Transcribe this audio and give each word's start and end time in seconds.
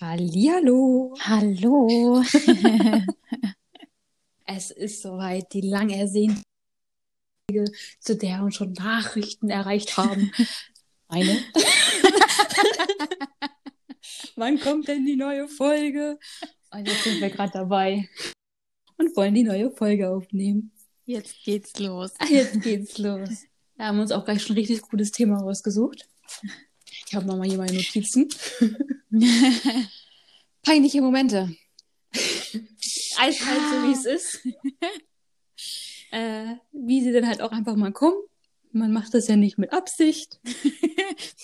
Hallihallo. 0.00 1.16
Hallo. 1.20 2.22
Es 4.48 4.70
ist 4.70 5.02
soweit, 5.02 5.52
die 5.52 5.60
lang 5.60 5.90
ersehnte 5.90 6.40
Folge, 7.50 7.72
zu 7.98 8.16
der 8.16 8.42
uns 8.42 8.54
schon 8.54 8.74
Nachrichten 8.74 9.50
erreicht 9.50 9.96
haben. 9.96 10.30
Eine. 11.08 11.36
Wann 14.36 14.60
kommt 14.60 14.86
denn 14.86 15.04
die 15.04 15.16
neue 15.16 15.48
Folge? 15.48 16.20
Und 16.70 16.86
jetzt 16.86 17.02
sind 17.02 17.20
wir 17.20 17.30
gerade 17.30 17.54
dabei 17.54 18.08
und 18.98 19.16
wollen 19.16 19.34
die 19.34 19.42
neue 19.42 19.72
Folge 19.72 20.10
aufnehmen. 20.10 20.70
Jetzt 21.06 21.42
geht's 21.44 21.78
los. 21.80 22.12
Jetzt 22.28 22.62
geht's 22.62 22.98
los. 22.98 23.28
Wir 23.76 23.86
haben 23.86 24.00
uns 24.00 24.12
auch 24.12 24.24
gleich 24.24 24.42
schon 24.42 24.54
ein 24.54 24.60
richtig 24.60 24.82
gutes 24.82 25.10
Thema 25.10 25.40
rausgesucht. 25.40 26.08
Ich 27.08 27.14
habe 27.14 27.26
nochmal 27.26 27.48
hier 27.48 27.58
meine 27.58 27.72
Notizen. 27.74 28.28
Peinliche 30.62 31.00
Momente. 31.00 31.54
Eiskalt, 33.18 33.60
so 33.70 33.88
wie 33.88 33.92
es 33.92 34.04
ist. 34.06 34.40
äh, 36.10 36.54
wie 36.72 37.02
sie 37.02 37.12
dann 37.12 37.26
halt 37.28 37.40
auch 37.42 37.52
einfach 37.52 37.76
mal 37.76 37.92
kommen. 37.92 38.16
Man 38.72 38.92
macht 38.92 39.14
das 39.14 39.28
ja 39.28 39.36
nicht 39.36 39.56
mit 39.56 39.72
Absicht. 39.72 40.38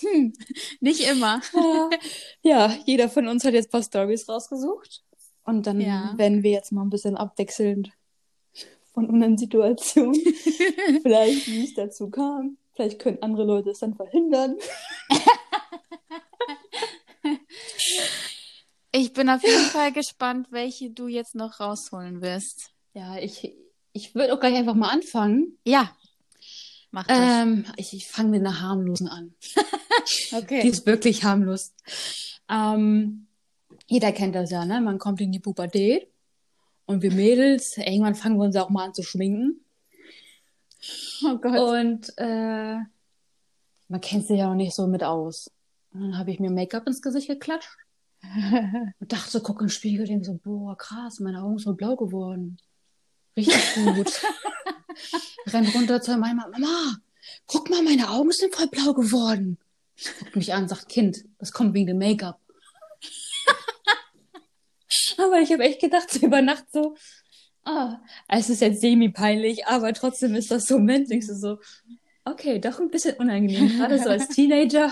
hm, 0.01 0.33
nicht 0.81 1.07
immer. 1.09 1.41
Ja, 2.43 2.77
jeder 2.85 3.09
von 3.09 3.27
uns 3.27 3.43
hat 3.43 3.53
jetzt 3.53 3.69
ein 3.69 3.71
paar 3.71 3.83
Stories 3.83 4.27
rausgesucht. 4.29 5.03
Und 5.45 5.65
dann 5.65 5.81
Ja. 5.81 6.13
werden 6.17 6.43
wir 6.43 6.51
jetzt 6.51 6.71
mal 6.71 6.83
ein 6.83 6.89
bisschen 6.89 7.17
abwechselnd 7.17 7.91
von 8.93 9.09
unseren 9.09 9.37
Situationen. 9.37 10.21
Vielleicht, 11.01 11.47
wie 11.47 11.63
es 11.63 11.73
dazu 11.73 12.09
kam. 12.09 12.57
Vielleicht 12.75 12.99
können 12.99 13.17
andere 13.21 13.45
Leute 13.45 13.71
es 13.71 13.79
dann 13.79 13.95
verhindern. 13.95 14.57
Ich 18.95 19.11
bin 19.11 19.27
auf 19.27 19.41
jeden 19.43 19.65
Fall 19.65 19.91
gespannt, 19.91 20.47
welche 20.51 20.91
du 20.91 21.07
jetzt 21.07 21.33
noch 21.33 21.59
rausholen 21.59 22.21
wirst. 22.21 22.69
Ja, 22.93 23.17
ich, 23.17 23.55
ich 23.91 24.13
würde 24.13 24.33
auch 24.33 24.39
gleich 24.39 24.55
einfach 24.55 24.75
mal 24.75 24.89
anfangen. 24.89 25.57
Ja. 25.65 25.95
Mach 26.91 27.07
das. 27.07 27.17
Ähm, 27.17 27.65
ich 27.75 27.93
ich 27.93 28.07
fange 28.07 28.29
mit 28.29 28.41
einer 28.41 28.61
harmlosen 28.61 29.07
an. 29.07 29.33
Die 30.31 30.35
okay. 30.35 30.67
ist 30.67 30.85
wirklich 30.85 31.23
harmlos. 31.23 31.73
Ähm, 32.47 33.25
jeder 33.87 34.11
kennt 34.11 34.35
das 34.35 34.51
ja, 34.51 34.63
ne? 34.63 34.79
Man 34.79 34.99
kommt 34.99 35.21
in 35.21 35.31
die 35.31 35.39
Pubertät 35.39 36.07
und 36.85 37.01
wir 37.01 37.11
Mädels, 37.11 37.77
irgendwann 37.77 38.13
fangen 38.13 38.37
wir 38.37 38.45
uns 38.45 38.55
auch 38.57 38.69
mal 38.69 38.85
an 38.85 38.93
zu 38.93 39.01
schminken. 39.01 39.65
Oh 41.23 41.37
Gott. 41.37 41.57
Und 41.57 42.13
äh, 42.17 42.75
man 43.87 44.01
kennt 44.01 44.27
sich 44.27 44.37
ja 44.37 44.51
auch 44.51 44.55
nicht 44.55 44.75
so 44.75 44.85
mit 44.85 45.03
aus. 45.03 45.49
Und 45.93 46.01
dann 46.01 46.17
habe 46.17 46.31
ich 46.31 46.39
mir 46.39 46.49
Make-up 46.49 46.87
ins 46.87 47.01
Gesicht 47.01 47.27
geklatscht 47.27 47.77
und 48.23 49.11
dachte, 49.11 49.29
so, 49.29 49.41
guck 49.41 49.59
den 49.59 49.69
Spiegel, 49.69 50.07
denke 50.07 50.25
so, 50.25 50.39
boah, 50.43 50.77
krass, 50.77 51.19
meine 51.19 51.43
Augen 51.43 51.59
sind 51.59 51.77
blau 51.77 51.95
geworden. 51.95 52.57
Richtig 53.37 53.75
gut. 53.75 54.21
Renn 55.53 55.67
runter 55.67 56.01
zu 56.01 56.17
meiner 56.17 56.35
Mama, 56.35 56.57
Mama, 56.57 56.97
guck 57.45 57.69
mal, 57.69 57.83
meine 57.83 58.09
Augen 58.09 58.31
sind 58.31 58.55
voll 58.55 58.67
blau 58.67 58.93
geworden. 58.93 59.57
Guckt 60.19 60.35
mich 60.35 60.53
an, 60.53 60.67
sagt, 60.67 60.89
Kind, 60.89 61.23
das 61.37 61.51
kommt 61.51 61.73
wegen 61.73 61.87
dem 61.87 61.99
Make-up. 61.99 62.39
aber 65.17 65.41
ich 65.41 65.51
habe 65.51 65.63
echt 65.63 65.81
gedacht, 65.81 66.09
so 66.09 66.25
über 66.25 66.41
Nacht 66.41 66.65
so, 66.71 66.95
ah, 67.65 67.99
es 68.27 68.49
ist 68.49 68.61
jetzt 68.61 68.81
semi-peinlich, 68.81 69.67
aber 69.67 69.93
trotzdem 69.93 70.35
ist 70.35 70.49
das 70.49 70.65
so 70.65 70.79
menschlich, 70.79 71.27
so, 71.27 71.35
so, 71.35 71.59
okay, 72.25 72.59
doch 72.59 72.79
ein 72.79 72.89
bisschen 72.89 73.17
unangenehm, 73.17 73.77
gerade 73.77 73.99
so 73.99 74.09
als 74.09 74.29
Teenager. 74.29 74.91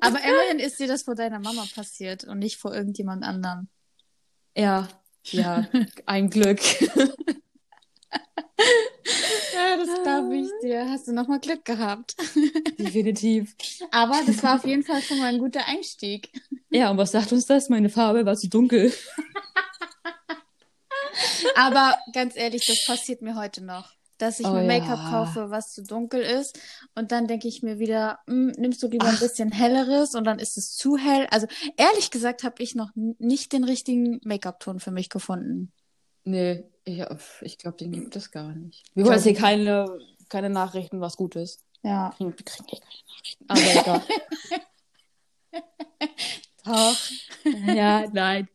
Aber 0.00 0.18
immerhin 0.22 0.58
ist 0.58 0.78
dir 0.78 0.86
das 0.86 1.02
vor 1.02 1.14
deiner 1.14 1.38
Mama 1.38 1.66
passiert 1.74 2.24
und 2.24 2.38
nicht 2.38 2.56
vor 2.56 2.74
irgendjemand 2.74 3.24
anderem. 3.24 3.68
Ja, 4.56 4.88
ja, 5.24 5.68
ein 6.06 6.30
Glück. 6.30 6.60
Ja, 9.54 9.76
das 9.76 10.02
glaube 10.02 10.36
ich 10.36 10.48
dir. 10.62 10.88
Hast 10.88 11.08
du 11.08 11.12
nochmal 11.12 11.40
Glück 11.40 11.64
gehabt. 11.64 12.16
Definitiv. 12.78 13.54
Aber 13.90 14.20
das 14.26 14.42
war 14.42 14.56
auf 14.56 14.64
jeden 14.64 14.82
Fall 14.82 15.02
schon 15.02 15.18
mal 15.18 15.26
ein 15.26 15.38
guter 15.38 15.66
Einstieg. 15.66 16.30
Ja, 16.70 16.90
und 16.90 16.96
was 16.96 17.12
sagt 17.12 17.32
uns 17.32 17.46
das? 17.46 17.68
Meine 17.68 17.90
Farbe 17.90 18.24
war 18.24 18.36
zu 18.36 18.48
dunkel. 18.48 18.92
Aber 21.54 21.96
ganz 22.12 22.36
ehrlich, 22.36 22.64
das 22.66 22.84
passiert 22.86 23.22
mir 23.22 23.36
heute 23.36 23.62
noch. 23.64 23.92
Dass 24.22 24.38
ich 24.38 24.46
Oh 24.46 24.52
mir 24.52 24.62
Make-up 24.62 25.00
ja. 25.00 25.10
kaufe, 25.10 25.50
was 25.50 25.72
zu 25.72 25.82
dunkel 25.82 26.20
ist. 26.20 26.56
Und 26.94 27.10
dann 27.10 27.26
denke 27.26 27.48
ich 27.48 27.64
mir 27.64 27.80
wieder, 27.80 28.20
hm, 28.28 28.52
nimmst 28.56 28.80
du 28.80 28.86
lieber 28.86 29.06
ein 29.06 29.18
bisschen 29.18 29.50
helleres 29.50 30.14
und 30.14 30.22
dann 30.22 30.38
ist 30.38 30.56
es 30.56 30.76
zu 30.76 30.96
hell. 30.96 31.26
Also 31.32 31.48
ehrlich 31.76 32.12
gesagt 32.12 32.44
habe 32.44 32.62
ich 32.62 32.76
noch 32.76 32.90
nicht 32.94 33.52
den 33.52 33.64
richtigen 33.64 34.20
Make-up-Ton 34.22 34.78
für 34.78 34.92
mich 34.92 35.08
gefunden. 35.08 35.72
Nee, 36.22 36.62
ich, 36.84 37.04
ich 37.40 37.58
glaube, 37.58 37.78
den 37.78 37.90
gibt 37.90 38.14
es 38.14 38.30
gar 38.30 38.54
nicht. 38.54 38.84
Wir 38.94 39.04
wollen 39.06 39.16
jetzt 39.16 39.24
hier 39.24 39.34
keine, 39.34 39.98
keine 40.28 40.50
Nachrichten, 40.50 41.00
was 41.00 41.16
gut 41.16 41.34
ist. 41.34 41.64
Ja. 41.82 42.14
Wir 42.18 42.30
kriegen 42.30 42.68
eh 42.68 42.78
keine 42.78 43.02
Nachrichten. 43.08 43.44
Aber 43.48 44.02
Doch. 46.64 46.96
egal. 47.64 47.76
ja, 47.76 48.08
nein. 48.12 48.48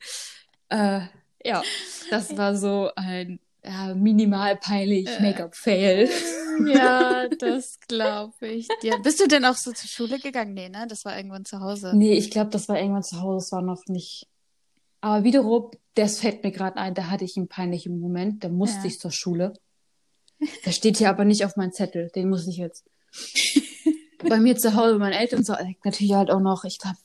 Äh, 0.70 1.02
ja, 1.44 1.62
das 2.10 2.38
war 2.38 2.56
so 2.56 2.90
ein 2.96 3.42
ja, 3.68 3.94
minimal 3.96 4.56
peinlich 4.58 5.08
Äh. 5.08 5.22
Make-up-Fail. 5.22 6.10
Ja, 6.68 7.28
das 7.28 7.80
glaube 7.88 8.48
ich 8.48 8.68
dir. 8.82 8.98
Bist 9.04 9.20
du 9.20 9.28
denn 9.28 9.46
auch 9.46 9.56
so 9.56 9.72
zur 9.72 9.88
Schule 9.90 10.20
gegangen? 10.20 10.54
Nee, 10.54 10.70
ne? 10.70 10.86
Das 10.90 11.06
war 11.06 11.16
irgendwann 11.16 11.46
zu 11.46 11.60
Hause. 11.60 11.92
Nee, 11.96 12.14
ich 12.14 12.32
glaube, 12.32 12.50
das 12.50 12.68
war 12.70 12.80
irgendwann 12.80 13.04
zu 13.04 13.22
Hause, 13.22 13.46
das 13.46 13.52
war 13.52 13.62
noch 13.62 13.84
nicht. 13.88 14.28
Aber 15.02 15.24
wiederum, 15.24 15.70
das 15.94 16.20
fällt 16.20 16.44
mir 16.44 16.52
gerade 16.52 16.78
ein, 16.78 16.96
da 16.96 17.10
hatte 17.12 17.26
ich 17.26 17.38
einen 17.38 17.48
peinlichen 17.48 18.00
Moment, 18.00 18.44
da 18.44 18.50
musste 18.50 18.80
Ja. 18.80 18.86
ich 18.86 19.00
zur 19.00 19.12
Schule. 19.12 19.54
Der 20.66 20.72
steht 20.72 20.98
hier 20.98 21.10
aber 21.10 21.26
nicht 21.26 21.46
auf 21.46 21.56
meinem 21.56 21.72
Zettel, 21.74 22.10
den 22.16 22.30
muss 22.30 22.48
ich 22.48 22.58
jetzt. 22.58 22.86
Bei 24.28 24.38
mir 24.40 24.58
zu 24.58 24.74
Hause, 24.74 24.94
bei 24.94 25.00
meinen 25.00 25.14
Eltern, 25.14 25.44
so, 25.44 25.54
äh, 25.54 25.76
natürlich 25.86 26.14
halt 26.14 26.32
auch 26.32 26.40
noch, 26.40 26.64
ich 26.64 26.80
glaube, 26.80 26.98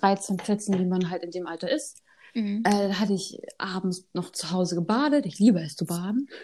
13, 0.00 0.38
14, 0.38 0.78
wie 0.78 0.84
man 0.84 1.08
halt 1.10 1.22
in 1.22 1.30
dem 1.30 1.46
Alter 1.46 1.70
ist. 1.70 2.02
Mhm. 2.34 2.62
Äh, 2.64 2.88
da 2.88 2.98
hatte 2.98 3.12
ich 3.12 3.40
abends 3.58 4.06
noch 4.12 4.30
zu 4.32 4.50
Hause 4.50 4.74
gebadet. 4.74 5.26
Ich 5.26 5.38
liebe 5.38 5.60
es 5.60 5.76
zu 5.76 5.86
baden. 5.86 6.28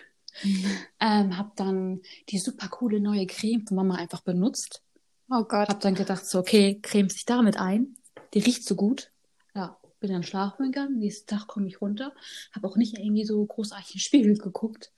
Ähm, 1.01 1.37
hab 1.37 1.57
dann 1.57 2.01
die 2.29 2.39
super 2.39 2.69
coole 2.69 3.01
neue 3.01 3.27
Creme 3.27 3.67
von 3.67 3.77
Mama 3.77 3.97
einfach 3.97 4.21
benutzt. 4.21 4.83
Oh 5.31 5.43
Gott. 5.43 5.69
Hab 5.69 5.81
dann 5.81 5.97
gedacht, 5.97 6.25
so, 6.27 6.39
okay, 6.39 6.79
creme 6.81 7.09
sich 7.09 7.25
damit 7.25 7.57
ein. 7.57 7.97
Die 8.35 8.39
riecht 8.39 8.65
so 8.65 8.77
gut. 8.77 9.11
Ja, 9.57 9.77
bin 9.99 10.13
dann 10.13 10.23
schlafen 10.23 10.67
gegangen. 10.67 10.99
Nächsten 10.99 11.27
Tag 11.27 11.49
komme 11.49 11.67
ich 11.67 11.81
runter. 11.81 12.13
Hab 12.53 12.63
auch 12.65 12.77
nicht 12.77 12.99
irgendwie 12.99 13.25
so 13.25 13.45
großartig 13.45 13.89
in 13.89 13.93
den 13.95 14.01
Spiegel 14.01 14.39
geguckt. 14.39 14.93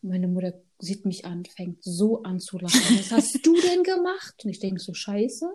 Meine 0.00 0.26
Mutter 0.26 0.54
sieht 0.80 1.04
mich 1.04 1.26
an, 1.26 1.44
fängt 1.44 1.84
so 1.84 2.22
an 2.24 2.40
zu 2.40 2.58
lachen. 2.58 2.98
Was 2.98 3.12
hast 3.12 3.38
du 3.46 3.54
denn 3.60 3.84
gemacht? 3.84 4.34
Und 4.42 4.50
ich 4.50 4.58
denke 4.58 4.80
so, 4.80 4.94
scheiße. 4.94 5.48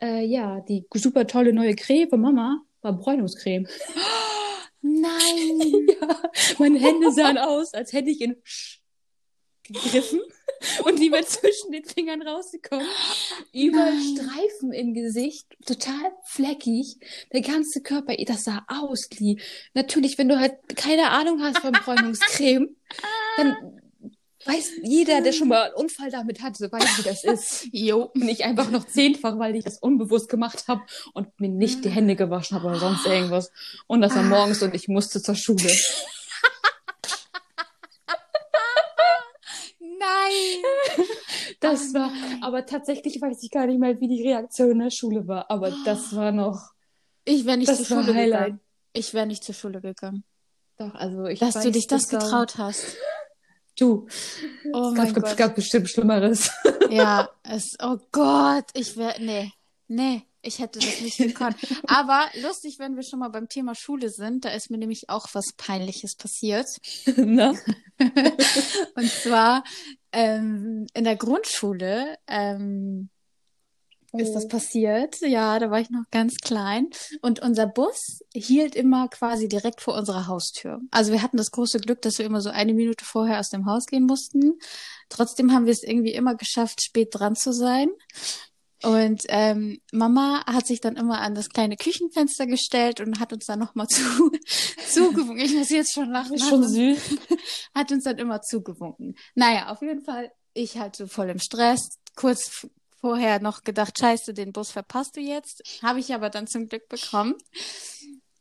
Äh, 0.00 0.24
ja, 0.24 0.60
die 0.60 0.86
super 0.94 1.26
tolle 1.26 1.52
neue 1.52 1.74
Creme 1.74 2.08
von 2.08 2.20
Mama 2.20 2.62
war 2.84 2.92
Bräunungscreme. 2.92 3.66
Nein. 4.80 5.88
Ja, 6.00 6.22
meine 6.58 6.78
Hände 6.78 7.12
sahen 7.12 7.38
aus, 7.38 7.72
als 7.72 7.92
hätte 7.92 8.10
ich 8.10 8.20
in 8.20 8.36
Sch 8.42 8.80
gegriffen 9.64 10.20
und 10.84 10.98
die 10.98 11.10
wäre 11.10 11.24
zwischen 11.24 11.72
den 11.72 11.84
Fingern 11.84 12.22
rausgekommen. 12.22 12.86
Überall. 13.52 13.92
Streifen 13.98 14.72
im 14.72 14.94
Gesicht, 14.94 15.46
total 15.64 16.12
fleckig. 16.24 16.98
Der 17.32 17.40
ganze 17.40 17.82
Körper, 17.82 18.14
das 18.26 18.44
sah 18.44 18.64
aus 18.68 19.08
wie. 19.16 19.40
Natürlich, 19.72 20.18
wenn 20.18 20.28
du 20.28 20.38
halt 20.38 20.54
keine 20.76 21.10
Ahnung 21.10 21.42
hast 21.42 21.58
von 21.58 21.72
Bräunungscreme, 21.72 22.76
dann 23.36 23.80
weiß 24.46 24.70
jeder, 24.82 25.20
der 25.22 25.32
schon 25.32 25.48
mal 25.48 25.62
einen 25.64 25.74
Unfall 25.74 26.10
damit 26.10 26.42
hatte, 26.42 26.70
weiß, 26.70 26.98
wie 26.98 27.02
das 27.02 27.24
ist. 27.24 27.68
Jo. 27.72 28.10
Und 28.14 28.28
ich 28.28 28.44
einfach 28.44 28.70
noch 28.70 28.86
zehnfach, 28.86 29.38
weil 29.38 29.54
ich 29.56 29.64
das 29.64 29.78
unbewusst 29.78 30.28
gemacht 30.28 30.64
habe 30.68 30.82
und 31.12 31.28
mir 31.40 31.48
nicht 31.48 31.84
die 31.84 31.90
Hände 31.90 32.16
gewaschen 32.16 32.56
habe 32.56 32.68
oder 32.68 32.78
sonst 32.78 33.06
irgendwas. 33.06 33.50
Und 33.86 34.00
das 34.02 34.14
war 34.14 34.22
morgens 34.22 34.62
und 34.62 34.74
ich 34.74 34.88
musste 34.88 35.22
zur 35.22 35.34
Schule. 35.34 35.70
Nein. 39.78 40.62
Das 41.60 41.90
Oh 41.90 41.94
war, 41.94 42.10
nein. 42.10 42.42
aber 42.42 42.66
tatsächlich 42.66 43.20
weiß 43.22 43.42
ich 43.42 43.50
gar 43.50 43.66
nicht 43.66 43.78
mehr, 43.78 43.98
wie 43.98 44.08
die 44.08 44.22
Reaktion 44.22 44.72
in 44.72 44.78
der 44.80 44.90
Schule 44.90 45.26
war. 45.26 45.50
Aber 45.50 45.72
das 45.86 46.14
war 46.14 46.30
noch, 46.30 46.72
Ich 47.24 47.46
wäre 47.46 47.56
nicht 47.56 47.74
zur 47.74 47.86
Schule 47.86 48.14
Highlight. 48.14 48.42
gegangen. 48.42 48.60
Ich 48.92 49.14
wäre 49.14 49.26
nicht 49.26 49.42
zur 49.44 49.54
Schule 49.54 49.80
gegangen. 49.80 50.24
doch, 50.76 50.94
also 50.94 51.24
ich 51.24 51.38
Dass 51.38 51.54
weiß, 51.54 51.62
du 51.64 51.70
dich 51.72 51.86
das 51.86 52.08
getraut 52.08 52.58
hast. 52.58 52.96
Du, 53.78 54.06
Oh 54.72 54.94
es 54.96 55.14
gab, 55.14 55.22
Gott. 55.24 55.36
gab 55.36 55.54
bestimmt 55.54 55.88
Schlimmeres. 55.90 56.50
Ja, 56.90 57.30
es, 57.42 57.76
oh 57.82 57.96
Gott, 58.12 58.66
ich 58.74 58.96
wäre, 58.96 59.20
nee, 59.20 59.50
nee, 59.88 60.22
ich 60.42 60.58
hätte 60.58 60.78
das 60.78 61.00
nicht 61.00 61.16
gekonnt. 61.16 61.56
Aber 61.88 62.26
lustig, 62.42 62.78
wenn 62.78 62.94
wir 62.94 63.02
schon 63.02 63.18
mal 63.20 63.30
beim 63.30 63.48
Thema 63.48 63.74
Schule 63.74 64.10
sind, 64.10 64.44
da 64.44 64.50
ist 64.50 64.70
mir 64.70 64.76
nämlich 64.78 65.08
auch 65.08 65.26
was 65.32 65.54
Peinliches 65.56 66.14
passiert. 66.14 66.66
Na? 67.16 67.54
Und 68.94 69.10
zwar 69.10 69.64
ähm, 70.12 70.86
in 70.92 71.04
der 71.04 71.16
Grundschule 71.16 72.18
ähm, 72.28 73.08
ist 74.20 74.32
das 74.32 74.44
Oh. 74.44 74.48
passiert. 74.48 75.20
Ja, 75.20 75.58
da 75.58 75.70
war 75.70 75.80
ich 75.80 75.90
noch 75.90 76.04
ganz 76.10 76.36
klein. 76.36 76.88
Und 77.22 77.40
unser 77.40 77.66
Bus 77.66 78.20
hielt 78.32 78.74
immer 78.74 79.08
quasi 79.08 79.48
direkt 79.48 79.80
vor 79.80 79.94
unserer 79.94 80.26
Haustür. 80.26 80.80
Also 80.90 81.12
wir 81.12 81.22
hatten 81.22 81.36
das 81.36 81.50
große 81.50 81.78
Glück, 81.80 82.02
dass 82.02 82.18
wir 82.18 82.26
immer 82.26 82.40
so 82.40 82.50
eine 82.50 82.74
Minute 82.74 83.04
vorher 83.04 83.38
aus 83.40 83.50
dem 83.50 83.66
Haus 83.66 83.86
gehen 83.86 84.04
mussten. 84.04 84.58
Trotzdem 85.08 85.52
haben 85.52 85.66
wir 85.66 85.72
es 85.72 85.82
irgendwie 85.82 86.12
immer 86.12 86.34
geschafft, 86.34 86.82
spät 86.82 87.08
dran 87.12 87.36
zu 87.36 87.52
sein. 87.52 87.88
Und 88.82 89.22
ähm, 89.28 89.78
Mama 89.92 90.44
hat 90.46 90.66
sich 90.66 90.80
dann 90.82 90.96
immer 90.96 91.20
an 91.22 91.34
das 91.34 91.48
kleine 91.48 91.76
Küchenfenster 91.76 92.46
gestellt 92.46 93.00
und 93.00 93.18
hat 93.18 93.32
uns 93.32 93.46
dann 93.46 93.58
nochmal 93.58 93.86
zu, 93.88 94.30
zugewunken. 94.90 95.38
Ich 95.38 95.54
muss 95.54 95.70
jetzt 95.70 95.94
schon 95.94 96.10
lachen. 96.10 96.34
Ist 96.34 96.48
schon 96.48 96.62
süß. 96.68 96.98
hat 97.74 97.90
uns 97.92 98.04
dann 98.04 98.18
immer 98.18 98.42
zugewunken. 98.42 99.14
Naja, 99.34 99.70
auf 99.70 99.80
jeden 99.80 100.02
Fall, 100.02 100.30
ich 100.52 100.76
halt 100.78 100.96
so 100.96 101.06
voll 101.06 101.30
im 101.30 101.38
Stress, 101.38 101.98
kurz 102.14 102.66
vorher 103.04 103.38
noch 103.38 103.64
gedacht, 103.64 103.98
scheiße, 103.98 104.32
den 104.32 104.52
Bus 104.54 104.70
verpasst 104.70 105.16
du 105.16 105.20
jetzt. 105.20 105.62
Habe 105.82 106.00
ich 106.00 106.14
aber 106.14 106.30
dann 106.30 106.46
zum 106.46 106.68
Glück 106.68 106.88
bekommen. 106.88 107.34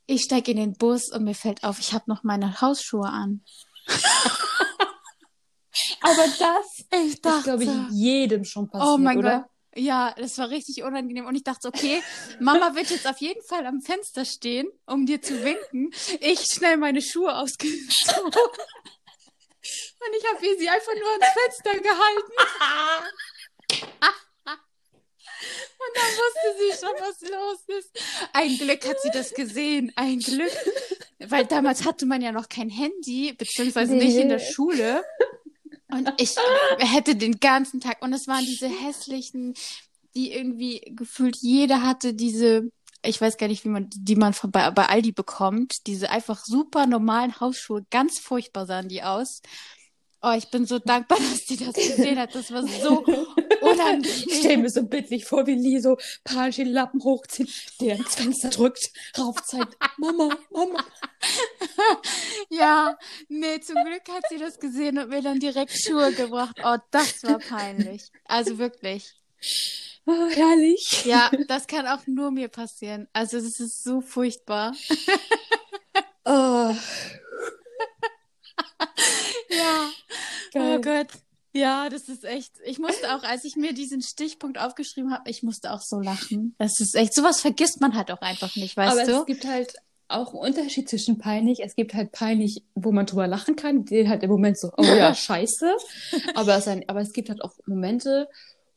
Ich 0.06 0.22
steige 0.22 0.52
in 0.52 0.58
den 0.58 0.78
Bus 0.78 1.12
und 1.12 1.26
mir 1.26 1.36
fällt 1.36 1.66
auf, 1.66 1.82
ich 1.82 1.92
habe 1.92 2.06
noch 2.08 2.24
meine 2.24 2.62
Hausschuhe 2.62 3.10
an. 3.10 3.44
Aber 6.00 6.26
das 6.40 6.86
Ich 6.92 7.16
ist, 7.16 7.24
glaube 7.44 7.64
ich, 7.64 7.70
jedem 7.92 8.46
schon 8.46 8.70
passiert, 8.70 8.90
oh 8.90 8.98
mein 8.98 9.18
oder? 9.18 9.40
Gott. 9.40 9.50
Ja, 9.76 10.14
das 10.18 10.38
war 10.38 10.50
richtig 10.50 10.84
unangenehm. 10.84 11.26
Und 11.26 11.36
ich 11.36 11.44
dachte, 11.44 11.68
okay, 11.68 12.02
Mama 12.40 12.74
wird 12.76 12.90
jetzt 12.90 13.08
auf 13.08 13.18
jeden 13.18 13.44
Fall 13.44 13.66
am 13.66 13.82
Fenster 13.82 14.24
stehen, 14.24 14.68
um 14.86 15.06
dir 15.06 15.22
zu 15.22 15.44
winken. 15.44 15.92
Ich 16.22 16.40
schnell 16.42 16.78
meine 16.78 17.02
Schuhe 17.02 17.36
ausgezogen. 17.36 18.32
Und 20.06 20.16
ich 20.18 20.26
habe 20.26 20.40
sie 20.58 20.70
einfach 20.70 20.94
nur 20.94 21.12
ans 21.12 21.26
Fenster 21.34 21.80
gehalten. 21.82 22.32
Und 25.80 25.96
dann 25.96 26.12
wusste 26.18 26.58
sie 26.60 26.86
schon, 26.86 26.96
was 27.00 27.22
los 27.30 27.78
ist. 27.80 28.04
Ein 28.34 28.58
Glück 28.58 28.88
hat 28.88 29.02
sie 29.02 29.12
das 29.12 29.34
gesehen. 29.34 29.92
Ein 29.96 30.20
Glück. 30.20 30.52
Weil 31.20 31.46
damals 31.46 31.86
hatte 31.86 32.06
man 32.06 32.22
ja 32.22 32.32
noch 32.32 32.50
kein 32.50 32.70
Handy, 32.70 33.34
beziehungsweise 33.34 33.96
nicht 33.96 34.16
in 34.16 34.30
der 34.30 34.38
Nee. 34.40 34.52
Schule. 34.52 35.04
Und 35.90 36.12
ich 36.18 36.36
hätte 36.80 37.16
den 37.16 37.40
ganzen 37.40 37.80
Tag, 37.80 38.02
und 38.02 38.14
es 38.14 38.28
waren 38.28 38.46
diese 38.46 38.68
hässlichen, 38.68 39.54
die 40.16 40.32
irgendwie 40.34 40.82
gefühlt 40.96 41.38
jeder 41.42 41.84
hatte 41.84 42.14
diese, 42.14 42.72
ich 43.04 43.20
weiß 43.22 43.38
gar 43.38 43.48
nicht, 43.48 43.64
wie 43.66 43.70
man, 43.70 43.90
die 43.94 44.16
man 44.16 44.34
von, 44.34 44.52
bei, 44.52 44.72
bei 44.72 44.88
Aldi 44.88 45.12
bekommt, 45.12 45.86
diese 45.88 46.10
einfach 46.10 46.44
super 46.46 46.88
normalen 46.88 47.40
Hausschuhe, 47.40 47.86
ganz 47.92 48.20
furchtbar 48.20 48.66
sahen 48.66 48.90
die 48.90 49.04
aus. 49.04 49.42
Oh, 50.26 50.32
ich 50.38 50.50
bin 50.50 50.66
so 50.66 50.80
dankbar, 50.80 51.18
dass 51.32 51.46
die 51.46 51.58
das 51.58 51.74
gesehen 51.76 52.18
hat. 52.18 52.34
Das 52.34 52.52
war 52.52 52.66
so 52.66 53.04
Ich 53.06 53.62
unangenehm. 53.62 54.30
stelle 54.30 54.58
mir 54.58 54.70
so 54.70 54.84
bildlich 54.84 55.26
vor, 55.26 55.46
wie 55.48 55.56
Lee 55.56 55.80
so 55.80 55.98
panisch 56.24 56.56
den 56.56 56.70
Lappen 56.72 57.04
hochzieht, 57.04 57.50
der 57.82 57.98
ins 57.98 58.16
Fenster 58.16 58.50
drückt, 58.50 58.92
raufzeigt. 59.18 59.76
Mama, 59.98 60.30
Mama. 60.52 60.84
Ja, 62.50 62.98
nee, 63.30 63.60
zum 63.62 63.76
Glück 63.84 64.08
hat 64.10 64.24
sie 64.30 64.38
das 64.38 64.60
gesehen 64.60 64.98
und 65.00 65.10
mir 65.10 65.22
dann 65.22 65.40
direkt 65.40 65.72
Schuhe 65.72 66.14
gebracht. 66.14 66.56
Oh, 66.64 66.78
das 66.92 67.24
war 67.24 67.40
peinlich. 67.40 68.04
Also 68.26 68.58
wirklich. 68.60 69.14
Oh, 70.06 70.30
herrlich. 70.30 71.04
Ja, 71.06 71.32
das 71.48 71.66
kann 71.68 71.88
auch 71.88 72.06
nur 72.06 72.32
mir 72.32 72.48
passieren. 72.50 73.08
Also 73.14 73.38
das 73.38 73.60
ist 73.60 73.84
so 73.84 74.02
furchtbar. 74.02 74.74
Oh, 76.26 76.74
Ja. 79.50 79.90
geil. 80.54 80.78
Oh 80.78 80.82
Gott. 80.82 81.08
Ja, 81.56 81.88
das 81.90 82.10
ist 82.10 82.26
echt. 82.26 82.54
Ich 82.66 82.80
musste 82.80 83.16
auch, 83.16 83.24
als 83.24 83.44
ich 83.46 83.56
mir 83.56 83.74
diesen 83.74 84.02
Stichpunkt 84.02 84.58
aufgeschrieben 84.58 85.14
habe, 85.14 85.30
ich 85.30 85.44
musste 85.44 85.72
auch 85.72 85.82
so 85.82 86.00
lachen. 86.00 86.56
Das 86.58 86.80
ist 86.80 86.96
echt, 86.96 87.14
sowas 87.14 87.42
vergisst 87.42 87.80
man 87.80 87.96
halt 87.96 88.12
auch 88.12 88.22
einfach 88.22 88.56
nicht, 88.56 88.76
weißt 88.76 88.92
Aber 89.00 89.06
du? 89.06 89.20
es 89.20 89.26
gibt 89.28 89.46
halt 89.46 89.76
auch 90.08 90.30
einen 90.34 90.40
Unterschied 90.40 90.90
zwischen 90.90 91.20
peinlich. 91.20 91.62
Es 91.64 91.76
gibt 91.76 91.94
halt 91.94 92.12
peinlich, 92.12 92.64
wo 92.74 92.92
man 92.92 93.06
drüber 93.06 93.28
lachen 93.28 93.56
kann, 93.56 93.86
die 93.86 94.10
halt 94.10 94.24
im 94.24 94.32
Moment 94.32 94.58
so, 94.58 94.72
oh 94.78 94.84
ja, 94.84 95.14
scheiße. 95.16 95.76
aber, 96.34 96.58
es, 96.58 96.68
ein, 96.68 96.88
aber 96.90 97.02
es 97.02 97.14
gibt 97.14 97.30
halt 97.30 97.44
auch 97.44 97.54
Momente, 97.68 98.28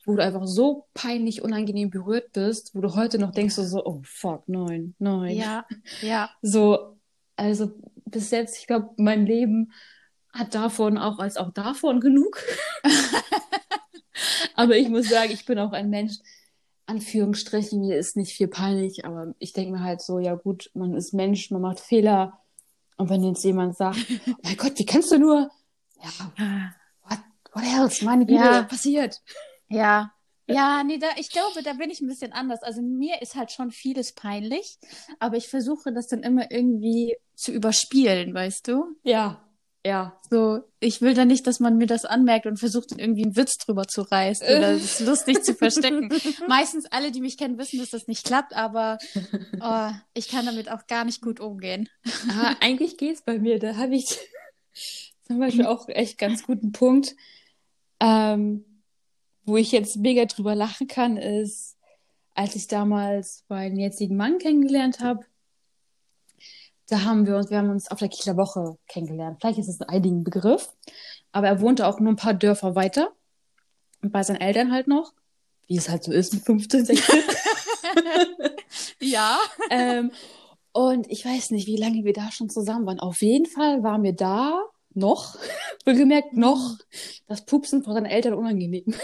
wo 0.05 0.15
du 0.15 0.23
einfach 0.23 0.47
so 0.47 0.87
peinlich, 0.95 1.43
unangenehm 1.43 1.91
berührt 1.91 2.33
bist, 2.33 2.75
wo 2.75 2.81
du 2.81 2.95
heute 2.95 3.19
noch 3.19 3.33
denkst, 3.33 3.55
so, 3.55 3.85
oh 3.85 4.03
fuck, 4.05 4.49
nein, 4.49 4.95
nein. 4.99 5.35
Ja, 5.35 5.67
ja. 6.03 6.31
So, 6.43 6.97
also 7.37 7.73
bis 8.05 8.31
jetzt, 8.31 8.59
ich 8.59 8.67
glaube, 8.67 8.91
mein 8.97 9.27
Leben 9.27 9.73
hat 10.39 10.55
davon 10.55 10.99
auch 10.99 11.19
als 11.19 11.37
auch 11.37 11.53
davon 11.53 12.01
genug. 12.01 12.43
aber 14.55 14.77
ich 14.77 14.89
muss 14.89 15.09
sagen, 15.09 15.33
ich 15.33 15.45
bin 15.45 15.59
auch 15.59 15.73
ein 15.73 15.91
Mensch, 15.91 16.15
Anführungsstrichen, 16.87 17.81
mir 17.81 17.97
ist 17.97 18.17
nicht 18.17 18.33
viel 18.33 18.49
peinlich, 18.49 19.05
aber 19.05 19.35
ich 19.39 19.53
denke 19.53 19.73
mir 19.73 19.83
halt 19.83 20.01
so, 20.01 20.19
ja 20.19 20.35
gut, 20.35 20.71
man 20.75 20.95
ist 20.95 21.13
Mensch, 21.13 21.51
man 21.51 21.63
macht 21.63 21.81
Fehler. 21.81 22.41
Und 22.97 23.11
wenn 23.11 23.25
jetzt 23.25 23.45
jemand 23.45 23.77
sagt, 23.77 23.99
oh 24.29 24.35
mein 24.43 24.57
Gott, 24.57 24.79
wie 24.79 24.87
kannst 24.87 25.11
du 25.11 25.19
nur? 25.19 25.51
Ja, 26.03 26.73
what, 27.03 27.19
what 27.53 27.65
else? 27.65 28.05
Meine 28.05 28.25
Güte, 28.25 28.41
Ja. 28.41 28.63
passiert. 28.63 29.21
Ja. 29.69 30.13
Ja, 30.49 30.85
nee, 30.85 30.99
da, 30.99 31.09
ich 31.17 31.31
glaube, 31.31 31.61
da 31.65 31.73
bin 31.73 31.91
ich 31.91 32.01
ein 32.01 32.07
bisschen 32.07 32.33
anders. 32.33 32.63
Also 32.63 32.81
mir 32.81 33.21
ist 33.21 33.35
halt 33.35 33.51
schon 33.51 33.73
vieles 33.73 34.13
peinlich, 34.13 34.79
aber 35.19 35.37
ich 35.37 35.49
versuche 35.49 35.93
das 35.93 36.07
dann 36.07 36.23
immer 36.23 36.53
irgendwie 36.53 37.17
zu 37.35 37.51
überspielen, 37.51 38.33
weißt 38.33 38.69
du? 38.69 38.97
Ja, 39.03 39.43
ja. 39.87 40.19
So, 40.29 40.65
ich 40.81 41.01
will 41.01 41.15
dann 41.15 41.29
nicht, 41.29 41.47
dass 41.47 41.61
man 41.61 41.77
mir 41.77 41.87
das 41.87 42.05
anmerkt 42.05 42.47
und 42.47 42.59
versucht, 42.59 42.91
irgendwie 42.99 43.23
einen 43.23 43.37
Witz 43.37 43.57
drüber 43.59 43.87
zu 43.87 44.03
reißen 44.03 44.45
oder 44.45 44.71
es 44.75 44.99
lustig 44.99 45.45
zu 45.45 45.55
verstecken. 45.55 46.13
Meistens 46.49 46.87
alle, 46.87 47.13
die 47.13 47.21
mich 47.21 47.39
kennen, 47.39 47.57
wissen, 47.57 47.79
dass 47.79 47.91
das 47.91 48.09
nicht 48.09 48.27
klappt, 48.27 48.55
aber 48.55 48.99
oh, 49.61 49.91
ich 50.13 50.29
kann 50.29 50.45
damit 50.45 50.71
auch 50.71 50.89
gar 50.89 51.05
nicht 51.05 51.23
gut 51.23 51.39
umgehen. 51.39 51.89
Ah, 52.29 52.57
eigentlich 52.61 52.97
geht's 52.97 53.23
bei 53.23 53.39
mir. 53.39 53.61
Da 53.61 53.77
habe 53.77 53.95
ich 53.95 54.19
zum 55.23 55.39
Beispiel 55.39 55.67
auch 55.67 55.89
echt 55.89 56.19
ganz 56.19 56.43
guten 56.43 56.73
Punkt. 56.73 57.15
Ähm, 58.01 58.65
wo 59.45 59.57
ich 59.57 59.71
jetzt 59.71 59.97
mega 59.99 60.25
drüber 60.25 60.57
lachen 60.57 60.89
kann, 60.89 61.17
ist, 61.17 61.77
als 62.35 62.57
ich 62.57 62.67
damals 62.67 63.45
meinen 63.49 63.77
jetzigen 63.77 64.17
Mann 64.17 64.39
kennengelernt 64.39 64.99
habe, 64.99 65.25
da 66.89 67.05
haben 67.05 67.27
wir 67.27 67.37
uns, 67.37 67.51
wir 67.51 67.59
haben 67.59 67.71
uns 67.71 67.91
auf 67.91 67.99
der 67.99 68.09
Kieler 68.09 68.37
Woche 68.37 68.79
kennengelernt. 68.89 69.39
Vielleicht 69.41 69.59
ist 69.59 69.69
es 69.69 69.81
ein 69.81 69.89
einigen 69.89 70.25
Begriff, 70.25 70.73
aber 71.33 71.49
er 71.49 71.61
wohnte 71.61 71.87
auch 71.87 72.01
nur 72.01 72.13
ein 72.13 72.17
paar 72.17 72.35
Dörfer 72.35 72.75
weiter 72.75 73.13
und 74.03 74.13
bei 74.13 74.23
seinen 74.23 74.41
Eltern 74.41 74.73
halt 74.73 74.87
noch, 74.87 75.13
wie 75.67 75.77
es 75.77 75.89
halt 75.89 76.05
so 76.05 76.13
ist 76.13 76.35
mit 76.35 76.45
15, 76.45 76.85
16. 76.85 77.23
Ja. 79.01 79.39
ähm, 79.71 80.11
und 80.73 81.11
ich 81.11 81.25
weiß 81.25 81.53
nicht, 81.53 81.67
wie 81.67 81.77
lange 81.77 82.05
wir 82.05 82.13
da 82.13 82.31
schon 82.31 82.51
zusammen 82.51 82.87
waren. 82.87 83.01
Auf 83.01 83.23
jeden 83.23 83.47
Fall 83.47 83.83
war 83.83 83.99
mir 83.99 84.13
da 84.13 84.61
noch, 84.93 85.37
wohlgemerkt 85.87 86.37
noch, 86.37 86.77
das 87.27 87.47
Pupsen 87.47 87.83
von 87.83 87.95
seinen 87.95 88.07
Eltern 88.07 88.35
unangenehm. 88.35 88.95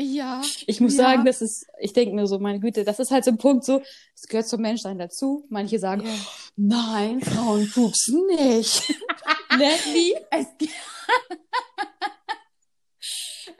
Ja. 0.00 0.40
Ich 0.66 0.80
muss 0.80 0.96
Ja. 0.96 1.04
sagen, 1.04 1.24
das 1.24 1.42
ist, 1.42 1.66
ich 1.78 1.92
denke 1.92 2.14
mir 2.14 2.26
so, 2.26 2.38
meine 2.38 2.58
Güte, 2.60 2.84
das 2.84 2.98
ist 2.98 3.10
halt 3.10 3.24
so 3.24 3.30
ein 3.30 3.38
Punkt 3.38 3.64
so, 3.64 3.82
es 4.14 4.26
gehört 4.28 4.48
zum 4.48 4.62
Menschsein 4.62 4.98
dazu. 4.98 5.44
Manche 5.50 5.78
sagen, 5.78 6.02
Ja. 6.06 6.14
nein, 6.56 7.20
Frauen 7.20 7.70
pupsen 7.70 8.26
nicht. 8.26 8.82
Natalie? 9.50 10.14
Es, 10.30 10.46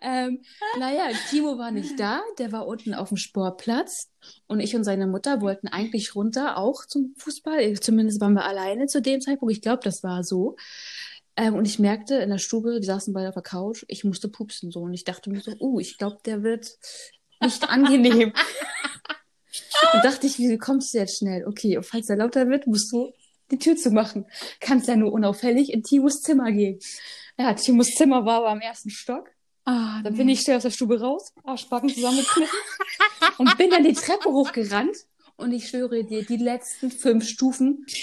Ähm, 0.02 0.42
naja, 0.78 1.09
Timo 1.28 1.59
war 1.59 1.70
nicht 1.70 1.99
da, 2.00 2.23
der 2.38 2.52
war 2.52 2.66
unten 2.66 2.94
auf 2.94 3.09
dem 3.09 3.16
Sportplatz 3.18 4.09
und 4.47 4.61
ich 4.61 4.75
und 4.75 4.85
seine 4.85 5.06
Mutter 5.06 5.40
wollten 5.42 5.68
eigentlich 5.68 6.14
runter, 6.14 6.56
auch 6.56 6.87
zum 6.87 7.14
Fußball. 7.18 7.78
Zumindest 7.80 8.20
waren 8.20 8.32
wir 8.35 8.44
alleine 8.44 8.87
zu 8.87 9.02
dem 9.02 9.20
Zeitpunkt. 9.20 9.52
Ich 9.54 9.61
glaube, 9.62 9.80
das 9.85 10.02
war 10.02 10.23
so. 10.25 10.56
Ähm, 11.40 11.54
und 11.54 11.64
ich 11.64 11.78
merkte 11.78 12.16
in 12.16 12.28
der 12.28 12.37
Stube, 12.37 12.75
wir 12.75 12.82
saßen 12.82 13.14
beide 13.14 13.28
auf 13.28 13.35
der 13.35 13.42
Couch, 13.42 13.87
ich 13.88 14.04
musste 14.04 14.28
pupsen 14.28 14.70
so 14.70 14.80
und 14.80 14.92
ich 14.92 15.04
dachte 15.04 15.30
mir 15.30 15.40
so, 15.40 15.52
uh, 15.59 15.80
ich 15.80 15.97
glaube, 15.97 16.18
der 16.26 16.42
wird 16.42 16.68
nicht 17.40 17.66
angenehm. 17.66 18.35
und 19.94 20.04
dachte 20.04 20.26
ich, 20.26 20.38
wie 20.38 20.59
kommst 20.59 20.92
du 20.92 20.99
jetzt 20.99 21.16
schnell? 21.16 21.47
Okay, 21.47 21.78
und 21.78 21.85
falls 21.85 22.11
er 22.11 22.16
lauter 22.16 22.47
wird, 22.49 22.66
musst 22.66 22.92
du 22.92 23.11
die 23.50 23.59
Tür 23.59 23.75
zu 23.75 23.90
machen. 23.90 24.26
Kannst 24.61 24.87
ja 24.87 24.97
nur 24.97 25.14
unauffällig 25.14 25.73
in 25.73 25.82
Timos 25.82 26.20
Zimmer 26.20 26.52
gehen. 26.52 26.78
Ja, 27.38 27.54
Timos 27.54 27.88
Zimmer 27.97 28.26
war 28.26 28.40
aber 28.40 28.50
am 28.50 28.61
ersten 28.61 28.90
Stock. 28.90 29.30
Ah, 29.64 30.02
Dann 30.02 30.16
bin 30.16 30.28
ich 30.28 30.42
schnell 30.42 30.59
aus 30.59 30.64
der 30.64 30.70
Stube 30.70 31.00
raus, 31.00 31.32
Arschbacken 31.44 31.88
zusammengekniffen 31.88 32.59
und 33.38 33.56
bin 33.56 33.70
dann 33.70 33.85
die 33.85 33.94
Treppe 33.94 34.30
hochgerannt. 34.30 34.97
Und 35.37 35.52
ich 35.52 35.68
schwöre 35.68 36.04
dir, 36.04 36.23
die 36.23 36.37
letzten 36.37 36.90
fünf 36.90 37.26
Stufen. 37.26 37.87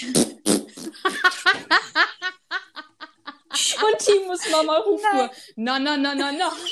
Und 3.84 3.98
Timos 3.98 4.40
Mama 4.50 4.84
nur, 4.86 5.30
na, 5.56 5.78
na, 5.78 5.96
na, 5.96 6.14
na, 6.14 6.32
na. 6.32 6.52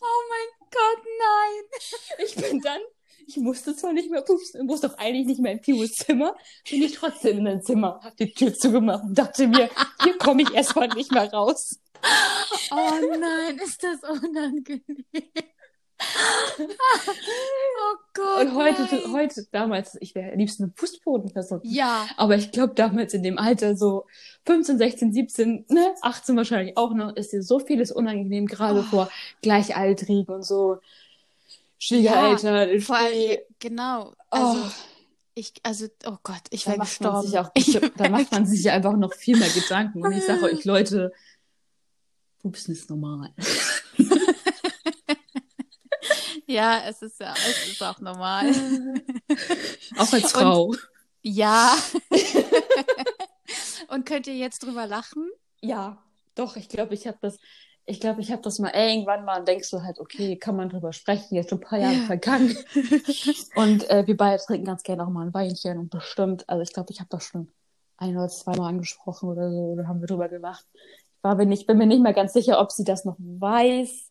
Oh 0.00 0.22
mein 0.28 0.68
Gott, 0.70 1.04
nein. 1.18 2.26
Ich 2.26 2.34
bin 2.34 2.60
dann, 2.60 2.80
ich 3.26 3.36
musste 3.36 3.76
zwar 3.76 3.92
nicht 3.92 4.10
mehr 4.10 4.22
pupsen, 4.22 4.66
musste 4.66 4.90
auch 4.90 4.98
eigentlich 4.98 5.26
nicht 5.26 5.40
mehr 5.40 5.52
in 5.52 5.62
Timos 5.62 5.92
Zimmer, 5.92 6.36
bin 6.68 6.82
ich 6.82 6.94
trotzdem 6.94 7.38
in 7.38 7.44
dein 7.44 7.62
Zimmer, 7.62 8.00
hab 8.02 8.16
die 8.16 8.32
Tür 8.32 8.52
zugemacht 8.54 9.04
und 9.04 9.16
dachte 9.16 9.46
mir, 9.46 9.70
hier 10.02 10.18
komme 10.18 10.42
ich 10.42 10.52
erstmal 10.52 10.88
nicht 10.88 11.12
mehr 11.12 11.30
raus. 11.32 11.78
Oh 12.70 13.16
nein, 13.18 13.58
ist 13.58 13.82
das 13.82 14.02
unangenehm. 14.02 15.04
oh 16.60 17.96
Gott. 18.14 18.40
Und 18.46 18.54
heute, 18.54 18.82
nein. 18.82 19.12
heute, 19.12 19.46
damals, 19.50 19.96
ich 20.00 20.14
wäre 20.14 20.32
am 20.32 20.38
liebsten 20.38 20.64
im 20.64 20.72
Fußboden 20.74 21.30
versunken. 21.30 21.68
Ja. 21.70 22.06
Aber 22.16 22.36
ich 22.36 22.52
glaube, 22.52 22.74
damals 22.74 23.14
in 23.14 23.22
dem 23.22 23.38
Alter, 23.38 23.76
so 23.76 24.06
15, 24.46 24.78
16, 24.78 25.12
17, 25.12 25.66
ne, 25.68 25.94
18 26.02 26.36
wahrscheinlich 26.36 26.76
auch 26.76 26.94
noch, 26.94 27.14
ist 27.16 27.32
dir 27.32 27.42
so 27.42 27.58
vieles 27.58 27.90
unangenehm, 27.90 28.46
gerade 28.46 28.80
Oh. 28.80 28.82
vor 28.84 29.10
Gleichaltrigen 29.42 30.34
und 30.34 30.44
so 30.44 30.78
Schwiegereltern. 31.78 32.80
Vor 32.80 32.96
allem, 32.96 33.38
genau. 33.58 34.12
Also, 34.30 34.60
oh, 34.60 34.70
ich, 35.34 35.52
also, 35.62 35.86
oh 36.06 36.16
Gott, 36.24 36.42
ich 36.50 36.66
wäre 36.66 36.78
gestorben. 36.78 37.36
auch, 37.36 37.50
da 37.96 38.08
macht 38.08 38.32
man 38.32 38.46
sich 38.46 38.64
ja 38.64 38.72
einfach 38.74 38.96
noch 38.96 39.14
viel 39.14 39.36
mehr 39.38 39.48
Gedanken. 39.48 40.04
Und 40.04 40.12
ich 40.12 40.24
sage 40.24 40.42
euch, 40.44 40.64
Leute, 40.64 41.12
Pupsen 42.40 42.72
ist 42.72 42.90
normal. 42.90 43.32
Ja, 46.48 46.82
es 46.88 47.02
ist 47.02 47.20
ja, 47.20 47.32
es 47.34 47.68
ist 47.68 47.82
auch 47.82 48.00
normal. 48.00 48.50
Auch 49.98 50.12
als 50.12 50.32
Frau. 50.32 50.74
Ja. 51.22 51.76
Und 53.88 54.06
könnt 54.06 54.26
ihr 54.26 54.36
jetzt 54.36 54.60
drüber 54.60 54.86
lachen? 54.86 55.28
Ja, 55.60 56.02
doch, 56.34 56.56
ich 56.56 56.68
glaube, 56.68 56.94
ich 56.94 57.06
habe 57.06 57.18
das, 57.20 57.38
ich 57.84 58.00
glaube, 58.00 58.20
ich 58.20 58.30
habe 58.32 58.42
das 58.42 58.58
mal 58.58 58.72
irgendwann 58.74 59.24
mal 59.24 59.38
und 59.40 59.48
denkst 59.48 59.70
du 59.70 59.82
halt, 59.82 59.98
okay, 59.98 60.36
kann 60.36 60.56
man 60.56 60.68
drüber 60.68 60.92
sprechen, 60.92 61.34
jetzt 61.34 61.50
schon 61.50 61.58
ein 61.58 61.62
paar 61.68 61.78
Jahre 61.78 61.94
Ja. 61.96 62.06
vergangen. 62.06 62.56
und 63.54 63.88
äh, 63.90 64.06
wir 64.06 64.16
beide 64.16 64.42
trinken 64.42 64.66
ganz 64.66 64.82
gerne 64.82 65.04
auch 65.04 65.10
mal 65.10 65.26
ein 65.26 65.34
Weinchen 65.34 65.78
und 65.78 65.90
bestimmt, 65.90 66.48
also 66.48 66.62
ich 66.62 66.72
glaube, 66.72 66.92
ich 66.92 67.00
habe 67.00 67.08
das 67.10 67.24
schon 67.24 67.50
ein 67.96 68.16
oder 68.16 68.28
zweimal 68.28 68.68
angesprochen 68.68 69.28
oder 69.28 69.50
so, 69.50 69.56
oder 69.72 69.88
haben 69.88 70.00
wir 70.00 70.06
drüber 70.06 70.28
gemacht. 70.28 70.64
Ich 70.74 71.24
war 71.24 71.34
mir 71.34 71.46
nicht, 71.46 71.66
bin 71.66 71.78
mir 71.78 71.86
nicht 71.86 72.02
mehr 72.02 72.12
ganz 72.14 72.32
sicher, 72.32 72.60
ob 72.60 72.70
sie 72.70 72.84
das 72.84 73.04
noch 73.04 73.16
weiß. 73.18 74.07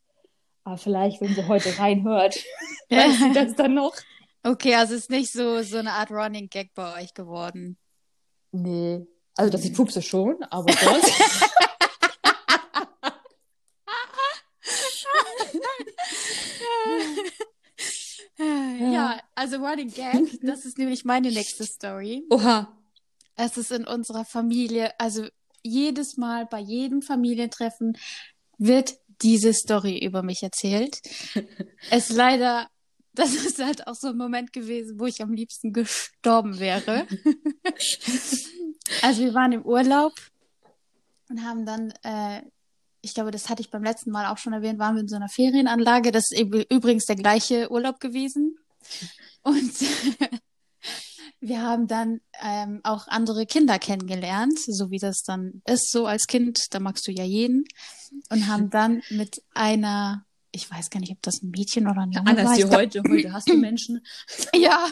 Aber 0.67 0.77
vielleicht, 0.77 1.21
wenn 1.21 1.33
sie 1.33 1.47
heute 1.47 1.69
reinhört, 1.79 2.36
weiß 2.89 3.19
sie 3.19 3.31
das 3.31 3.55
dann 3.55 3.74
noch. 3.74 3.95
Okay, 4.43 4.75
also 4.75 4.95
es 4.95 5.03
ist 5.03 5.09
nicht 5.09 5.31
so, 5.31 5.62
so 5.63 5.77
eine 5.77 5.93
Art 5.93 6.12
Running 6.12 6.50
Gag 6.50 6.74
bei 6.74 7.01
euch 7.01 7.13
geworden. 7.13 7.77
Nee. 8.51 9.07
Also, 9.38 9.50
dass 9.50 9.63
ich 9.63 9.74
pupse 9.74 10.01
schon, 10.01 10.43
aber 10.50 10.74
sonst. 10.74 11.12
Ja, 18.79 19.19
also 19.33 19.57
Running 19.57 19.91
Gag, 19.91 20.39
das 20.43 20.63
ist 20.65 20.77
nämlich 20.77 21.05
meine 21.05 21.31
nächste 21.31 21.65
Story. 21.65 22.24
Oha. 22.29 22.71
Es 23.36 23.57
ist 23.57 23.71
in 23.71 23.88
unserer 23.88 24.25
Familie, 24.25 24.91
also 25.00 25.27
jedes 25.63 26.17
Mal 26.17 26.45
bei 26.45 26.59
jedem 26.59 27.01
Familientreffen 27.01 27.97
wird 28.59 28.97
diese 29.21 29.53
Story 29.53 29.97
über 30.03 30.24
mich 30.24 30.41
erzählt. 30.43 31.00
Es 31.91 32.09
leider, 32.09 32.67
das 33.13 33.33
ist 33.33 33.63
halt 33.63 33.88
auch 33.88 33.95
so 33.95 34.07
ein 34.09 34.17
Moment 34.17 34.53
gewesen, 34.53 35.00
wo 35.00 35.05
ich 35.05 35.21
am 35.21 35.33
liebsten 35.33 35.74
gestorben 35.74 36.59
wäre. 36.59 37.07
Also 39.01 39.21
wir 39.21 39.33
waren 39.33 39.51
im 39.51 39.63
Urlaub 39.65 40.13
und 41.29 41.43
haben 41.43 41.65
dann, 41.65 41.91
äh, 42.03 42.41
ich 43.01 43.13
glaube, 43.13 43.31
das 43.31 43.50
hatte 43.50 43.62
ich 43.62 43.69
beim 43.69 43.83
letzten 43.83 44.12
Mal 44.12 44.27
auch 44.31 44.38
schon 44.38 44.53
erwähnt, 44.53 44.79
waren 44.79 44.95
wir 44.95 45.01
in 45.01 45.09
so 45.09 45.17
einer 45.17 45.27
Ferienanlage. 45.29 46.12
Das 46.12 46.31
ist 46.31 46.39
üb- 46.39 46.65
übrigens 46.74 47.05
der 47.05 47.17
gleiche 47.17 47.69
Urlaub 47.69 48.00
gewesen. 48.00 48.57
Und 49.43 49.71
wir 51.39 51.62
haben 51.62 51.88
dann 51.88 52.22
ähm, 52.41 52.82
auch 52.84 53.08
andere 53.08 53.46
Kinder 53.46 53.79
kennengelernt, 53.79 54.60
so 54.60 54.89
wie 54.91 55.00
das 55.00 55.24
dann 55.24 55.62
ist, 55.65 55.91
so 55.91 56.06
als 56.08 56.27
Kind, 56.27 56.74
da 56.74 56.79
magst 56.79 57.08
du 57.08 57.12
ja 57.12 57.24
jeden. 57.24 57.65
Und 58.29 58.48
haben 58.48 58.70
dann 58.70 59.03
mit 59.10 59.44
einer, 59.53 60.25
ich 60.51 60.70
weiß 60.70 60.89
gar 60.89 61.00
nicht, 61.00 61.12
ob 61.12 61.22
das 61.22 61.41
ein 61.44 61.51
Mädchen 61.51 61.88
oder 61.88 62.01
ein 62.01 62.12
Junge 62.12 62.29
Anders 62.29 62.46
war. 62.46 62.56
glaub- 62.58 62.74
heute. 62.74 63.03
Heute 63.08 63.34
hast 63.34 63.50
du 63.50 63.58
Menschen. 63.58 64.03
ja, 64.56 64.88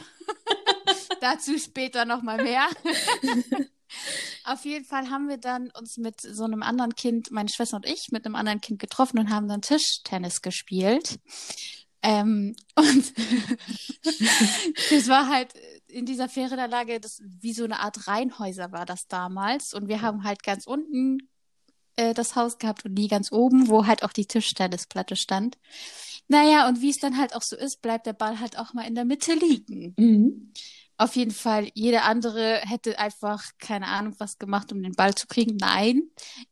dazu 1.21 1.57
später 1.57 2.05
nochmal 2.05 2.43
mehr. 2.43 2.67
Auf 4.43 4.65
jeden 4.65 4.83
Fall 4.83 5.09
haben 5.09 5.29
wir 5.29 5.37
dann 5.37 5.71
uns 5.71 5.97
mit 5.97 6.19
so 6.19 6.43
einem 6.43 6.61
anderen 6.63 6.95
Kind, 6.95 7.31
meine 7.31 7.49
Schwester 7.49 7.77
und 7.77 7.85
ich, 7.85 8.09
mit 8.11 8.25
einem 8.25 8.35
anderen 8.35 8.59
Kind 8.59 8.79
getroffen 8.79 9.19
und 9.19 9.29
haben 9.29 9.47
dann 9.47 9.61
Tischtennis 9.61 10.41
gespielt. 10.41 11.19
Ähm, 12.01 12.55
und 12.75 13.13
das 14.91 15.07
war 15.07 15.29
halt 15.29 15.53
in 15.95 16.05
dieser 16.05 16.27
Ferienanlage, 16.27 16.99
das 16.99 17.21
wie 17.23 17.53
so 17.53 17.63
eine 17.63 17.79
Art 17.79 18.07
Reihenhäuser 18.07 18.71
war 18.71 18.85
das 18.85 19.07
damals. 19.07 19.73
Und 19.73 19.87
wir 19.87 20.01
haben 20.01 20.23
halt 20.23 20.43
ganz 20.43 20.67
unten 20.67 21.29
äh, 21.95 22.13
das 22.13 22.35
Haus 22.35 22.57
gehabt 22.57 22.85
und 22.85 22.95
die 22.95 23.07
ganz 23.07 23.31
oben, 23.31 23.69
wo 23.69 23.87
halt 23.87 24.03
auch 24.03 24.11
die 24.11 24.25
Tischtennisplatte 24.25 25.15
stand. 25.15 25.57
Naja, 26.27 26.67
und 26.67 26.81
wie 26.81 26.89
es 26.89 26.97
dann 26.97 27.17
halt 27.17 27.33
auch 27.35 27.41
so 27.41 27.55
ist, 27.55 27.81
bleibt 27.81 28.07
der 28.07 28.13
Ball 28.13 28.39
halt 28.39 28.59
auch 28.59 28.73
mal 28.73 28.85
in 28.85 28.95
der 28.95 29.05
Mitte 29.05 29.33
liegen. 29.33 29.93
Mhm. 29.97 30.51
Auf 30.97 31.15
jeden 31.15 31.31
Fall, 31.31 31.69
jeder 31.73 32.05
andere 32.05 32.61
hätte 32.63 32.99
einfach 32.99 33.43
keine 33.59 33.87
Ahnung 33.87 34.15
was 34.17 34.37
gemacht, 34.37 34.71
um 34.71 34.81
den 34.81 34.93
Ball 34.93 35.13
zu 35.13 35.27
kriegen. 35.27 35.57
Nein, 35.57 36.03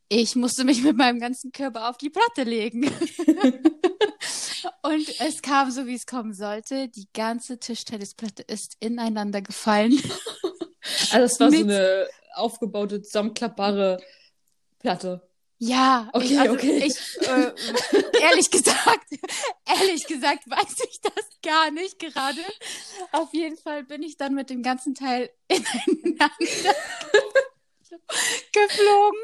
ich 0.10 0.36
musste 0.36 0.64
mich 0.64 0.84
mit 0.84 0.98
meinem 0.98 1.20
ganzen 1.20 1.52
Körper 1.52 1.90
auf 1.90 1.98
die 1.98 2.10
Platte 2.10 2.44
legen. 2.50 2.84
Und 4.82 5.08
es 5.20 5.42
kam 5.42 5.72
so, 5.72 5.86
wie 5.88 5.96
es 5.96 6.06
kommen 6.06 6.34
sollte. 6.34 6.88
Die 6.90 7.08
ganze 7.14 7.60
Tischtennisplatte 7.60 8.44
ist 8.44 8.78
ineinander 8.80 9.42
gefallen. 9.42 10.00
Also 11.12 11.26
es 11.26 11.40
war 11.40 11.52
so 11.52 11.58
Mit- 11.58 11.64
eine 11.72 12.08
aufgebaute, 12.36 13.02
zusammenklappbare 13.02 14.02
Platte. 14.80 15.22
Ja, 15.60 16.10
Okay, 16.12 16.26
ich, 16.34 16.40
also 16.40 16.54
okay. 16.56 16.84
ich, 16.86 17.28
äh, 17.28 17.54
ehrlich 18.22 18.52
gesagt, 18.52 19.06
ehrlich 19.66 20.06
gesagt 20.08 20.50
weiß 20.50 20.76
ich 20.90 21.00
das 21.00 21.26
gar 21.42 21.72
nicht 21.72 22.00
gerade. 22.00 22.42
Auf 23.14 23.34
jeden 23.34 23.56
Fall 23.56 23.84
bin 23.86 24.04
ich 24.04 24.18
dann 24.18 24.34
mit 24.34 24.50
dem 24.50 24.62
ganzen 24.62 24.94
Teil 24.94 25.30
ineinander 25.48 26.32
geflogen 28.52 29.20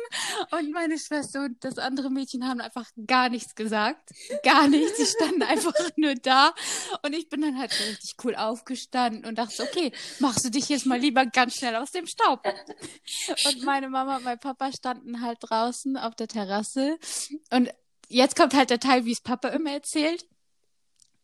und 0.52 0.72
meine 0.72 0.98
Schwester 0.98 1.46
und 1.46 1.64
das 1.64 1.78
andere 1.78 2.10
Mädchen 2.10 2.48
haben 2.48 2.62
einfach 2.62 2.88
gar 3.08 3.30
nichts 3.30 3.56
gesagt. 3.56 4.12
Gar 4.44 4.68
nichts. 4.68 4.98
Sie 4.98 5.06
standen 5.06 5.44
einfach 5.44 5.74
nur 5.96 6.16
da 6.16 6.54
und 7.04 7.14
ich 7.14 7.30
bin 7.30 7.42
dann 7.42 7.58
halt 7.58 7.72
richtig 7.72 8.16
cool 8.24 8.36
aufgestanden 8.36 9.26
und 9.26 9.38
dachte, 9.38 9.64
okay, 9.64 9.92
machst 10.20 10.46
du 10.46 10.50
dich 10.50 10.70
jetzt 10.70 10.86
mal 10.86 11.00
lieber 11.00 11.26
ganz 11.26 11.56
schnell 11.56 11.76
aus 11.76 11.92
dem 11.92 12.08
Staub. 12.08 12.44
Und 13.46 13.64
meine 13.64 13.90
Mama 13.90 14.18
und 14.18 14.24
mein 14.24 14.40
Papa 14.40 14.72
standen 14.72 15.22
halt 15.22 15.38
draußen 15.42 15.98
auf 15.98 16.16
der 16.16 16.28
Terrasse. 16.28 16.98
Und 17.52 17.70
jetzt 18.08 18.36
kommt 18.36 18.54
halt 18.54 18.70
der 18.70 18.80
Teil, 18.80 19.06
wie 19.06 19.12
es 19.12 19.22
Papa 19.22 19.50
immer 19.50 19.72
erzählt. 19.72 20.26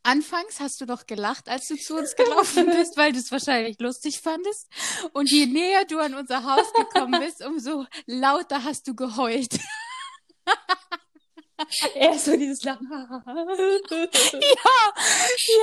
Anfangs 0.05 0.59
hast 0.59 0.79
du 0.81 0.85
doch 0.85 1.07
gelacht, 1.07 1.49
als 1.49 1.67
du 1.67 1.75
zu 1.75 1.97
uns 1.97 2.15
gelaufen 2.15 2.67
bist, 2.67 2.95
weil 2.95 3.11
du 3.11 3.17
es 3.17 3.31
wahrscheinlich 3.31 3.79
lustig 3.79 4.21
fandest. 4.21 4.67
Und 5.13 5.31
je 5.31 5.47
näher 5.47 5.83
du 5.85 5.97
an 5.97 6.13
unser 6.13 6.43
Haus 6.43 6.71
gekommen 6.73 7.19
bist, 7.19 7.43
umso 7.43 7.87
lauter 8.05 8.63
hast 8.63 8.87
du 8.87 8.95
geheult. 8.95 9.57
Erst 11.95 12.25
so 12.25 12.37
dieses 12.37 12.61
Lachen. 12.63 12.87
ja, 12.91 13.01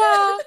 ja. 0.00 0.38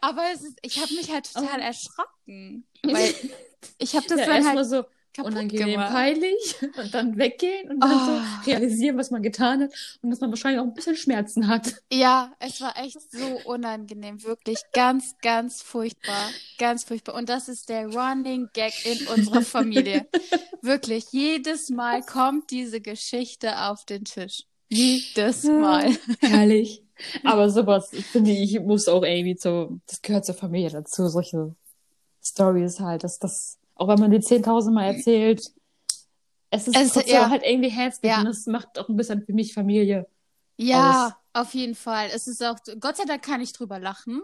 Aber 0.00 0.30
ist, 0.30 0.56
ich 0.62 0.78
habe 0.80 0.94
mich 0.94 1.10
halt 1.10 1.32
total 1.32 1.60
erschrocken, 1.60 2.68
weil 2.84 3.14
ich 3.78 3.96
habe 3.96 4.06
das 4.06 4.20
ja, 4.20 4.26
dann 4.26 4.46
halt 4.46 4.64
so 4.66 4.84
kaputt 5.14 5.32
unangenehm 5.32 5.66
gemacht. 5.68 5.92
peinlich 5.92 6.56
und 6.76 6.92
dann 6.92 7.16
weggehen 7.16 7.70
und 7.70 7.80
dann 7.80 7.92
Oh. 7.92 8.06
so 8.44 8.50
realisieren, 8.50 8.98
was 8.98 9.10
man 9.10 9.22
getan 9.22 9.62
hat 9.62 9.70
und 10.02 10.10
dass 10.10 10.20
man 10.20 10.30
wahrscheinlich 10.30 10.60
auch 10.60 10.64
ein 10.66 10.74
bisschen 10.74 10.96
Schmerzen 10.96 11.48
hat. 11.48 11.74
Ja, 11.92 12.32
es 12.40 12.60
war 12.60 12.76
echt 12.76 12.98
so 13.10 13.40
unangenehm, 13.44 14.22
wirklich 14.24 14.58
ganz, 14.72 15.14
ganz 15.22 15.62
furchtbar, 15.62 16.28
ganz 16.58 16.84
furchtbar. 16.84 17.14
Und 17.14 17.28
das 17.28 17.48
ist 17.48 17.68
der 17.68 17.86
Running 17.88 18.48
Gag 18.52 18.72
in 18.84 19.06
unserer 19.08 19.42
Familie. 19.42 20.06
Wirklich, 20.62 21.04
jedes 21.12 21.68
Mal 21.68 22.02
kommt 22.02 22.50
diese 22.50 22.80
Geschichte 22.80 23.60
auf 23.64 23.84
den 23.84 24.04
Tisch. 24.04 24.44
Jedes 24.68 25.44
Mal. 25.44 25.94
Herrlich. 26.20 26.82
Aber 27.24 27.50
sowas, 27.50 27.90
finde 28.12 28.30
ich, 28.30 28.58
muss 28.60 28.88
auch 28.88 29.02
irgendwie 29.02 29.36
so, 29.38 29.78
das 29.86 30.00
gehört 30.00 30.24
zur 30.24 30.34
Familie 30.36 30.70
dazu, 30.70 31.06
solche 31.08 31.54
Stories 32.22 32.80
halt, 32.80 33.04
dass 33.04 33.18
das, 33.18 33.58
auch 33.76 33.88
wenn 33.88 33.98
man 34.00 34.10
die 34.10 34.18
10.000 34.18 34.70
Mal 34.72 34.94
erzählt, 34.94 35.42
es 36.50 36.68
ist 36.68 36.76
Es- 36.76 36.92
trotzdem 36.92 37.14
ja. 37.14 37.30
halt 37.30 37.42
irgendwie 37.44 37.70
herzlich 37.70 38.10
Ja. 38.10 38.18
und 38.20 38.26
das 38.26 38.46
macht 38.46 38.78
auch 38.78 38.88
ein 38.88 38.96
bisschen 38.96 39.24
für 39.24 39.32
mich 39.32 39.52
Familie. 39.54 40.06
Ja, 40.56 41.16
auf 41.32 41.52
jeden 41.54 41.74
Fall. 41.74 42.08
Es 42.14 42.28
ist 42.28 42.42
auch, 42.44 42.56
Gott 42.78 42.96
sei 42.96 43.04
Dank 43.06 43.22
kann 43.22 43.40
ich 43.40 43.52
drüber 43.52 43.78
lachen. 43.80 44.22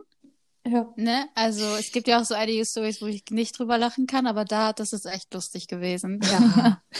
Ja. 0.64 0.92
Ne? 0.94 1.26
Also 1.34 1.64
es 1.76 1.90
gibt 1.90 2.06
ja 2.06 2.20
auch 2.20 2.24
so 2.24 2.34
einige 2.34 2.64
Stories, 2.64 3.00
wo 3.02 3.06
ich 3.06 3.24
nicht 3.30 3.58
drüber 3.58 3.78
lachen 3.78 4.06
kann, 4.06 4.26
aber 4.26 4.44
da, 4.44 4.72
das 4.72 4.92
ist 4.92 5.06
echt 5.06 5.32
lustig 5.34 5.66
gewesen. 5.68 6.20
Ja. 6.22 6.82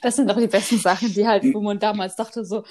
Das 0.00 0.14
sind 0.14 0.30
auch 0.30 0.36
die 0.36 0.46
besten 0.46 0.78
Sachen, 0.78 1.12
die 1.12 1.26
halt, 1.26 1.42
wo 1.52 1.60
man 1.60 1.76
damals 1.80 2.14
dachte 2.14 2.44
so, 2.44 2.62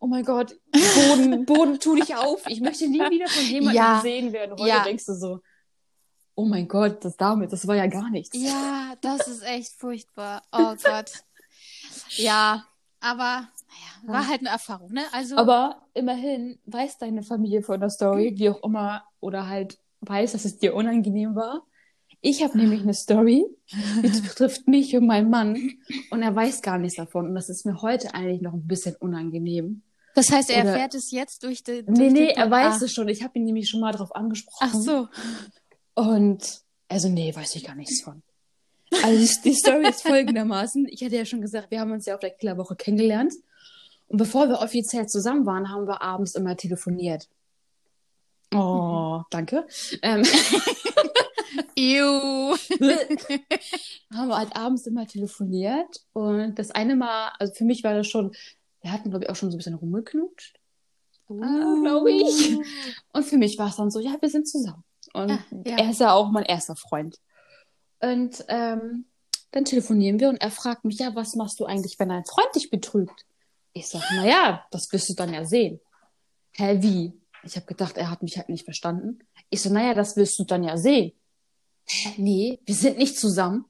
oh 0.00 0.06
mein 0.08 0.24
Gott, 0.24 0.56
Boden, 0.72 1.44
Boden, 1.46 1.78
tu 1.78 1.94
dich 1.94 2.16
auf, 2.16 2.42
ich 2.48 2.60
möchte 2.60 2.88
nie 2.88 2.98
wieder 2.98 3.28
von 3.28 3.44
jemandem 3.44 3.76
Ja. 3.76 3.96
gesehen 3.98 4.32
werden. 4.32 4.56
Heute 4.58 4.68
Ja. 4.68 4.82
denkst 4.82 5.06
du 5.06 5.14
so, 5.14 5.38
oh 6.34 6.44
mein 6.46 6.68
Gott, 6.68 7.04
das 7.04 7.16
damit, 7.16 7.52
das 7.52 7.66
war 7.66 7.76
ja 7.76 7.86
gar 7.86 8.10
nichts. 8.10 8.36
Ja, 8.36 8.94
das 9.00 9.28
ist 9.28 9.42
echt 9.42 9.72
furchtbar. 9.74 10.42
Oh 10.52 10.74
Gott. 10.82 11.10
Ja, 12.16 12.64
aber 13.00 13.48
Naja, 14.04 14.12
war 14.20 14.28
halt 14.28 14.40
eine 14.40 14.48
Erfahrung, 14.50 14.92
ne? 14.92 15.02
Also, 15.12 15.36
Aber 15.36 15.82
immerhin 15.94 16.58
weiß 16.66 16.98
deine 16.98 17.22
Familie 17.22 17.62
von 17.62 17.80
der 17.80 17.90
Story, 17.90 18.34
wie 18.36 18.50
auch 18.50 18.62
immer, 18.62 19.04
oder 19.20 19.48
halt 19.48 19.78
weiß, 20.00 20.32
dass 20.32 20.44
es 20.44 20.58
dir 20.58 20.74
unangenehm 20.74 21.34
war. 21.34 21.62
Ich 22.22 22.42
habe 22.42 22.58
nämlich 22.58 22.82
eine 22.82 22.92
Story, 22.94 23.46
die 24.02 24.08
betrifft 24.20 24.68
mich 24.68 24.94
und 24.96 25.06
meinen 25.06 25.30
Mann 25.30 25.70
und 26.10 26.22
er 26.22 26.34
weiß 26.34 26.60
gar 26.62 26.76
nichts 26.78 26.96
davon 26.96 27.26
und 27.26 27.34
das 27.34 27.48
ist 27.48 27.64
mir 27.64 27.80
heute 27.80 28.14
eigentlich 28.14 28.42
noch 28.42 28.52
ein 28.52 28.66
bisschen 28.66 28.94
unangenehm. 28.96 29.82
das 30.14 30.30
heißt, 30.30 30.50
er 30.50 30.62
oder- 30.62 30.70
erfährt 30.72 30.94
es 30.94 31.10
jetzt 31.12 31.42
durch 31.44 31.62
die. 31.62 31.82
Durch 31.84 31.96
Nee, 31.98 32.04
den 32.08 32.12
nee, 32.12 32.28
er 32.32 32.50
weiß 32.50 32.82
ah. 32.82 32.84
es 32.84 32.92
schon. 32.92 33.08
Ich 33.08 33.22
habe 33.22 33.38
ihn 33.38 33.44
nämlich 33.44 33.70
schon 33.70 33.80
mal 33.80 33.92
darauf 33.92 34.14
angesprochen. 34.14 34.58
Ach 34.70 34.74
so. 34.74 35.08
Und 36.00 36.62
also 36.88 37.08
nee, 37.08 37.34
weiß 37.34 37.56
ich 37.56 37.64
gar 37.64 37.74
nichts 37.74 38.02
von. 38.02 38.22
Also 39.04 39.40
die, 39.44 39.54
Story 39.54 39.88
ist 39.88 40.02
folgendermaßen. 40.02 40.88
Ich 40.88 41.04
hatte 41.04 41.16
ja 41.16 41.24
schon 41.24 41.42
gesagt, 41.42 41.70
wir 41.70 41.78
haben 41.78 41.92
uns 41.92 42.06
ja 42.06 42.14
auf 42.14 42.20
der 42.20 42.30
Killerwoche 42.30 42.74
kennengelernt. 42.74 43.34
Und 44.08 44.16
bevor 44.16 44.48
wir 44.48 44.60
offiziell 44.60 45.06
zusammen 45.06 45.46
waren, 45.46 45.70
haben 45.70 45.86
wir 45.86 46.02
abends 46.02 46.34
immer 46.34 46.56
telefoniert. 46.56 47.28
Oh, 48.52 49.22
danke. 49.30 49.66
Ähm, 50.02 50.22
Ew. 51.76 52.56
haben 54.12 54.28
wir 54.28 54.38
halt 54.38 54.56
abends 54.56 54.86
immer 54.86 55.06
telefoniert. 55.06 56.02
Und 56.14 56.58
das 56.58 56.70
eine 56.70 56.96
Mal, 56.96 57.30
also 57.38 57.52
für 57.54 57.64
mich 57.64 57.84
war 57.84 57.94
das 57.94 58.08
schon, 58.08 58.32
wir 58.80 58.90
hatten, 58.90 59.10
glaube 59.10 59.26
ich, 59.26 59.30
auch 59.30 59.36
schon 59.36 59.50
so 59.50 59.56
ein 59.56 59.58
bisschen 59.58 59.74
rumgeknutscht. 59.74 60.58
Ah, 61.28 61.76
glaube 61.82 62.10
ich. 62.10 62.58
Und 63.12 63.24
für 63.24 63.38
mich 63.38 63.56
war 63.58 63.68
es 63.68 63.76
dann 63.76 63.90
so, 63.90 64.00
ja, 64.00 64.16
wir 64.18 64.28
sind 64.28 64.48
zusammen. 64.48 64.82
Und 65.12 65.30
Ah, 65.30 65.38
ja. 65.64 65.76
er 65.78 65.90
ist 65.90 66.00
ja 66.00 66.12
auch 66.12 66.30
mein 66.30 66.44
erster 66.44 66.76
Freund. 66.76 67.18
Und 68.00 68.44
ähm, 68.48 69.06
dann 69.52 69.64
telefonieren 69.64 70.20
wir 70.20 70.28
und 70.28 70.36
er 70.40 70.50
fragt 70.50 70.84
mich, 70.84 70.98
ja, 70.98 71.14
was 71.14 71.34
machst 71.34 71.58
du 71.60 71.64
eigentlich, 71.66 71.98
wenn 71.98 72.08
dein 72.08 72.24
Freund 72.24 72.54
dich 72.54 72.70
betrügt? 72.70 73.26
Ich 73.72 73.88
sag, 73.88 74.02
na 74.14 74.26
ja, 74.26 74.64
das 74.70 74.92
wirst 74.92 75.08
du 75.08 75.14
dann 75.14 75.32
ja 75.34 75.44
sehen. 75.44 75.80
Hä, 76.52 76.78
wie? 76.80 77.12
Ich 77.42 77.56
habe 77.56 77.66
gedacht, 77.66 77.96
er 77.96 78.10
hat 78.10 78.22
mich 78.22 78.36
halt 78.36 78.48
nicht 78.48 78.64
verstanden. 78.64 79.20
Ich 79.48 79.62
so, 79.62 79.70
naja, 79.72 79.94
das 79.94 80.16
wirst 80.16 80.38
du 80.38 80.44
dann 80.44 80.62
ja 80.64 80.76
sehen. 80.76 81.12
Hä, 81.86 82.14
nee, 82.16 82.60
wir 82.64 82.74
sind 82.74 82.98
nicht 82.98 83.18
zusammen. 83.18 83.64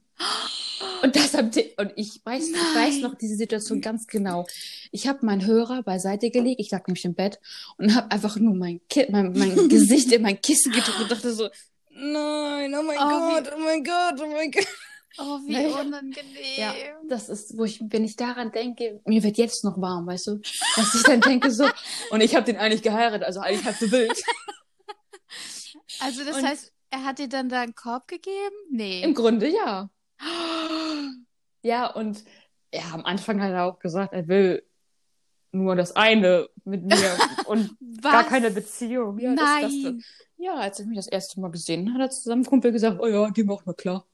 Und 1.02 1.16
das 1.16 1.34
hab 1.34 1.54
ich, 1.56 1.78
und 1.78 1.92
ich 1.96 2.20
weiß, 2.24 2.48
ich 2.48 2.54
weiß 2.56 3.00
noch 3.00 3.14
diese 3.14 3.36
Situation 3.36 3.80
ganz 3.80 4.06
genau. 4.06 4.46
Ich 4.92 5.08
habe 5.08 5.24
meinen 5.24 5.46
Hörer 5.46 5.82
beiseite 5.82 6.30
gelegt, 6.30 6.60
ich 6.60 6.70
lag 6.70 6.86
nämlich 6.86 7.04
im 7.04 7.14
Bett 7.14 7.40
und 7.78 7.94
habe 7.94 8.10
einfach 8.10 8.36
nur 8.36 8.54
mein, 8.54 8.80
Ki 8.88 9.06
mein, 9.10 9.32
mein 9.32 9.68
Gesicht 9.68 10.12
in 10.12 10.22
mein 10.22 10.40
Kissen 10.40 10.72
gedrückt 10.72 11.00
und 11.00 11.10
dachte 11.10 11.32
so, 11.32 11.48
nein, 11.90 12.74
oh 12.74 12.82
mein 12.82 12.98
Oh, 12.98 13.30
Gott, 13.34 13.50
oh 13.54 13.58
mein 13.60 13.82
Gott, 13.84 14.20
oh 14.20 14.26
mein 14.26 14.50
Gott. 14.50 14.66
Oh, 15.18 15.40
wie 15.44 15.52
Naja. 15.52 15.80
unangenehm. 15.80 16.34
Ja, 16.56 16.72
das 17.08 17.28
ist, 17.28 17.58
wo 17.58 17.64
ich, 17.64 17.80
wenn 17.82 18.04
ich 18.04 18.14
daran 18.16 18.52
denke, 18.52 19.00
mir 19.06 19.22
wird 19.24 19.38
jetzt 19.38 19.64
noch 19.64 19.80
warm, 19.80 20.06
weißt 20.06 20.26
du, 20.28 20.40
dass 20.76 20.94
ich 20.94 21.02
dann 21.02 21.20
denke 21.20 21.50
so, 21.50 21.68
und 22.10 22.20
ich 22.20 22.34
habe 22.36 22.44
den 22.46 22.56
eigentlich 22.56 22.82
geheiratet, 22.82 23.24
also 23.24 23.40
eigentlich 23.40 23.64
halb 23.64 23.76
so 23.76 23.90
wild. 23.90 24.22
Also 26.00 26.24
das 26.24 26.36
Und- 26.36 26.46
heißt, 26.46 26.72
er 26.90 27.04
hat 27.04 27.18
dir 27.18 27.28
dann 27.28 27.48
da 27.48 27.60
einen 27.60 27.74
Korb 27.74 28.06
gegeben? 28.08 28.54
Nee. 28.70 29.02
Im 29.02 29.14
Grunde 29.14 29.48
ja. 29.48 29.90
Ja, 31.62 31.86
und 31.92 32.24
ja, 32.72 32.82
am 32.92 33.04
Anfang 33.04 33.42
hat 33.42 33.50
er 33.52 33.64
auch 33.64 33.78
gesagt, 33.78 34.12
er 34.12 34.28
will 34.28 34.62
nur 35.52 35.74
das 35.74 35.96
eine 35.96 36.48
mit 36.64 36.84
mir 36.84 37.18
und 37.46 37.76
Was? 37.80 38.12
gar 38.12 38.24
keine 38.24 38.50
Beziehung. 38.50 39.18
Ja, 39.18 39.34
das, 39.34 39.60
das, 39.62 39.72
Nein. 39.72 40.04
ja, 40.36 40.54
als 40.54 40.78
ich 40.78 40.86
mich 40.86 40.96
das 40.96 41.08
erste 41.08 41.40
Mal 41.40 41.50
gesehen 41.50 41.92
hat, 41.94 42.00
hat 42.02 42.14
zu 42.14 42.22
seinem 42.28 42.44
Kumpel 42.44 42.72
gesagt, 42.72 42.98
oh 43.00 43.06
ja, 43.06 43.30
die 43.30 43.42
macht 43.44 43.66
mir 43.66 43.74
klar. 43.74 44.06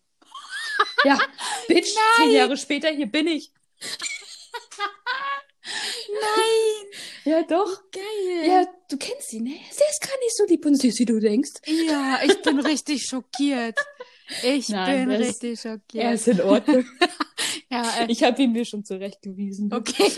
ja, 1.04 1.18
Bitch, 1.68 1.94
zehn 2.16 2.30
Jahre 2.30 2.56
später, 2.56 2.88
hier 2.88 3.06
bin 3.10 3.26
ich. 3.26 3.52
Nein. 6.08 6.90
Ja, 7.24 7.42
doch. 7.42 7.90
Geil. 7.90 8.46
Ja, 8.48 8.64
du 8.88 8.96
kennst 8.98 9.30
sie, 9.30 9.40
ne? 9.40 9.58
Sie 9.72 9.82
ist 9.90 10.00
gar 10.00 10.16
nicht 10.20 10.36
so 10.36 10.44
lieb 10.46 10.64
und 10.64 10.76
süß, 10.76 10.96
wie 11.00 11.04
du 11.06 11.18
denkst. 11.18 11.54
Ja, 11.66 12.20
ich 12.22 12.40
bin 12.42 12.60
richtig 12.60 13.02
schockiert. 13.02 13.76
Ich 14.44 14.68
Nein, 14.68 15.08
bin 15.08 15.10
er 15.10 15.18
richtig 15.18 15.64
Er 15.64 15.72
schockiert. 15.72 16.14
ist 16.14 16.28
in 16.28 16.40
Ordnung. 16.40 16.84
Ja, 17.84 18.04
äh, 18.04 18.10
Ich 18.10 18.22
habe 18.22 18.42
ihn 18.42 18.52
mir 18.52 18.64
schon 18.64 18.84
zurechtgewiesen. 18.84 19.72
okay. 19.72 20.04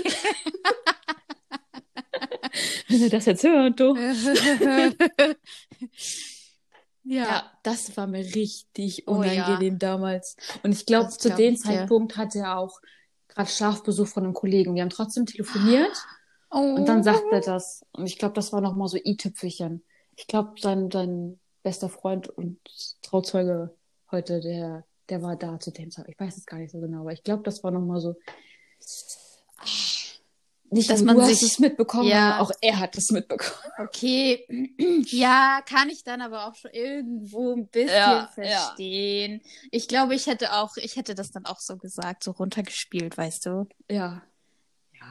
Wenn 2.89 3.03
er 3.03 3.11
das 3.11 3.27
jetzt 3.27 3.45
hört, 3.45 3.79
du. 3.81 3.95
ja. 7.05 7.05
Ja, 7.05 7.53
das 7.63 7.97
war 7.97 8.07
mir 8.07 8.25
richtig 8.35 9.07
Oh 9.09 9.23
ja. 9.23 9.47
unangenehm 9.47 9.79
damals. 9.79 10.37
Und 10.63 10.73
ich 10.73 10.87
glaube, 10.87 11.09
zu 11.11 11.29
glaub 11.29 11.39
dem. 11.39 11.57
Zeitpunkt 11.57 12.17
hatte 12.17 12.39
er 12.41 12.59
auch 12.59 12.81
gerade 13.29 13.49
Schlafbesuch 13.51 14.09
von 14.09 14.25
einem 14.25 14.35
Kollegen. 14.35 14.75
Wir 14.75 14.83
haben 14.83 14.91
trotzdem 14.91 15.27
telefoniert 15.27 15.97
Oh. 16.51 16.75
und 16.77 16.87
dann 16.89 17.03
sagte 17.03 17.29
er 17.31 17.41
das. 17.41 17.85
Und 17.93 18.07
ich 18.07 18.19
glaube, 18.19 18.35
das 18.35 18.53
war 18.53 18.61
nochmal 18.63 18.89
so 18.89 18.97
i-Tüpfelchen. 18.97 19.85
Ich 20.17 20.27
glaube, 20.27 20.55
sein, 20.61 20.91
sein 20.91 21.39
bester 21.63 21.89
Freund 21.91 22.29
und 22.29 22.59
Trauzeuge 23.03 23.75
heute, 24.11 24.41
der, 24.41 24.85
der 25.09 25.23
war 25.23 25.37
da 25.37 25.59
zu 25.61 25.71
dem 25.71 25.91
Zeitpunkt. 25.91 26.21
Ich 26.21 26.27
weiß 26.27 26.37
es 26.37 26.47
gar 26.47 26.59
nicht 26.59 26.71
so 26.73 26.81
genau, 26.81 27.01
aber 27.01 27.13
ich 27.13 27.23
glaube, 27.23 27.43
das 27.43 27.63
war 27.65 27.71
nochmal 27.71 28.01
so. 28.01 28.15
Nicht, 30.71 30.91
Dass 30.91 31.01
man 31.03 31.17
du 31.17 31.23
hast 31.23 31.29
sich- 31.41 31.53
es 31.53 31.59
mitbekommen, 31.59 32.09
Ja. 32.11 32.41
auch 32.41 32.51
er 32.61 32.79
hat 32.79 32.95
es 32.99 33.11
mitbekommen. 33.11 33.59
Okay, 33.79 34.45
ja, 35.07 35.63
kann 35.67 35.89
ich 35.89 36.05
dann 36.05 36.21
aber 36.21 36.47
auch 36.47 36.55
schon 36.55 36.71
irgendwo 36.73 37.55
ein 37.55 37.69
bisschen 37.69 37.89
Ja, 37.89 38.19
ja. 38.19 38.27
verstehen. 38.35 39.41
Ich 39.71 39.89
glaube, 39.89 40.15
ich 40.15 40.27
hätte 40.27 40.53
auch, 40.53 40.77
ich 40.77 40.97
hätte 40.97 41.15
das 41.15 41.31
dann 41.31 41.47
auch 41.47 41.59
so 41.61 41.79
gesagt, 41.79 42.23
so 42.23 42.33
runtergespielt, 42.33 43.17
weißt 43.17 43.47
du? 43.47 43.67
Ja. 43.91 44.23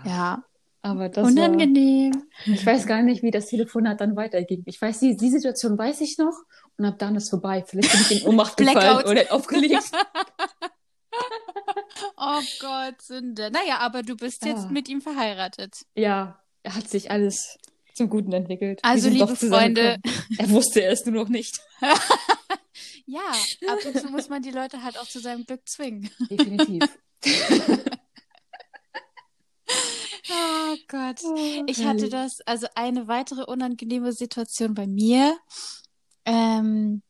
Ja, 0.05 0.43
Aber 0.83 1.10
das 1.10 1.23
war, 1.23 1.31
unangenehm. 1.31 2.12
Ich 2.45 2.63
weiß 2.63 2.86
gar 2.86 3.01
nicht, 3.01 3.23
wie 3.23 3.31
das 3.31 3.47
Telefonat 3.47 3.99
dann 3.99 4.15
weiterging. 4.15 4.62
Ich 4.67 4.79
weiß, 4.79 4.99
die, 4.99 5.17
die 5.17 5.29
Situation 5.31 5.75
weiß 5.75 6.01
ich 6.01 6.19
noch 6.19 6.36
und 6.77 6.85
ab 6.85 6.99
dann 6.99 7.15
ist 7.15 7.29
vorbei. 7.29 7.63
Vielleicht 7.67 7.91
bin 7.91 8.01
ich 8.01 8.21
in 8.21 8.27
Ohnmacht 8.27 8.57
gefallen 8.57 9.05
oder 9.05 9.31
aufgelegt. 9.33 9.83
Oh 12.19 12.41
Gott, 12.59 13.01
Sünde. 13.01 13.49
Naja, 13.51 13.77
aber 13.79 14.03
du 14.03 14.15
bist 14.15 14.45
jetzt 14.45 14.65
Ah. 14.65 14.69
mit 14.71 14.87
ihm 14.89 15.01
verheiratet. 15.01 15.85
ja, 15.95 16.39
er 16.63 16.75
hat 16.75 16.87
sich 16.89 17.09
alles 17.11 17.57
zum 17.95 18.09
Guten 18.09 18.33
entwickelt. 18.33 18.79
Also, 18.83 19.09
liebe. 19.09 19.35
Freunde. 19.35 19.99
Er 20.37 20.49
wusste 20.49 20.83
es 20.83 21.05
nur 21.05 21.15
noch 21.23 21.29
nicht. 21.29 21.59
Ja, 23.09 23.21
ab 23.69 23.79
und 23.85 23.97
zu 23.97 24.09
muss 24.09 24.27
man 24.27 24.41
die 24.41 24.51
Leute 24.51 24.83
halt 24.83 24.99
auch 24.99 25.07
zu 25.07 25.19
seinem 25.19 25.45
Glück 25.45 25.61
zwingen. 25.67 26.09
Definitiv. 26.29 26.83
Oh 30.29 30.75
Gott. 30.89 31.21
Ich 31.67 31.85
hatte 31.85 32.09
das, 32.09 32.41
also 32.45 32.67
eine 32.75 33.07
weitere 33.07 33.43
unangenehme 33.43 34.11
Situation 34.11 34.73
bei 34.73 34.87
mir. 34.87 35.37
Ähm, 36.27 37.01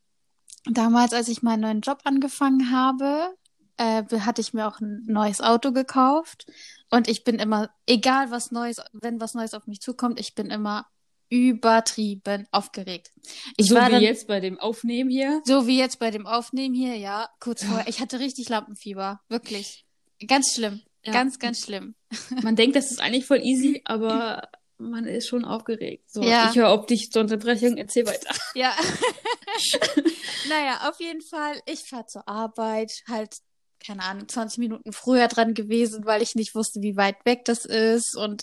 damals, 0.64 1.12
als 1.12 1.28
ich 1.28 1.42
meinen 1.42 1.60
neuen 1.60 1.80
Job 1.80 1.98
angefangen 2.04 2.70
habe, 2.70 3.34
äh, 3.76 4.04
hatte 4.20 4.40
ich 4.40 4.54
mir 4.54 4.68
auch 4.68 4.80
ein 4.80 5.02
neues 5.06 5.40
Auto 5.40 5.72
gekauft. 5.72 6.46
Und 6.88 7.08
ich 7.08 7.24
bin 7.24 7.38
immer, 7.38 7.70
egal 7.86 8.30
was 8.30 8.52
Neues, 8.52 8.80
wenn 8.92 9.20
was 9.20 9.34
Neues 9.34 9.54
auf 9.54 9.66
mich 9.66 9.80
zukommt, 9.80 10.20
ich 10.20 10.34
bin 10.34 10.50
immer 10.50 10.86
übertrieben 11.30 12.46
aufgeregt. 12.52 13.12
Ich 13.56 13.68
so 13.68 13.74
war 13.74 13.88
wie 13.88 13.92
dann, 13.92 14.02
jetzt 14.02 14.28
bei 14.28 14.40
dem 14.40 14.58
Aufnehmen 14.58 15.10
hier. 15.10 15.42
so 15.44 15.66
wie 15.66 15.78
jetzt 15.78 15.98
bei 15.98 16.10
dem 16.10 16.26
Aufnehmen 16.26 16.74
hier, 16.74 16.96
ja, 16.96 17.28
kurz 17.40 17.64
vorher. 17.64 17.86
Ich 17.88 18.00
hatte 18.00 18.20
richtig 18.20 18.48
Lampenfieber, 18.48 19.20
wirklich. 19.28 19.84
Ganz 20.26 20.54
schlimm. 20.54 20.80
Ja. 21.04 21.12
Ganz, 21.12 21.38
ganz 21.38 21.60
schlimm. 21.60 21.94
Man 22.42 22.56
denkt, 22.56 22.76
das 22.76 22.90
ist 22.90 23.00
eigentlich 23.00 23.26
voll 23.26 23.40
easy, 23.42 23.82
aber 23.84 24.48
man 24.78 25.04
ist 25.06 25.28
schon 25.28 25.44
aufgeregt. 25.44 26.10
So, 26.10 26.22
Ja. 26.22 26.50
ich 26.50 26.56
höre 26.56 26.68
auf 26.68 26.86
dich 26.86 27.10
zur 27.10 27.22
Unterbrechung, 27.22 27.76
erzähl 27.76 28.06
weiter. 28.06 28.34
Ja. 28.54 28.74
naja, 30.48 30.88
auf 30.88 31.00
jeden 31.00 31.22
Fall, 31.22 31.60
ich 31.66 31.80
fahre 31.88 32.06
zur 32.06 32.28
Arbeit, 32.28 33.02
halt, 33.08 33.36
keine 33.84 34.02
Ahnung, 34.02 34.28
20 34.28 34.58
Minuten 34.58 34.92
früher 34.92 35.28
dran 35.28 35.54
gewesen, 35.54 36.04
weil 36.04 36.20
ich 36.20 36.34
nicht 36.34 36.54
wusste, 36.54 36.82
wie 36.82 36.96
weit 36.96 37.16
weg 37.24 37.44
das 37.44 37.64
ist 37.64 38.16
und 38.16 38.42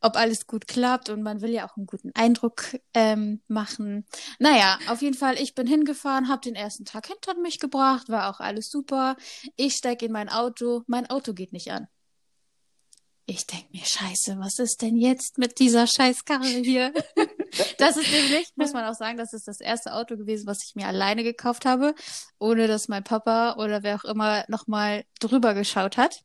ob 0.00 0.16
alles 0.16 0.46
gut 0.46 0.66
klappt 0.66 1.08
und 1.08 1.22
man 1.22 1.40
will 1.40 1.50
ja 1.50 1.68
auch 1.68 1.76
einen 1.76 1.86
guten 1.86 2.10
Eindruck 2.14 2.64
ähm, 2.92 3.40
machen. 3.46 4.06
Naja, 4.40 4.78
auf 4.88 5.00
jeden 5.00 5.16
Fall, 5.16 5.40
ich 5.40 5.54
bin 5.54 5.66
hingefahren, 5.68 6.28
habe 6.28 6.42
den 6.42 6.56
ersten 6.56 6.84
Tag 6.84 7.06
hinter 7.06 7.40
mich 7.40 7.60
gebracht, 7.60 8.08
war 8.08 8.28
auch 8.28 8.40
alles 8.40 8.70
super. 8.70 9.16
Ich 9.56 9.74
steig 9.74 10.02
in 10.02 10.12
mein 10.12 10.28
Auto, 10.28 10.82
mein 10.88 11.08
Auto 11.08 11.32
geht 11.32 11.52
nicht 11.52 11.70
an. 11.70 11.86
Ich 13.26 13.46
denk 13.46 13.72
mir, 13.72 13.84
scheiße, 13.84 14.36
was 14.38 14.58
ist 14.58 14.82
denn 14.82 14.96
jetzt 14.96 15.38
mit 15.38 15.58
dieser 15.58 15.86
Scheißkarre 15.86 16.46
hier? 16.46 16.92
Das 17.76 17.98
ist 17.98 18.10
nämlich, 18.10 18.48
muss 18.56 18.72
man 18.72 18.86
auch 18.86 18.94
sagen, 18.94 19.18
das 19.18 19.34
ist 19.34 19.46
das 19.46 19.60
erste 19.60 19.92
Auto 19.92 20.16
gewesen, 20.16 20.46
was 20.46 20.60
ich 20.66 20.74
mir 20.74 20.86
alleine 20.86 21.22
gekauft 21.22 21.66
habe, 21.66 21.94
ohne 22.38 22.66
dass 22.66 22.88
mein 22.88 23.04
Papa 23.04 23.56
oder 23.58 23.82
wer 23.82 23.96
auch 23.96 24.04
immer 24.04 24.44
nochmal 24.48 25.04
drüber 25.20 25.52
geschaut 25.52 25.98
hat. 25.98 26.22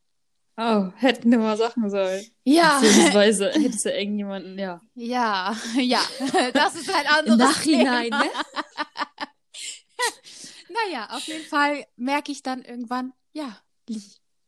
Oh, 0.55 0.87
hätten 0.95 1.29
wir 1.29 1.39
mal 1.39 1.57
Sachen 1.57 1.89
sollen. 1.89 2.25
Ja, 2.45 2.79
Beziehungsweise 2.79 3.51
hättest 3.51 3.83
du 3.83 3.91
irgendjemanden, 3.91 4.57
ja. 4.57 4.79
ja, 4.95 5.53
ja, 5.75 5.99
das 6.53 6.75
ist 6.75 6.95
halt 6.95 7.11
anderes 7.11 7.37
Nachhinein, 7.37 8.03
Thema. 8.05 8.23
ne? 8.23 8.29
Naja, 10.69 11.07
auf 11.11 11.23
jeden 11.27 11.45
Fall 11.45 11.85
merke 11.95 12.31
ich 12.31 12.41
dann 12.43 12.63
irgendwann, 12.63 13.11
ja, 13.33 13.57
Lee, 13.89 14.01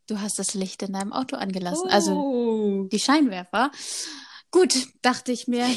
du 0.10 0.20
hast 0.22 0.40
das 0.40 0.54
Licht 0.54 0.82
in 0.84 0.94
deinem 0.94 1.14
Auto 1.14 1.36
angelassen. 1.36 1.90
Also 1.90 2.12
Oh. 2.14 2.88
die 2.92 3.00
Scheinwerfer. 3.00 3.72
Gut, 4.52 4.88
dachte 5.02 5.32
ich 5.32 5.48
mir, 5.48 5.68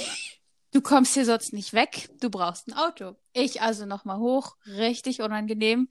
du 0.73 0.81
kommst 0.81 1.15
hier 1.15 1.25
sonst 1.27 1.53
nicht 1.53 1.73
weg, 1.73 2.09
du 2.21 2.31
brauchst 2.31 2.69
ein 2.69 2.73
Auto. 2.75 3.17
Ich 3.33 3.61
also 3.63 3.85
nochmal 3.87 4.19
hoch, 4.19 4.57
richtig 4.67 5.21
unangenehm. 5.21 5.89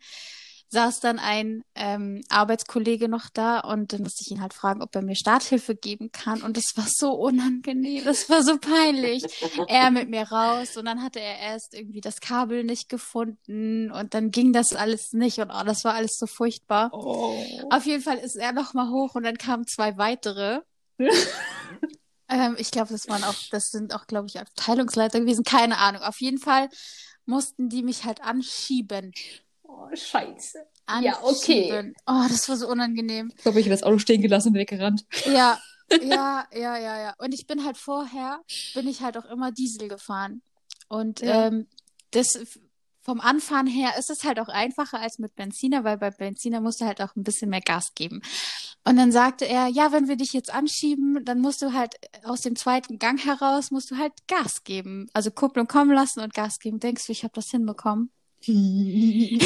Saß 0.74 1.02
dann 1.02 1.20
ein 1.20 1.64
ähm, 1.76 2.22
Arbeitskollege 2.30 3.10
noch 3.10 3.30
da 3.30 3.60
und 3.60 3.92
dann 3.92 4.04
musste 4.04 4.24
ich 4.26 4.32
ihn 4.32 4.42
halt 4.42 4.54
fragen, 4.54 4.82
ob 4.82 4.96
er 4.96 5.02
mir 5.02 5.16
Starthilfe 5.16 5.76
geben 5.76 6.14
kann. 6.14 6.42
Und 6.42 6.56
das 6.56 6.72
war 6.76 6.86
so 6.88 7.12
unangenehm, 7.12 8.06
das 8.06 8.30
war 8.30 8.42
so 8.42 8.58
peinlich. 8.58 9.24
Er 9.68 9.92
mit 9.92 10.10
mir 10.10 10.24
raus 10.32 10.78
und 10.78 10.86
dann 10.86 11.04
hatte 11.04 11.20
er 11.20 11.40
erst 11.40 11.74
irgendwie 11.74 12.00
das 12.00 12.22
Kabel 12.22 12.64
nicht 12.64 12.88
gefunden 12.88 13.92
und 13.92 14.14
dann 14.14 14.32
ging 14.32 14.54
das 14.54 14.74
alles 14.74 15.12
nicht 15.12 15.40
und 15.40 15.52
oh, 15.52 15.64
das 15.66 15.84
war 15.84 15.94
alles 15.94 16.18
so 16.18 16.26
furchtbar. 16.26 16.90
Oh. 16.94 17.36
Auf 17.70 17.86
jeden 17.86 18.02
Fall 18.02 18.18
ist 18.18 18.38
er 18.38 18.54
noch 18.54 18.74
mal 18.74 18.90
hoch 18.90 19.16
und 19.16 19.24
dann 19.24 19.38
kamen 19.38 19.68
zwei 19.68 19.98
weitere. 19.98 20.62
ähm, 22.30 22.56
ich 22.58 22.72
glaube, 22.72 22.94
das 22.94 23.10
waren 23.10 23.26
auch, 23.26 23.36
das 23.52 23.72
sind 23.72 23.94
auch, 23.94 24.08
glaube 24.08 24.28
ich, 24.28 24.40
Abteilungsleiter 24.40 25.20
gewesen. 25.20 25.44
Keine 25.44 25.80
Ahnung. 25.80 26.02
Auf 26.04 26.22
jeden 26.22 26.40
Fall 26.40 26.70
mussten 27.26 27.68
die 27.68 27.84
mich 27.84 28.06
halt 28.06 28.22
anschieben. 28.22 29.12
Oh, 29.72 29.96
scheiße. 29.96 30.60
anschieben. 30.86 31.14
Ja, 31.14 31.24
okay. 31.24 31.94
Oh, 32.06 32.26
das 32.30 32.48
war 32.50 32.58
so 32.58 32.68
unangenehm. 32.68 33.32
Ich 33.36 33.44
glaube, 33.44 33.60
ich 33.60 33.66
habe 33.66 33.76
das 33.76 33.84
Auto 33.84 33.98
stehen 33.98 34.22
gelassen 34.22 34.50
und 34.50 34.56
weggerannt. 34.56 35.06
Ja, 35.26 35.60
ja, 36.02 36.46
ja, 36.54 36.78
ja, 36.78 37.02
ja. 37.02 37.14
Und 37.18 37.34
ich 37.34 37.48
bin 37.48 37.66
halt 37.66 37.78
vorher, 37.78 38.42
bin 38.74 38.88
ich 38.88 39.02
halt 39.02 39.18
auch 39.18 39.26
immer 39.26 39.52
Diesel 39.52 39.88
gefahren. 39.88 40.42
Und 40.88 41.22
Ja. 41.22 41.48
ähm, 41.48 41.68
das 42.12 42.40
vom 43.04 43.20
Anfahren 43.20 43.66
her 43.66 43.94
ist 43.98 44.12
es 44.12 44.24
halt 44.24 44.40
auch 44.40 44.48
einfacher 44.50 45.00
als 45.00 45.18
mit 45.18 45.36
Benziner, 45.36 45.84
weil 45.84 45.98
bei 45.98 46.12
Benziner 46.12 46.62
musst 46.62 46.82
du 46.82 46.86
halt 46.86 47.02
auch 47.02 47.16
ein 47.16 47.24
bisschen 47.24 47.50
mehr 47.50 47.62
Gas 47.62 47.94
geben. 47.96 48.22
Und 48.84 48.96
dann 48.98 49.12
sagte 49.12 49.46
er, 49.48 49.68
ja, 49.68 49.92
wenn 49.92 50.08
wir 50.08 50.18
dich 50.18 50.34
jetzt 50.34 50.54
anschieben, 50.54 51.24
dann 51.26 51.40
musst 51.40 51.62
du 51.62 51.74
halt 51.74 51.96
aus 52.24 52.42
dem 52.42 52.56
zweiten 52.56 53.00
Gang 53.00 53.24
heraus, 53.24 53.72
musst 53.72 53.90
du 53.92 53.98
halt 53.98 54.14
Gas 54.28 54.64
geben. 54.64 55.08
Also 55.14 55.32
Kupplung 55.32 55.68
kommen 55.68 55.92
lassen 55.96 56.20
und 56.20 56.34
Gas 56.34 56.60
geben. 56.60 56.80
Denkst 56.80 57.08
du, 57.08 57.12
ich 57.12 57.24
habe 57.24 57.34
das 57.34 57.50
hinbekommen? 57.50 58.12
Ich 58.48 59.42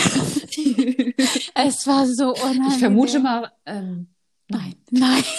Es 1.54 1.88
war 1.88 2.08
so 2.08 2.34
unangenehm. 2.34 2.80
vermute 2.80 3.20
mal, 3.20 3.52
ähm, 3.66 4.08
Nein, 4.48 4.76
nein. 4.92 5.24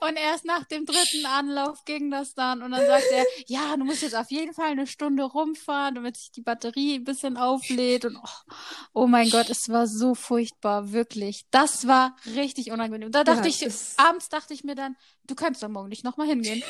Und 0.00 0.16
erst 0.16 0.44
nach 0.44 0.64
dem 0.64 0.84
dritten 0.84 1.26
Anlauf 1.26 1.84
ging 1.84 2.10
das 2.10 2.34
dann. 2.34 2.62
Und 2.62 2.70
dann 2.72 2.86
sagte 2.86 3.14
er, 3.14 3.24
ja, 3.46 3.76
du 3.76 3.84
musst 3.84 4.02
jetzt 4.02 4.14
auf 4.14 4.30
jeden 4.30 4.52
Fall 4.52 4.70
eine 4.70 4.86
Stunde 4.86 5.24
rumfahren, 5.24 5.94
damit 5.96 6.16
sich 6.16 6.30
die 6.30 6.42
Batterie 6.42 6.96
ein 6.96 7.04
bisschen 7.04 7.36
auflädt. 7.36 8.04
Und 8.04 8.16
oh, 8.16 8.52
oh 8.92 9.06
mein 9.06 9.30
Gott, 9.30 9.48
es 9.50 9.68
war 9.68 9.86
so 9.86 10.14
furchtbar, 10.14 10.92
wirklich. 10.92 11.46
Das 11.50 11.86
war 11.86 12.14
richtig 12.34 12.70
unangenehm. 12.70 13.10
Da 13.10 13.24
dachte 13.24 13.48
Ja, 13.48 13.54
ich, 13.66 13.66
abends 13.96 14.28
dachte 14.28 14.54
ich 14.54 14.64
mir 14.64 14.74
dann, 14.74 14.96
du 15.24 15.34
kannst 15.34 15.62
doch 15.62 15.68
morgen 15.68 15.88
nicht 15.88 16.04
nochmal 16.04 16.28
hingehen. 16.28 16.62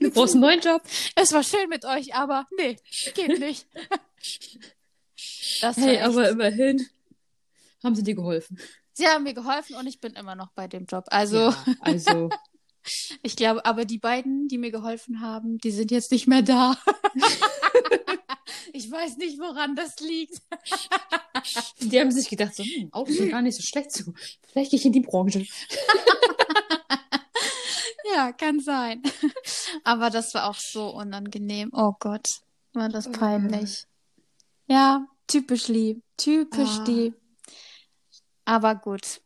du 0.00 0.10
brauchst 0.10 0.34
einen 0.34 0.42
neuen 0.42 0.60
Job. 0.60 0.82
es 1.16 1.32
war 1.32 1.42
schön 1.42 1.68
mit 1.68 1.84
euch, 1.84 2.14
aber 2.14 2.46
nee, 2.56 2.76
geht 3.14 3.38
nicht. 3.38 3.66
Das 5.60 5.76
Hey, 5.76 5.96
echt- 5.96 6.04
aber 6.04 6.28
immerhin 6.28 6.86
haben 7.82 7.94
sie 7.94 8.02
dir 8.02 8.14
geholfen. 8.14 8.58
sie 8.92 9.06
haben 9.06 9.24
mir 9.24 9.34
geholfen 9.34 9.76
und 9.76 9.86
ich 9.86 10.00
bin 10.00 10.14
immer 10.14 10.34
noch 10.34 10.50
bei 10.52 10.66
dem 10.68 10.86
Job. 10.86 11.04
Also. 11.08 11.36
Ja, 11.50 11.64
also, 11.80 12.30
Ich 13.22 13.34
glaube, 13.34 13.64
aber 13.64 13.86
die 13.86 13.96
beiden, 13.98 14.46
die 14.46 14.58
mir 14.58 14.70
geholfen 14.70 15.22
haben, 15.22 15.56
die 15.56 15.70
sind 15.70 15.90
jetzt 15.90 16.10
nicht 16.12 16.26
mehr 16.26 16.42
da. 16.42 16.76
ich 18.74 18.90
weiß 18.90 19.16
nicht, 19.16 19.38
woran 19.38 19.74
das 19.74 19.98
liegt. 20.00 20.42
die 21.80 21.98
haben 21.98 22.10
sich 22.12 22.28
gedacht, 22.28 22.54
so, 22.54 22.62
hm, 22.62 22.92
Auto 22.92 23.10
ist 23.10 23.30
gar 23.30 23.40
nicht 23.40 23.56
so 23.56 23.62
schlecht 23.62 23.90
so. 23.90 24.12
Vielleicht 24.52 24.70
gehe 24.70 24.78
ich 24.78 24.84
in 24.84 24.92
die 24.92 25.00
Branche. 25.00 25.46
Ja, 28.14 28.32
kann 28.32 28.60
sein. 28.60 29.02
Aber 29.82 30.10
das 30.10 30.34
war 30.34 30.48
auch 30.48 30.54
so 30.56 30.90
unangenehm. 30.90 31.70
Oh 31.72 31.92
Gott, 31.98 32.28
war 32.74 32.88
das 32.88 33.10
peinlich. 33.10 33.86
Ja, 34.66 35.06
typisch 35.26 35.68
Lee. 35.68 36.00
Typisch 36.16 36.78
Ah. 36.80 36.84
Lee. 36.86 37.12
Aber 38.44 38.74
gut. 38.74 39.20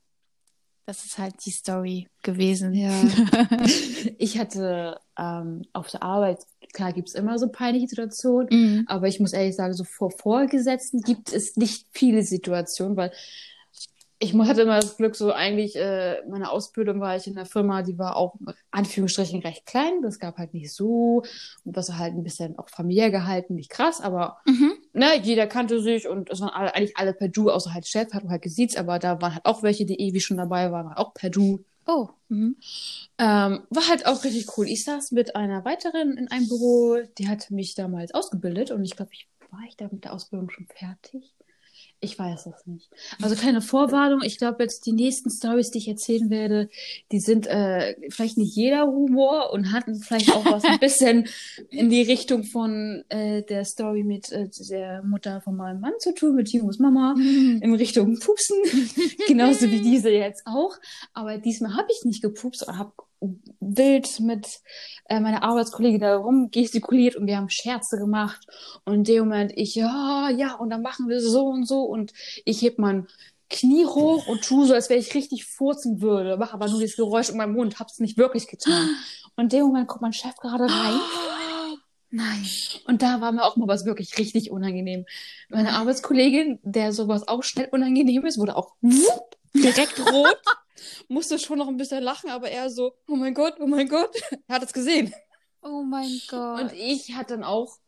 Das 0.86 1.04
ist 1.04 1.18
halt 1.18 1.34
die 1.44 1.50
Story 1.50 2.08
gewesen. 2.22 2.72
Ja. 2.72 2.90
ich 4.18 4.38
hatte 4.38 4.98
ähm, 5.18 5.62
auf 5.74 5.90
der 5.90 6.02
Arbeit, 6.02 6.38
klar 6.72 6.94
gibt 6.94 7.08
es 7.08 7.14
immer 7.14 7.38
so 7.38 7.48
peinliche 7.48 7.88
Situationen, 7.88 8.48
Mhm. 8.50 8.84
aber 8.86 9.06
ich 9.06 9.20
muss 9.20 9.34
ehrlich 9.34 9.54
sagen, 9.54 9.74
so 9.74 9.84
vor 9.84 10.10
Vorgesetzten 10.10 11.02
gibt 11.02 11.30
es 11.30 11.56
nicht 11.56 11.86
viele 11.92 12.22
Situationen, 12.22 12.96
weil 12.96 13.12
ich 14.18 14.32
hatte 14.34 14.62
immer 14.62 14.80
das 14.80 14.96
Glück, 14.96 15.14
so 15.14 15.30
eigentlich, 15.30 15.76
äh, 15.76 16.22
meine 16.26 16.50
Ausbildung 16.50 17.00
war 17.00 17.16
ich 17.16 17.26
in 17.26 17.36
einer 17.36 17.44
Firma, 17.46 17.82
die 17.82 17.98
war 17.98 18.16
auch 18.16 18.36
in 18.40 18.54
Anführungsstrichen 18.70 19.42
recht 19.42 19.66
klein. 19.66 20.00
Das 20.02 20.18
gab 20.18 20.38
halt 20.38 20.54
nicht 20.54 20.72
so, 20.72 21.22
und 21.64 21.76
das 21.76 21.90
war 21.90 21.98
halt 21.98 22.14
ein 22.14 22.24
bisschen 22.24 22.58
auch 22.58 22.70
familiär 22.70 23.10
gehalten, 23.10 23.56
nicht 23.56 23.68
krass, 23.70 24.00
aber 24.00 24.38
Mhm. 24.46 24.72
Ne, 24.98 25.20
jeder 25.22 25.46
kannte 25.46 25.80
sich 25.80 26.08
und 26.08 26.30
es 26.30 26.40
waren 26.40 26.50
alle, 26.50 26.74
eigentlich 26.74 26.96
alle 26.96 27.14
per 27.14 27.28
Du, 27.28 27.50
außer 27.50 27.72
halt 27.72 27.86
Chef, 27.86 28.12
hat 28.12 28.24
halt 28.28 28.42
gesiezt, 28.42 28.78
aber 28.78 28.98
da 28.98 29.20
waren 29.20 29.34
halt 29.34 29.44
auch 29.46 29.62
welche, 29.62 29.86
die 29.86 30.00
ewig 30.00 30.24
schon 30.24 30.36
dabei 30.36 30.70
waren, 30.70 30.86
waren 30.86 30.96
auch 30.96 31.14
per 31.14 31.30
Du. 31.30 31.64
Oh. 31.86 32.08
Mhm. 32.28 32.56
Ähm, 33.18 33.62
war 33.70 33.88
halt 33.88 34.06
auch 34.06 34.22
richtig 34.24 34.58
cool. 34.58 34.68
Ich 34.68 34.84
saß 34.84 35.12
mit 35.12 35.34
einer 35.34 35.64
weiteren 35.64 36.18
in 36.18 36.30
einem 36.30 36.46
Büro, 36.48 36.98
die 37.16 37.28
hat 37.28 37.50
mich 37.50 37.74
damals 37.74 38.12
ausgebildet 38.12 38.70
und 38.70 38.84
ich 38.84 38.94
glaube, 38.94 39.12
ich 39.14 39.26
war 39.50 39.60
ich 39.66 39.76
da 39.76 39.88
mit 39.90 40.04
der 40.04 40.12
Ausbildung 40.12 40.50
schon 40.50 40.66
fertig. 40.66 41.34
Ich 42.00 42.16
weiß 42.16 42.46
es 42.46 42.66
nicht. 42.66 42.90
Also 43.20 43.34
keine 43.34 43.60
Vorwarnung. 43.60 44.22
Ich 44.22 44.38
glaube 44.38 44.62
jetzt 44.62 44.86
die 44.86 44.92
nächsten 44.92 45.30
Stories, 45.30 45.72
die 45.72 45.78
ich 45.78 45.88
erzählen 45.88 46.30
werde, 46.30 46.68
die 47.10 47.18
sind 47.18 47.48
äh, 47.48 47.96
vielleicht 48.10 48.38
nicht 48.38 48.54
jeder 48.54 48.86
Humor 48.86 49.50
und 49.52 49.72
hatten 49.72 49.96
vielleicht 49.96 50.32
auch 50.32 50.44
was 50.44 50.64
ein 50.64 50.78
bisschen 50.80 51.28
in 51.70 51.90
die 51.90 52.02
Richtung 52.02 52.44
von 52.44 53.02
äh, 53.08 53.42
der 53.42 53.64
Story 53.64 54.04
mit 54.04 54.30
äh, 54.30 54.48
der 54.70 55.02
Mutter 55.02 55.40
von 55.40 55.56
meinem 55.56 55.80
Mann 55.80 55.94
zu 55.98 56.14
tun, 56.14 56.36
mit 56.36 56.46
Timos 56.48 56.78
Mama 56.78 57.16
in 57.18 57.74
Richtung 57.74 58.16
Pupsen, 58.20 58.56
genauso 59.26 59.68
wie 59.70 59.80
diese 59.80 60.10
jetzt 60.10 60.42
auch. 60.46 60.76
Aber 61.14 61.38
diesmal 61.38 61.74
habe 61.74 61.88
ich 61.90 62.04
nicht 62.04 62.22
gepupst 62.22 62.66
habe 62.68 62.92
wild 63.78 64.20
mit 64.20 64.60
äh, 65.08 65.20
meiner 65.20 65.42
Arbeitskollegin 65.42 66.00
da 66.00 66.16
rumgestikuliert 66.16 67.16
und 67.16 67.26
wir 67.26 67.36
haben 67.36 67.48
Scherze 67.48 67.96
gemacht. 67.96 68.46
Und 68.84 68.94
in 68.94 69.04
dem 69.04 69.24
Moment 69.24 69.52
ich, 69.56 69.74
ja, 69.74 70.28
ja, 70.30 70.54
und 70.54 70.70
dann 70.70 70.82
machen 70.82 71.08
wir 71.08 71.20
so 71.20 71.46
und 71.46 71.64
so 71.66 71.82
und 71.82 72.12
ich 72.44 72.60
heb 72.62 72.78
mein 72.78 73.06
Knie 73.50 73.86
hoch 73.86 74.26
und 74.26 74.44
tue 74.44 74.66
so, 74.66 74.74
als 74.74 74.90
wäre 74.90 75.00
ich 75.00 75.14
richtig 75.14 75.46
furzen 75.46 76.02
würde, 76.02 76.36
mache 76.36 76.52
aber 76.52 76.68
nur 76.68 76.80
dieses 76.80 76.96
Geräusch 76.96 77.30
in 77.30 77.38
meinem 77.38 77.54
Mund, 77.54 77.78
hab's 77.78 77.98
nicht 77.98 78.18
wirklich 78.18 78.46
getan. 78.46 78.90
Und 79.36 79.44
in 79.44 79.48
dem 79.48 79.66
Moment 79.66 79.88
kommt 79.88 80.02
mein 80.02 80.12
Chef 80.12 80.36
gerade 80.36 80.64
rein. 80.64 81.00
Nein. 82.10 82.46
Und 82.86 83.02
da 83.02 83.20
war 83.20 83.32
mir 83.32 83.44
auch 83.44 83.56
mal 83.56 83.68
was 83.68 83.84
wirklich 83.84 84.16
richtig 84.18 84.50
unangenehm. 84.50 85.04
Meine 85.50 85.72
Arbeitskollegin, 85.72 86.58
der 86.62 86.92
sowas 86.92 87.28
auch 87.28 87.42
schnell 87.42 87.68
unangenehm 87.70 88.24
ist, 88.24 88.38
wurde 88.38 88.56
auch 88.56 88.74
direkt 89.54 90.00
rot. 90.00 90.36
Musste 91.08 91.38
schon 91.38 91.58
noch 91.58 91.68
ein 91.68 91.76
bisschen 91.76 92.02
lachen, 92.02 92.30
aber 92.30 92.50
er 92.50 92.70
so, 92.70 92.92
oh 93.08 93.16
mein 93.16 93.34
Gott, 93.34 93.54
oh 93.60 93.66
mein 93.66 93.88
Gott. 93.88 94.14
Er 94.46 94.56
hat 94.56 94.62
es 94.62 94.72
gesehen. 94.72 95.12
Oh 95.62 95.82
mein 95.82 96.20
Gott. 96.28 96.60
Und 96.62 96.72
ich 96.72 97.14
hatte 97.14 97.34
dann 97.34 97.44
auch, 97.44 97.78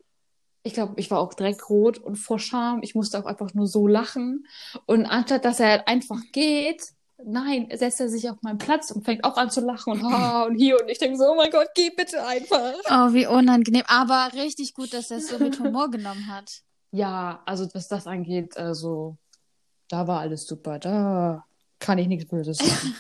ich 0.63 0.75
glaube, 0.75 0.95
ich 0.97 1.11
war 1.11 1.21
auch 1.21 1.35
direkt 1.35 1.69
rot 1.71 1.99
und 1.99 2.17
vor 2.17 2.39
Scham, 2.39 2.83
ich 2.83 2.95
musste 2.95 3.19
auch 3.19 3.27
einfach 3.27 3.55
nur 3.55 3.67
so 3.67 3.87
lachen. 3.87 4.47
Und 4.87 5.07
anstatt, 5.07 5.45
dass 5.45 5.61
er 5.61 5.71
halt 5.71 5.89
einfach 5.89 6.21
geht, 6.33 6.93
nein, 7.25 7.69
setzt 7.73 8.01
er 8.01 8.09
sich 8.09 8.29
auf 8.29 8.43
meinen 8.43 8.59
Platz 8.59 8.91
und 8.91 9.05
fängt 9.05 9.25
auch 9.25 9.37
an 9.37 9.51
zu 9.51 9.61
lachen 9.61 9.93
und, 9.93 10.03
ha, 10.03 10.45
und 10.45 10.57
hier. 10.57 10.81
Und 10.81 10.89
ich 10.89 10.99
denke 10.99 11.17
so, 11.17 11.25
oh 11.25 11.35
mein 11.35 11.51
Gott, 11.51 11.69
geh 11.75 11.91
bitte 11.91 12.25
einfach. 12.25 12.75
Oh, 12.91 13.13
wie 13.13 13.27
unangenehm. 13.27 13.85
Aber 13.87 14.31
richtig 14.35 14.75
gut, 14.75 14.93
dass 14.93 15.11
er 15.11 15.19
es 15.19 15.29
so 15.29 15.39
mit 15.39 15.59
Humor 15.61 15.91
genommen 15.91 16.27
hat. 16.27 16.63
Ja, 16.93 17.43
also 17.47 17.69
was 17.73 17.89
das 17.89 18.07
angeht, 18.07 18.57
also 18.57 19.17
da 19.89 20.07
war 20.07 20.21
alles 20.21 20.47
super. 20.47 20.79
Da 20.79 21.45
kann 21.81 21.99
ich 21.99 22.07
nichts 22.07 22.29
Böses 22.31 22.59
sagen. 22.59 22.95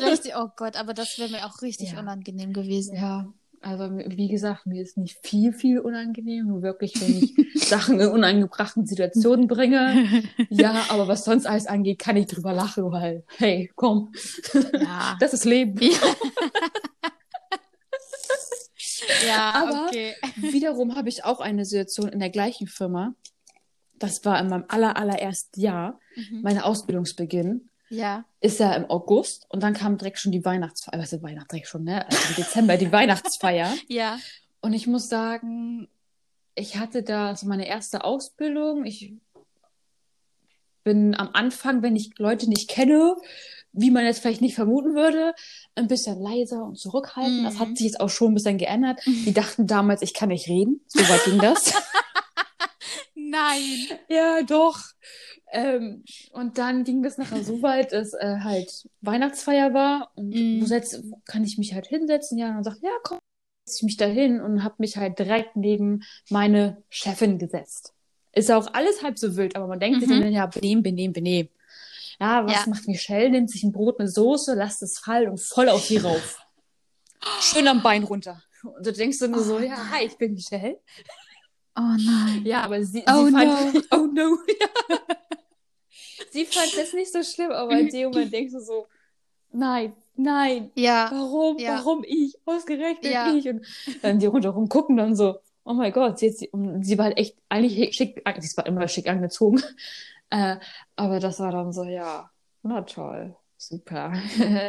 Richtig, 0.00 0.32
oh 0.36 0.48
Gott, 0.56 0.76
aber 0.76 0.94
das 0.94 1.18
wäre 1.18 1.30
mir 1.30 1.44
auch 1.46 1.60
richtig 1.62 1.92
Ja. 1.92 2.00
unangenehm 2.00 2.52
gewesen. 2.52 2.94
ja, 2.96 3.32
also 3.60 3.84
wie 3.96 4.28
gesagt, 4.28 4.66
mir 4.66 4.82
ist 4.82 4.96
nicht 4.98 5.18
viel, 5.22 5.52
viel 5.52 5.78
unangenehm, 5.78 6.46
nur 6.48 6.62
wirklich, 6.62 7.00
wenn 7.00 7.22
ich 7.22 7.34
Sachen 7.68 8.00
in 8.00 8.08
unangebrachten 8.08 8.86
Situationen 8.86 9.46
bringe. 9.46 10.24
Ja, 10.50 10.86
aber 10.88 11.06
was 11.08 11.24
sonst 11.24 11.46
alles 11.46 11.66
angeht, 11.66 11.98
kann 12.00 12.16
ich 12.16 12.26
drüber 12.26 12.52
lachen, 12.52 12.90
weil, 12.90 13.24
hey, 13.38 13.70
komm, 13.76 14.12
Ja. 14.78 15.16
das 15.20 15.32
ist 15.34 15.44
Leben. 15.44 15.78
Ja, 19.26 19.52
Aber- 19.54 19.86
okay. 19.86 20.14
Wiederum 20.36 20.94
habe 20.96 21.08
ich 21.08 21.24
auch 21.24 21.40
eine 21.40 21.64
Situation 21.64 22.08
in 22.08 22.18
der 22.20 22.30
gleichen 22.30 22.66
Firma. 22.66 23.14
Das 23.98 24.24
war 24.24 24.40
in 24.40 24.48
meinem 24.48 24.64
aller, 24.68 24.96
allerersten 24.96 25.60
Jahr, 25.60 25.98
Mhm. 26.16 26.40
mein 26.42 26.58
Ausbildungsbeginn. 26.60 27.68
Ja. 27.92 28.24
ist 28.40 28.58
ja 28.58 28.72
im 28.74 28.88
August 28.90 29.46
und 29.50 29.62
dann 29.62 29.74
kam 29.74 29.98
direkt 29.98 30.18
schon 30.18 30.32
die 30.32 30.44
Weihnachtsfeier, 30.44 30.98
was 30.98 31.12
ist 31.12 31.22
Weihnachten 31.22 31.48
direkt 31.50 31.68
schon, 31.68 31.84
ne? 31.84 32.06
Also 32.06 32.18
im 32.30 32.34
Dezember 32.36 32.76
die 32.78 32.90
Weihnachtsfeier. 32.92 33.72
Ja. 33.88 34.18
Und 34.62 34.72
ich 34.72 34.86
muss 34.86 35.08
sagen, 35.08 35.88
ich 36.54 36.78
hatte 36.78 37.02
da 37.02 37.36
so 37.36 37.46
meine 37.46 37.66
erste 37.66 38.04
Ausbildung. 38.04 38.84
Ich 38.86 39.12
bin 40.84 41.14
am 41.14 41.30
Anfang, 41.32 41.82
wenn 41.82 41.94
ich 41.96 42.18
Leute 42.18 42.48
nicht 42.48 42.68
kenne, 42.68 43.14
wie 43.72 43.90
man 43.90 44.04
jetzt 44.04 44.20
vielleicht 44.20 44.42
nicht 44.42 44.54
vermuten 44.54 44.94
würde, 44.94 45.34
ein 45.76 45.86
bisschen 45.88 46.20
leiser 46.20 46.64
und 46.64 46.78
zurückhaltend. 46.78 47.46
Das 47.46 47.58
hat 47.58 47.68
Mhm. 47.70 47.76
sich 47.76 47.86
jetzt 47.86 48.00
auch 48.00 48.10
schon 48.10 48.32
ein 48.32 48.34
bisschen 48.34 48.58
geändert. 48.58 49.00
Die 49.06 49.32
dachten 49.32 49.66
damals, 49.66 50.02
ich 50.02 50.12
kann 50.12 50.28
nicht 50.28 50.48
reden. 50.48 50.80
So 50.88 51.00
weit 51.08 51.24
ging 51.24 51.38
das. 51.38 51.72
Nein. 53.32 53.98
ja, 54.08 54.42
doch. 54.42 54.78
Ähm, 55.52 56.04
und 56.32 56.58
dann 56.58 56.84
ging 56.84 57.02
das 57.02 57.16
nachher 57.18 57.42
so 57.42 57.62
weit, 57.62 57.92
dass 57.92 58.12
äh, 58.14 58.36
halt 58.40 58.88
Weihnachtsfeier 59.00 59.72
war 59.74 60.12
und 60.14 60.34
Mhm. 60.34 60.60
wo, 60.62 60.66
setz, 60.66 61.00
wo 61.02 61.20
kann 61.24 61.42
ich 61.44 61.56
mich 61.58 61.74
halt 61.74 61.86
hinsetzen? 61.86 62.38
Ja, 62.38 62.48
und 62.48 62.54
dann 62.56 62.64
sagt, 62.64 62.82
ja, 62.82 62.90
komm, 63.02 63.18
setz 63.66 63.78
ich 63.78 63.82
mich 63.84 63.96
da 63.96 64.06
hin 64.06 64.40
und 64.40 64.62
habe 64.64 64.74
mich 64.78 64.96
halt 64.98 65.18
direkt 65.18 65.56
neben 65.56 66.02
meine 66.30 66.82
Chefin 66.90 67.38
gesetzt. 67.38 67.92
Ist 68.32 68.50
auch 68.50 68.72
alles 68.74 69.02
halb 69.02 69.18
so 69.18 69.36
wild, 69.36 69.56
aber 69.56 69.66
man 69.66 69.80
denkt 69.80 70.00
sich 70.00 70.08
Mhm. 70.10 70.20
dann, 70.22 70.32
ja, 70.32 70.46
benehmen, 70.46 70.82
benehmen, 70.82 71.12
benehmen. 71.12 71.48
Ja, 72.20 72.46
was 72.46 72.64
Ja. 72.64 72.70
macht 72.70 72.86
Michelle? 72.86 73.30
Nimmt 73.30 73.50
sich 73.50 73.62
ein 73.64 73.72
Brot 73.72 73.98
mit 73.98 74.12
Soße, 74.12 74.54
lässt 74.54 74.82
es 74.82 74.98
fallen 74.98 75.28
und 75.30 75.40
voll 75.40 75.68
auf 75.68 75.84
sie 75.86 75.96
rauf. 75.98 76.38
Schön 77.40 77.66
am 77.68 77.82
Bein 77.82 78.04
runter. 78.04 78.42
Und 78.62 78.86
du 78.86 78.92
denkst 78.92 79.18
du 79.18 79.28
nur 79.28 79.42
so, 79.42 79.56
Oh 79.56 79.60
ja, 79.60 79.90
hi, 79.90 80.04
ich 80.06 80.16
bin 80.16 80.34
Michelle. 80.34 80.78
Oh 81.76 81.96
nein. 81.98 82.42
Ja, 82.44 82.62
aber 82.64 82.82
sie, 82.84 83.02
Oh 83.08 83.26
sie 83.26 83.32
fand, 83.32 83.74
no. 83.74 83.80
oh 83.98 84.06
no, 84.12 84.38
ja. 84.60 84.98
Sie 86.30 86.46
fand 86.46 86.74
das 86.76 86.92
nicht 86.94 87.12
so 87.12 87.22
schlimm, 87.22 87.50
aber 87.50 87.78
in 87.78 87.88
dem 87.88 88.10
Moment 88.10 88.32
denkst 88.32 88.52
du 88.54 88.60
so, 88.60 88.86
nein, 89.52 89.92
nein, 90.14 90.70
Ja. 90.74 91.10
warum, 91.12 91.58
Ja. 91.58 91.76
warum 91.76 92.04
ich, 92.06 92.34
ausgerechnet 92.46 93.12
Ja. 93.12 93.34
ich. 93.34 93.46
Und 93.48 93.66
dann 94.00 94.18
die 94.18 94.26
rundherum 94.26 94.66
gucken 94.68 94.96
dann 94.96 95.14
so, 95.14 95.36
oh 95.64 95.74
mein 95.74 95.92
Gott, 95.92 96.18
sie, 96.18 96.30
sie, 96.30 96.50
sie 96.80 96.96
war 96.96 97.06
halt 97.06 97.18
echt 97.18 97.36
eigentlich 97.50 97.94
schick, 97.94 98.22
sie 98.40 98.56
war 98.56 98.66
immer 98.66 98.88
schick 98.88 99.08
angezogen. 99.08 99.62
Äh, 100.34 100.56
aber 100.96 101.20
das 101.20 101.38
war 101.40 101.52
dann 101.52 101.74
so, 101.74 101.84
ja, 101.84 102.30
na 102.62 102.80
toll, 102.80 103.36
super. 103.58 104.14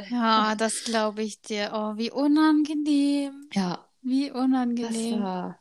Ja, 0.09 0.55
das 0.55 0.83
glaube 0.83 1.23
ich 1.23 1.41
dir. 1.41 1.71
Oh, 1.73 1.93
wie 1.95 2.11
unangenehm. 2.11 3.47
ja, 3.53 3.79
Wie 4.01 4.27
das 4.27 4.37
unangenehm. 4.43 5.23
war. 5.23 5.57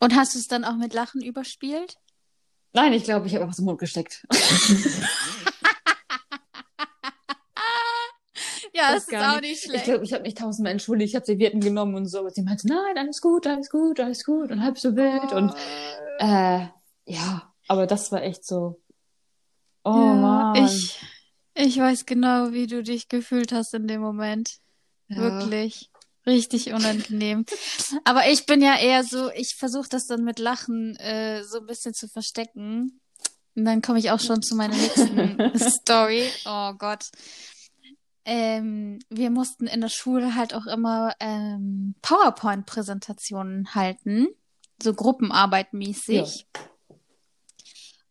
Und 0.00 0.14
hast 0.14 0.34
du 0.34 0.38
es 0.38 0.46
dann 0.48 0.64
auch 0.64 0.76
mit 0.76 0.94
Lachen 0.94 1.22
überspielt? 1.22 1.96
Nein, 2.72 2.92
ich 2.92 3.04
glaube, 3.04 3.26
ich 3.26 3.34
habe 3.34 3.48
was 3.48 3.58
im 3.58 3.64
Mund 3.64 3.78
gesteckt. 3.78 4.26
Ja, 8.74 8.92
Das 8.92 8.94
das 8.94 9.02
ist 9.04 9.10
gar 9.10 9.36
auch 9.36 9.40
nicht. 9.40 9.50
nicht 9.50 9.64
Ich 9.64 9.70
schlecht. 9.70 9.84
glaube, 9.86 10.04
ich 10.04 10.12
habe 10.12 10.22
mich 10.22 10.34
tausendmal 10.34 10.72
entschuldigt. 10.72 11.10
Ich 11.10 11.16
habe 11.16 11.26
Servietten 11.26 11.60
genommen 11.60 11.94
und 11.96 12.06
so. 12.06 12.20
Aber 12.20 12.30
sie 12.30 12.42
meinte, 12.42 12.68
nein, 12.68 12.96
alles 12.96 13.20
gut, 13.20 13.46
alles 13.46 13.70
gut, 13.70 13.98
alles 13.98 14.24
gut 14.24 14.50
und 14.52 14.62
halb 14.62 14.78
so 14.78 14.94
wild. 14.94 15.32
Und 15.32 15.52
äh, 16.20 16.66
ja, 17.06 17.52
aber 17.66 17.86
das 17.88 18.12
war 18.12 18.22
echt 18.22 18.44
so. 18.44 18.80
Oh 19.84 19.90
ja, 19.90 20.14
Mann. 20.14 20.64
ich, 20.64 21.00
ich 21.54 21.78
weiß 21.78 22.06
genau, 22.06 22.52
wie 22.52 22.66
du 22.68 22.82
dich 22.84 23.08
gefühlt 23.08 23.52
hast 23.52 23.74
in 23.74 23.88
dem 23.88 24.00
Moment. 24.00 24.58
Ja. 25.08 25.16
Wirklich. 25.18 25.90
Richtig 26.28 26.74
unangenehm. 26.74 27.46
Aber 28.04 28.28
ich 28.28 28.44
bin 28.44 28.60
ja 28.60 28.78
eher 28.78 29.02
so, 29.02 29.30
ich 29.30 29.56
versuche 29.56 29.88
das 29.88 30.06
dann 30.06 30.24
mit 30.24 30.38
Lachen 30.38 30.94
äh, 30.96 31.42
so 31.42 31.60
ein 31.60 31.66
bisschen 31.66 31.94
zu 31.94 32.06
verstecken. 32.06 33.00
Und 33.56 33.64
dann 33.64 33.80
komme 33.80 33.98
ich 33.98 34.10
auch 34.10 34.20
schon 34.20 34.42
zu 34.42 34.54
meiner 34.54 34.76
nächsten 34.76 35.58
Story. 35.70 36.28
Oh 36.44 36.74
Gott. 36.74 37.06
Ähm, 38.26 38.98
wir 39.08 39.30
mussten 39.30 39.66
in 39.66 39.80
der 39.80 39.88
Schule 39.88 40.34
halt 40.34 40.52
auch 40.52 40.66
immer 40.66 41.14
ähm, 41.18 41.94
PowerPoint-Präsentationen 42.02 43.74
halten, 43.74 44.28
so 44.82 44.92
Gruppenarbeit 44.92 45.72
mäßig. 45.72 46.46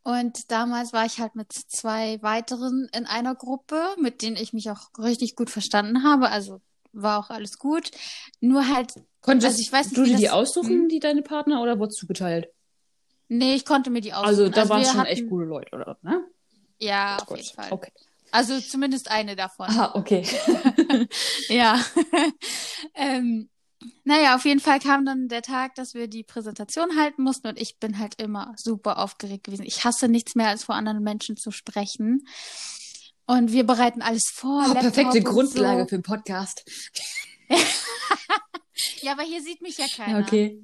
Und 0.01 0.49
damals 0.49 0.91
war 0.91 1.06
ich 1.06 1.19
halt 1.19 1.36
mit 1.36 1.53
zwei 1.53 2.19
weiteren 2.23 2.89
in 2.95 3.06
einer 3.06 3.36
Gruppe, 3.36 3.80
mit 4.01 4.23
denen 4.23 4.38
ich 4.38 4.53
mich 4.53 4.71
auch 4.71 4.89
richtig 4.97 5.36
gut 5.36 5.51
verstanden 5.51 6.03
habe. 6.03 6.30
Also 6.30 6.62
war 7.02 7.20
auch 7.20 7.30
alles 7.30 7.58
gut. 7.58 7.92
Nur 8.40 8.68
halt, 8.68 8.94
Konntest 9.22 9.48
Also 9.48 9.62
ich 9.62 9.72
weiß 9.72 9.88
nicht, 9.88 9.98
du 9.98 10.04
dir 10.04 10.16
die 10.18 10.24
das- 10.24 10.32
aussuchen, 10.34 10.70
hm? 10.84 10.90
die 10.90 11.00
deine 11.00 11.22
Partner, 11.22 11.62
oder 11.62 11.80
wurdest 11.80 12.02
du 12.02 12.08
geteilt? 12.08 12.48
nee, 13.30 13.56
ich 13.56 13.66
konnte 13.66 13.90
mir 13.90 14.00
die 14.02 14.14
aussuchen. 14.14 14.28
Also 14.30 14.50
da 14.50 14.70
waren 14.70 14.82
wir 14.82 14.88
schon 14.88 14.98
hatten, 15.00 15.10
echt 15.10 15.28
gute 15.28 15.46
Leute, 15.46 15.76
oder? 15.76 15.98
Ne? 16.02 16.22
Ja, 16.80 17.18
auf 17.18 17.26
Gut. 17.26 17.38
jeden 17.40 17.54
Fall. 17.56 17.68
Okay. 17.72 17.92
Also 18.32 18.60
zumindest 18.62 19.10
eine 19.12 19.36
davon. 19.36 19.68
Ah, 19.70 19.92
okay. 19.96 20.26
Ja. 21.50 21.80
ähm, 22.96 23.50
naja, 24.04 24.36
auf 24.36 24.46
jeden 24.46 24.60
Fall 24.60 24.80
kam 24.80 25.06
dann 25.06 25.28
der 25.28 25.42
Tag, 25.42 25.76
dass 25.76 25.94
wir 25.94 26.08
die 26.08 26.24
Präsentation 26.24 26.98
halten 26.98 27.22
mussten 27.24 27.48
und 27.48 27.60
ich 27.62 27.78
bin 27.80 28.00
halt 28.00 28.20
immer 28.22 28.54
super 28.58 28.98
aufgeregt 29.00 29.44
gewesen. 29.44 29.64
Ich 29.66 29.84
hasse 29.86 30.08
nichts 30.08 30.36
mehr, 30.36 30.48
als 30.48 30.64
vor 30.64 30.76
anderen 30.76 31.04
Menschen 31.04 31.38
zu 31.38 31.52
sprechen. 31.52 32.26
Und 33.28 33.52
wir 33.52 33.66
bereiten 33.66 34.02
alles 34.02 34.32
vor. 34.34 34.66
Oh, 34.70 34.74
perfekte 34.74 35.20
und 35.20 35.24
Grundlage 35.26 35.82
So. 35.84 35.88
für 35.90 35.96
einen 35.96 36.04
Podcast. 36.04 36.63
Ja, 39.02 39.13
aber 39.13 39.24
hier 39.24 39.42
sieht 39.42 39.62
mich 39.62 39.78
ja 39.78 39.86
keiner. 39.96 40.20
Okay. 40.20 40.62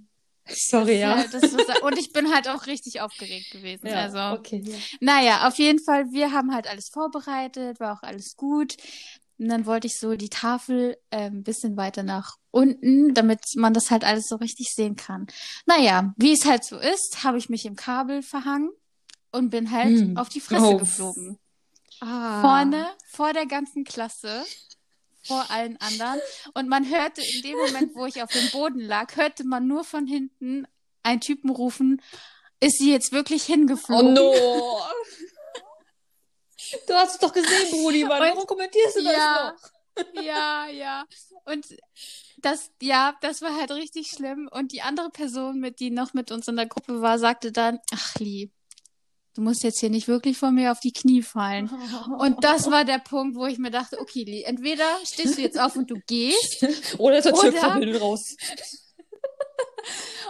Sorry, 0.47 0.99
ja. 0.99 1.17
Ja, 1.17 1.21
ist, 1.21 1.81
und 1.83 1.97
ich 1.97 2.11
bin 2.11 2.33
halt 2.33 2.47
auch 2.49 2.67
richtig 2.67 2.99
aufgeregt 3.01 3.51
gewesen. 3.51 3.87
Ja, 3.87 4.01
also, 4.01 4.37
okay. 4.39 4.61
Ja. 4.65 4.77
naja, 4.99 5.47
auf 5.47 5.57
jeden 5.57 5.79
Fall, 5.83 6.11
wir 6.11 6.31
haben 6.31 6.53
halt 6.53 6.67
alles 6.67 6.89
vorbereitet, 6.89 7.79
war 7.79 7.93
auch 7.97 8.03
alles 8.03 8.35
gut. 8.35 8.75
Und 9.39 9.47
dann 9.49 9.65
wollte 9.65 9.87
ich 9.87 9.97
so 9.97 10.15
die 10.15 10.29
Tafel 10.29 10.97
äh, 11.09 11.27
ein 11.29 11.43
bisschen 11.43 11.75
weiter 11.77 12.03
nach 12.03 12.35
unten, 12.51 13.13
damit 13.13 13.39
man 13.55 13.73
das 13.73 13.89
halt 13.89 14.03
alles 14.03 14.27
so 14.27 14.35
richtig 14.35 14.67
sehen 14.73 14.95
kann. 14.95 15.27
Naja, 15.65 16.13
wie 16.17 16.33
es 16.33 16.45
halt 16.45 16.63
so 16.65 16.77
ist, 16.77 17.23
habe 17.23 17.37
ich 17.37 17.49
mich 17.49 17.65
im 17.65 17.75
Kabel 17.75 18.21
verhangen 18.21 18.69
und 19.31 19.49
bin 19.49 19.71
halt 19.71 19.97
Hm. 19.99 20.17
auf 20.17 20.29
die 20.29 20.41
Fresse 20.41 20.65
Oh. 20.65 20.77
geflogen. 20.77 21.39
Ah. 22.01 22.41
Vorne, 22.41 22.87
vor 23.11 23.33
der 23.33 23.45
ganzen 23.45 23.83
Klasse, 23.83 24.43
vor 25.23 25.49
allen 25.49 25.77
anderen. 25.79 26.19
Und 26.53 26.67
man 26.69 26.89
hörte 26.89 27.21
in 27.21 27.41
dem 27.43 27.57
Moment, 27.57 27.95
wo 27.95 28.05
ich 28.05 28.21
auf 28.21 28.31
dem 28.31 28.49
Boden 28.51 28.79
lag, 28.81 29.15
hörte 29.15 29.43
man 29.45 29.67
nur 29.67 29.83
von 29.83 30.05
hinten 30.07 30.67
einen 31.03 31.21
Typen 31.21 31.49
rufen, 31.49 32.01
ist 32.59 32.77
sie 32.79 32.91
jetzt 32.91 33.11
wirklich 33.11 33.43
Oh 33.43 33.53
hingeflogen? 33.53 34.13
no. 34.13 34.33
Du 36.87 36.93
hast 36.95 37.13
es 37.15 37.19
doch 37.19 37.31
gesehen, 37.33 37.69
Brudi, 37.71 38.03
Mann. 38.03 38.21
Und- 38.21 38.29
Warum 38.29 38.47
kommentierst 38.47 38.95
du 38.97 39.03
das 39.03 39.13
Ja. 39.15 39.53
noch? 40.15 40.23
Ja, 40.23 40.67
ja. 40.67 41.05
Und 41.45 41.67
das, 42.37 42.71
ja, 42.81 43.15
das 43.21 43.41
war 43.43 43.55
halt 43.55 43.69
richtig 43.71 44.07
schlimm. 44.07 44.49
Und 44.51 44.71
die 44.71 44.81
andere 44.81 45.09
Person, 45.11 45.59
mit 45.59 45.79
die 45.79 45.91
noch 45.91 46.13
mit 46.13 46.31
uns 46.31 46.47
in 46.47 46.55
der 46.55 46.65
Gruppe 46.65 47.01
war, 47.01 47.19
sagte 47.19 47.51
dann, 47.51 47.79
ach 47.93 48.15
Lee, 48.15 48.49
du 49.33 49.41
musst 49.41 49.63
jetzt 49.63 49.79
hier 49.79 49.89
nicht 49.89 50.07
wirklich 50.07 50.37
vor 50.37 50.51
mir 50.51 50.71
auf 50.71 50.79
die 50.79 50.91
Knie 50.91 51.21
fallen. 51.21 51.69
Und 52.19 52.37
das 52.43 52.69
war 52.69 52.85
der 52.85 52.99
Punkt, 52.99 53.35
wo 53.35 53.45
ich 53.45 53.57
mir 53.57 53.71
dachte, 53.71 53.99
okay, 53.99 54.23
Lee, 54.23 54.43
entweder 54.43 54.85
stehst 55.03 55.37
du 55.37 55.41
jetzt 55.41 55.59
auf 55.59 55.75
und 55.75 55.89
du 55.89 55.95
gehst, 56.07 56.65
Oder 56.97 57.19
Oder- 57.19 57.33
Türkabel 57.33 57.97
raus? 57.97 58.35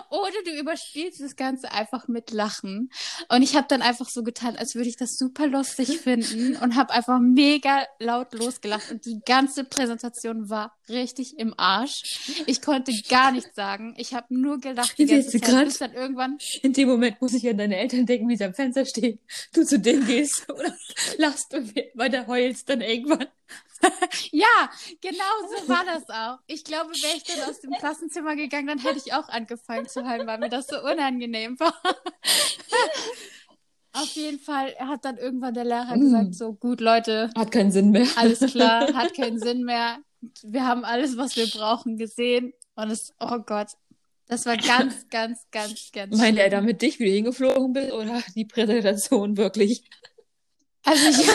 Oder 0.09 0.35
du 0.45 0.51
überspielst 0.59 1.21
das 1.21 1.35
Ganze 1.35 1.71
einfach 1.71 2.07
mit 2.07 2.31
Lachen. 2.31 2.91
Und 3.29 3.41
ich 3.41 3.55
habe 3.55 3.65
dann 3.67 3.81
einfach 3.81 4.09
so 4.09 4.23
getan, 4.23 4.55
als 4.55 4.75
würde 4.75 4.89
ich 4.89 4.95
das 4.95 5.17
super 5.17 5.47
lustig 5.47 5.97
finden 6.03 6.55
und 6.57 6.75
habe 6.75 6.93
einfach 6.93 7.19
mega 7.19 7.85
laut 7.99 8.33
losgelacht. 8.33 8.91
Und 8.91 9.05
die 9.05 9.21
ganze 9.25 9.63
Präsentation 9.63 10.49
war 10.49 10.77
richtig 10.89 11.37
im 11.39 11.53
Arsch. 11.57 12.03
Ich 12.45 12.61
konnte 12.61 12.91
gar 13.09 13.31
nichts 13.31 13.55
sagen. 13.55 13.95
Ich 13.97 14.13
habe 14.13 14.27
nur 14.29 14.59
gelacht 14.59 14.97
die 14.97 15.05
ganze 15.05 15.39
Zeit, 15.39 15.65
bis 15.65 15.77
dann 15.79 15.93
irgendwann 15.93 16.37
In 16.61 16.73
dem 16.73 16.89
Moment 16.89 17.21
muss 17.21 17.33
ich 17.33 17.47
an 17.47 17.57
deine 17.57 17.77
Eltern 17.77 18.05
denken, 18.05 18.29
wie 18.29 18.37
sie 18.37 18.45
am 18.45 18.53
Fenster 18.53 18.85
stehen. 18.85 19.19
Du 19.53 19.65
zu 19.65 19.79
denen 19.79 20.05
gehst 20.05 20.49
oder 20.49 20.75
lachst 21.17 21.53
und 21.53 21.75
weiter 21.95 22.27
heulst 22.27 22.69
dann 22.69 22.81
irgendwann. 22.81 23.27
Ja, 24.31 24.69
genau 25.01 25.23
so 25.49 25.69
war 25.69 25.83
das 25.85 26.09
auch. 26.09 26.39
Ich 26.47 26.63
glaube, 26.63 26.91
wäre 26.91 27.17
ich 27.17 27.23
dann 27.23 27.49
aus 27.49 27.59
dem 27.61 27.71
Klassenzimmer 27.73 28.35
gegangen, 28.35 28.67
dann 28.67 28.79
hätte 28.79 28.97
ich 28.97 29.13
auch 29.13 29.29
angefangen 29.29 29.87
zu 29.87 30.07
heulen, 30.09 30.25
weil 30.27 30.39
mir 30.39 30.49
das 30.49 30.67
so 30.67 30.81
unangenehm 30.81 31.59
war. 31.59 31.73
Auf 33.95 34.15
jeden 34.15 34.39
Fall 34.39 34.73
hat 34.79 35.05
dann 35.05 35.17
irgendwann 35.17 35.53
der 35.53 35.65
Lehrer 35.65 35.95
Mm. 35.97 35.99
gesagt, 36.01 36.35
so 36.35 36.53
gut, 36.53 36.81
Leute, 36.81 37.29
Hat 37.37 37.51
keinen 37.51 37.71
Sinn 37.71 37.91
mehr. 37.91 38.07
alles 38.15 38.39
klar, 38.51 38.87
hat 38.93 39.13
keinen 39.13 39.37
Sinn 39.39 39.63
mehr. 39.63 39.99
Wir 40.41 40.65
haben 40.65 40.83
alles, 40.83 41.15
was 41.17 41.35
wir 41.35 41.47
brauchen, 41.47 41.97
gesehen. 41.97 42.53
Und 42.75 42.89
es, 42.89 43.13
oh 43.19 43.37
Gott, 43.45 43.67
das 44.27 44.45
war 44.47 44.57
ganz, 44.57 45.07
ganz, 45.09 45.45
ganz, 45.51 45.91
ganz 45.91 46.17
Meint 46.17 46.39
er 46.39 46.49
damit 46.49 46.81
dich, 46.81 46.97
wie 46.99 47.05
du 47.05 47.11
hingeflogen 47.11 47.73
bist, 47.73 47.91
oder 47.91 48.23
die 48.35 48.45
Präsentation 48.45 49.37
wirklich? 49.37 49.83
Also 50.85 51.07
ich, 51.09 51.17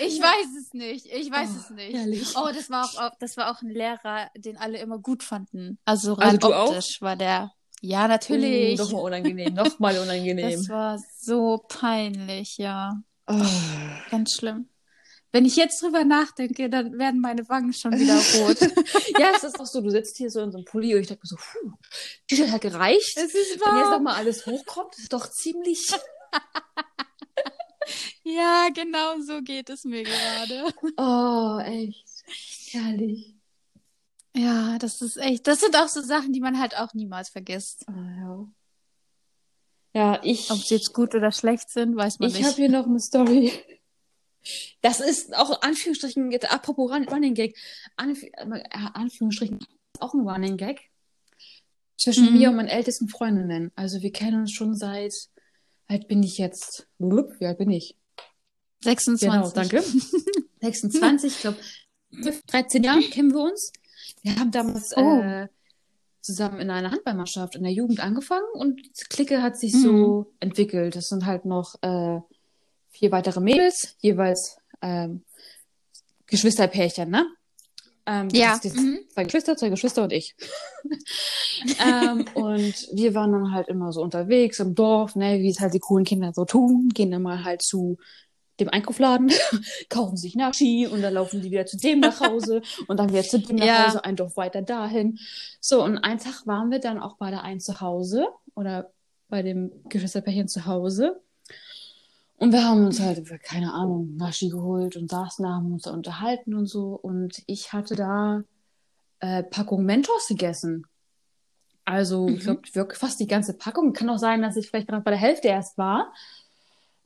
ich 0.00 0.20
weiß 0.22 0.46
es 0.60 0.72
nicht. 0.74 1.06
Ich 1.06 1.30
weiß 1.30 1.48
Oh, 1.52 1.56
es 1.60 1.70
nicht. 1.70 1.96
herrlich. 1.96 2.34
Oh, 2.36 2.48
das 2.54 2.70
war 2.70 2.84
auch, 2.84 3.10
das 3.18 3.36
war 3.36 3.50
auch 3.50 3.62
ein 3.62 3.70
Lehrer, 3.70 4.30
den 4.36 4.56
alle 4.56 4.78
immer 4.78 4.98
gut 4.98 5.22
fanden. 5.22 5.78
Also 5.84 6.14
rein 6.14 6.36
Also 6.36 6.48
du 6.48 6.54
auch? 6.54 6.68
optisch 6.70 7.00
war 7.02 7.16
der. 7.16 7.52
Ja, 7.80 8.08
natürlich. 8.08 8.78
Uh, 8.80 8.84
Nochmal 8.84 9.02
unangenehm, 9.04 9.54
nochmal 9.54 9.98
unangenehm. 9.98 10.50
das 10.50 10.68
war 10.68 10.98
so 11.20 11.64
peinlich, 11.68 12.56
ja. 12.58 12.94
Oh. 13.28 13.34
Ganz 14.10 14.32
schlimm. 14.34 14.68
Wenn 15.30 15.44
ich 15.44 15.56
jetzt 15.56 15.82
drüber 15.82 16.04
nachdenke, 16.04 16.70
dann 16.70 16.98
werden 16.98 17.20
meine 17.20 17.46
Wangen 17.50 17.72
schon 17.74 17.92
wieder 17.92 18.16
rot. 18.40 18.58
Ja, 19.18 19.32
es 19.36 19.44
ist 19.44 19.60
auch 19.60 19.66
so, 19.66 19.80
du 19.82 19.90
sitzt 19.90 20.16
hier 20.16 20.30
so 20.30 20.40
in 20.40 20.50
so 20.50 20.56
einem 20.58 20.64
Pulli 20.64 20.94
und 20.94 21.02
ich 21.02 21.06
denke 21.08 21.20
mir 21.24 21.28
so, 21.28 21.36
puh, 21.36 21.72
T-Shirt 22.28 22.50
hat 22.50 22.62
gereicht. 22.62 23.12
es 23.16 23.34
ist 23.34 23.34
Wenn 23.34 23.42
jetzt 23.52 23.66
wahr. 23.66 23.90
nochmal 23.98 24.14
alles 24.16 24.46
hochkommt, 24.46 24.96
ist 24.98 25.12
doch 25.12 25.28
ziemlich. 25.30 25.90
Ja, 28.24 28.68
genau 28.74 29.20
so 29.20 29.40
geht 29.42 29.70
es 29.70 29.84
mir 29.84 30.02
gerade. 30.04 30.64
Oh, 30.96 31.58
echt. 31.64 32.06
Herrlich. 32.70 33.34
Ja, 34.36 34.78
das 34.78 35.00
ist 35.02 35.16
echt. 35.16 35.46
Das 35.46 35.60
sind 35.60 35.74
auch 35.76 35.88
so 35.88 36.00
Sachen, 36.02 36.32
die 36.32 36.40
man 36.40 36.58
halt 36.60 36.76
auch 36.76 36.94
niemals 36.94 37.28
vergisst. 37.30 37.84
Ah, 37.88 37.92
ja. 38.20 38.48
Ja, 39.94 40.20
ich. 40.22 40.50
Ob 40.50 40.58
sie 40.58 40.74
jetzt 40.74 40.92
gut 40.92 41.14
oder 41.14 41.32
schlecht 41.32 41.70
sind, 41.70 41.96
weiß 41.96 42.18
man 42.18 42.28
Ich 42.28 42.36
nicht. 42.36 42.44
habe 42.46 42.56
hier 42.56 42.68
noch 42.68 42.86
eine 42.86 43.00
Story. 43.00 43.52
Das 44.82 45.00
ist 45.00 45.34
auch 45.36 45.60
Anführungsstrichen, 45.62 46.30
jetzt 46.30 46.50
apropos 46.50 46.90
Run 46.90 47.08
Running 47.08 47.34
Gag, 47.34 47.56
Anf 47.96 48.22
äh, 48.22 48.30
Anführungsstrichen 48.94 49.58
auch 49.98 50.14
ein 50.14 50.20
Running 50.28 50.56
Gag 50.56 50.90
zwischen 51.96 52.26
Mhm. 52.32 52.38
mir 52.38 52.50
und 52.50 52.56
meinen 52.56 52.68
ältesten 52.68 53.08
Freundinnen. 53.08 53.72
Also 53.74 54.00
wir 54.02 54.12
kennen 54.12 54.42
uns 54.42 54.52
schon 54.52 54.74
seit, 54.76 55.12
alt 55.88 56.06
bin 56.08 56.22
ich 56.22 56.38
jetzt? 56.38 56.86
Wie 56.98 57.46
alt 57.46 57.58
bin 57.58 57.70
ich? 57.70 57.96
26. 58.84 59.28
Genau, 59.28 59.50
danke. 59.50 59.82
26, 60.60 61.32
ich 61.34 61.40
glaube, 61.40 61.58
13 62.46 62.84
Jahre 62.84 63.00
kennen 63.02 63.32
wir 63.32 63.40
uns. 63.40 63.72
Wir 64.22 64.36
haben 64.36 64.50
damals 64.50 64.92
Oh. 64.96 65.20
äh, 65.20 65.48
zusammen 66.20 66.60
in 66.60 66.70
einer 66.70 66.90
Handballmannschaft 66.90 67.56
in 67.56 67.62
der 67.62 67.72
Jugend 67.72 68.00
angefangen 68.00 68.46
und 68.54 68.80
die 68.80 69.04
Clique 69.08 69.42
hat 69.42 69.58
sich 69.58 69.72
Mhm. 69.74 69.82
so 69.82 70.32
entwickelt. 70.40 70.94
Das 70.96 71.08
sind 71.08 71.26
halt 71.26 71.44
noch 71.44 71.74
äh, 71.82 72.20
vier 72.90 73.12
weitere 73.12 73.40
Mädels, 73.40 73.96
jeweils 74.00 74.58
ähm, 74.82 75.24
Geschwisterpärchen, 76.26 77.10
ne? 77.10 77.26
Ähm, 78.08 78.28
Ja, 78.32 78.58
jetzt 78.62 78.74
mhm. 78.74 79.00
Zwei 79.10 79.24
Geschwister, 79.24 79.56
zwei 79.56 79.68
Geschwister 79.68 80.02
und 80.04 80.12
ich. 80.12 80.34
ähm, 81.86 82.24
und 82.34 82.88
wir 82.92 83.14
waren 83.14 83.32
dann 83.32 83.52
halt 83.52 83.68
immer 83.68 83.92
so 83.92 84.00
unterwegs 84.02 84.60
im 84.60 84.74
Dorf, 84.74 85.14
ne, 85.14 85.40
wie 85.40 85.50
es 85.50 85.60
halt 85.60 85.74
die 85.74 85.78
coolen 85.78 86.06
Kinder 86.06 86.32
so 86.34 86.46
tun, 86.46 86.88
gehen 86.94 87.10
dann 87.10 87.22
mal 87.22 87.44
halt 87.44 87.60
zu 87.60 87.98
dem 88.60 88.70
Einkaufladen, 88.70 89.30
kaufen 89.90 90.16
sich 90.16 90.34
Naschi 90.34 90.88
und 90.90 91.02
dann 91.02 91.14
laufen 91.14 91.42
die 91.42 91.50
wieder 91.50 91.66
zu 91.66 91.76
dem 91.76 92.00
nach 92.00 92.20
Hause 92.20 92.62
und 92.88 92.98
dann 92.98 93.10
wieder 93.10 93.22
zu 93.22 93.38
dem 93.38 93.56
nach 93.56 93.66
Ja. 93.66 93.86
Hause, 93.86 94.04
ein 94.04 94.16
Dorf 94.16 94.36
weiter 94.36 94.62
dahin. 94.62 95.18
So, 95.60 95.84
und 95.84 95.98
einen 95.98 96.18
Tag 96.18 96.46
waren 96.46 96.70
wir 96.70 96.80
dann 96.80 96.98
auch 96.98 97.18
bei 97.18 97.30
der 97.30 97.42
einen 97.42 97.60
zu 97.60 97.80
Hause 97.80 98.26
oder 98.54 98.90
bei 99.28 99.42
dem 99.42 99.70
Geschwisterpärchen 99.88 100.48
zu 100.48 100.64
Hause. 100.64 101.20
Und 102.38 102.52
wir 102.52 102.64
haben 102.64 102.86
uns 102.86 103.00
halt, 103.00 103.26
keine 103.42 103.72
Ahnung, 103.74 104.14
Naschi 104.16 104.48
geholt 104.48 104.96
und 104.96 105.10
saßen 105.10 105.44
da, 105.44 105.50
haben 105.54 105.72
uns 105.72 105.82
da 105.82 105.90
unterhalten 105.92 106.54
und 106.54 106.66
so. 106.66 106.94
Und 106.94 107.42
ich 107.46 107.72
hatte 107.72 107.96
da 107.96 108.42
äh, 109.20 109.42
Packung 109.42 109.84
Mentos 109.84 110.28
gegessen. 110.28 110.86
Also, 111.84 112.28
ich 112.28 112.36
Mhm. 112.36 112.40
glaube, 112.40 112.62
wirklich 112.74 112.98
fast 112.98 113.18
die 113.18 113.26
ganze 113.26 113.54
Packung. 113.54 113.92
Kann 113.92 114.08
auch 114.10 114.18
sein, 114.18 114.42
dass 114.42 114.56
ich 114.56 114.68
vielleicht 114.68 114.88
gerade 114.88 115.02
bei 115.02 115.10
der 115.10 115.18
Hälfte 115.20 115.48
erst 115.48 115.76
war. 115.78 116.12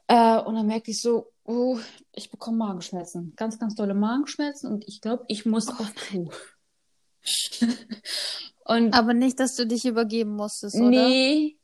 Äh, 0.08 0.38
und 0.40 0.54
dann 0.54 0.66
merkte 0.66 0.90
ich 0.90 1.00
so, 1.00 1.32
oh, 1.44 1.78
ich 2.14 2.30
bekomme 2.30 2.58
Magenschmerzen. 2.58 3.32
Ganz, 3.36 3.58
ganz 3.58 3.74
dolle 3.74 3.94
Magenschmerzen 3.94 4.70
und 4.70 4.86
ich 4.86 5.00
glaube, 5.00 5.24
ich 5.28 5.46
muss 5.46 5.68
auf 5.68 5.94
Klo. 5.94 6.30
und 8.66 8.92
Aber 8.94 9.14
nicht, 9.14 9.40
dass 9.40 9.56
du 9.56 9.66
dich 9.66 9.84
übergeben 9.86 10.36
musstest, 10.36 10.76
oder? 10.76 10.90
nee, 10.90 11.56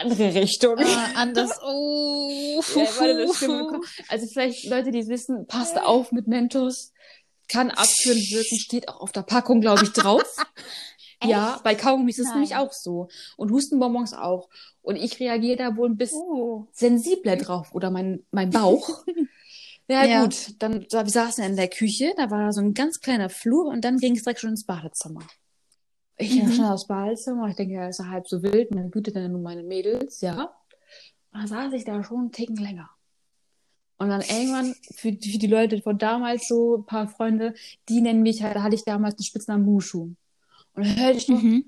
andere 0.00 0.34
Richtung. 0.34 0.78
Ah, 0.78 1.10
anders. 1.16 1.58
Oh. 1.64 2.30
Ja. 2.74 3.80
Also 4.08 4.26
vielleicht 4.32 4.64
Leute, 4.66 4.90
die 4.90 5.00
es 5.00 5.08
wissen, 5.08 5.46
passt 5.46 5.78
auf 5.78 6.12
mit 6.12 6.26
Mentos. 6.26 6.92
Kann 7.48 7.70
abführend 7.70 8.30
wirken, 8.30 8.58
steht 8.58 8.88
auch 8.88 9.00
auf 9.00 9.12
der 9.12 9.22
Packung, 9.22 9.60
glaube 9.60 9.82
ich, 9.84 9.92
drauf. 9.92 10.22
ja, 11.22 11.60
bei 11.64 11.74
Kaugummis 11.74 12.18
ist 12.18 12.28
es 12.28 12.32
nämlich 12.32 12.56
auch 12.56 12.72
so. 12.72 13.08
Und 13.36 13.50
Hustenbonbons 13.50 14.14
auch. 14.14 14.48
Und 14.80 14.96
ich 14.96 15.20
reagiere 15.20 15.56
da 15.56 15.76
wohl 15.76 15.88
ein 15.90 15.96
bisschen 15.96 16.22
Oh. 16.22 16.66
sensibler 16.72 17.36
drauf. 17.36 17.68
Oder 17.72 17.90
mein, 17.90 18.24
mein 18.30 18.50
Bauch. 18.50 19.04
Ja, 19.88 20.04
Ja. 20.04 20.22
gut. 20.22 20.54
Dann 20.60 20.86
wir 20.88 21.06
saßen 21.06 21.44
in 21.44 21.56
der 21.56 21.68
Küche, 21.68 22.14
da 22.16 22.30
war 22.30 22.52
so 22.52 22.60
ein 22.60 22.72
ganz 22.72 23.00
kleiner 23.00 23.28
Flur 23.28 23.66
und 23.66 23.84
dann 23.84 23.98
ging 23.98 24.16
es 24.16 24.22
direkt 24.22 24.40
schon 24.40 24.50
ins 24.50 24.64
Badezimmer. 24.64 25.20
Ich 26.16 26.34
Mhm. 26.34 26.52
schnell 26.52 26.70
aufs 26.70 26.86
Badezimmer. 26.86 27.48
Ich 27.48 27.56
denke, 27.56 27.74
ja, 27.74 27.88
ist 27.88 27.98
ja 27.98 28.06
halb 28.08 28.28
so 28.28 28.42
wild. 28.42 28.68
Güte, 28.92 29.12
dann 29.12 29.32
nur 29.32 29.40
meine 29.40 29.62
Mädels, 29.62 30.20
ja. 30.20 30.44
Und 31.32 31.40
dann 31.40 31.46
saß 31.46 31.72
ich 31.72 31.84
da 31.84 32.02
schon 32.04 32.18
einen 32.18 32.32
Ticken 32.32 32.56
länger. 32.56 32.90
Und 33.98 34.08
dann 34.08 34.20
irgendwann, 34.20 34.74
für, 34.94 35.12
für 35.12 35.38
die 35.38 35.46
Leute 35.46 35.80
von 35.80 35.96
damals 35.96 36.48
so, 36.48 36.76
ein 36.78 36.86
paar 36.86 37.08
Freunde, 37.08 37.54
die 37.88 38.00
nennen 38.00 38.22
mich 38.22 38.42
halt, 38.42 38.56
da 38.56 38.62
hatte 38.62 38.74
ich 38.74 38.84
damals 38.84 39.16
den 39.16 39.24
Spitznamen 39.24 39.64
Mushu. 39.64 40.14
Und 40.74 40.86
dann 40.86 40.96
hörte 40.98 41.18
ich 41.18 41.28
nur, 41.28 41.38
Mhm. 41.40 41.64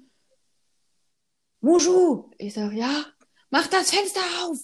Mushu! 1.60 2.30
Ich 2.38 2.54
sag, 2.54 2.72
ja, 2.72 3.06
mach 3.50 3.66
das 3.68 3.90
Fenster 3.90 4.20
auf! 4.42 4.58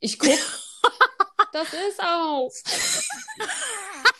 Ich 0.00 0.18
guck, 0.18 0.30
das 1.52 1.72
ist 1.72 2.00
auf! 2.02 2.52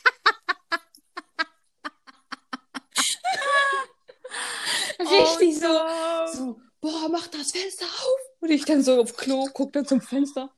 Richtig 5.11 5.59
so, 5.59 5.67
Oh 5.69 6.27
so, 6.33 6.61
boah, 6.81 7.09
mach 7.11 7.27
das 7.29 7.53
Fenster 7.53 7.87
auf! 7.87 8.21
Und 8.41 8.51
ich 8.51 8.65
dann 8.65 8.83
so 8.83 9.01
auf 9.01 9.17
Klo, 9.17 9.49
guck 9.53 9.73
dann 9.73 9.87
zum 9.87 10.01
Fenster, 10.01 10.51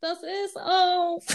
das 0.00 0.18
ist 0.22 0.56
auf! 0.58 1.24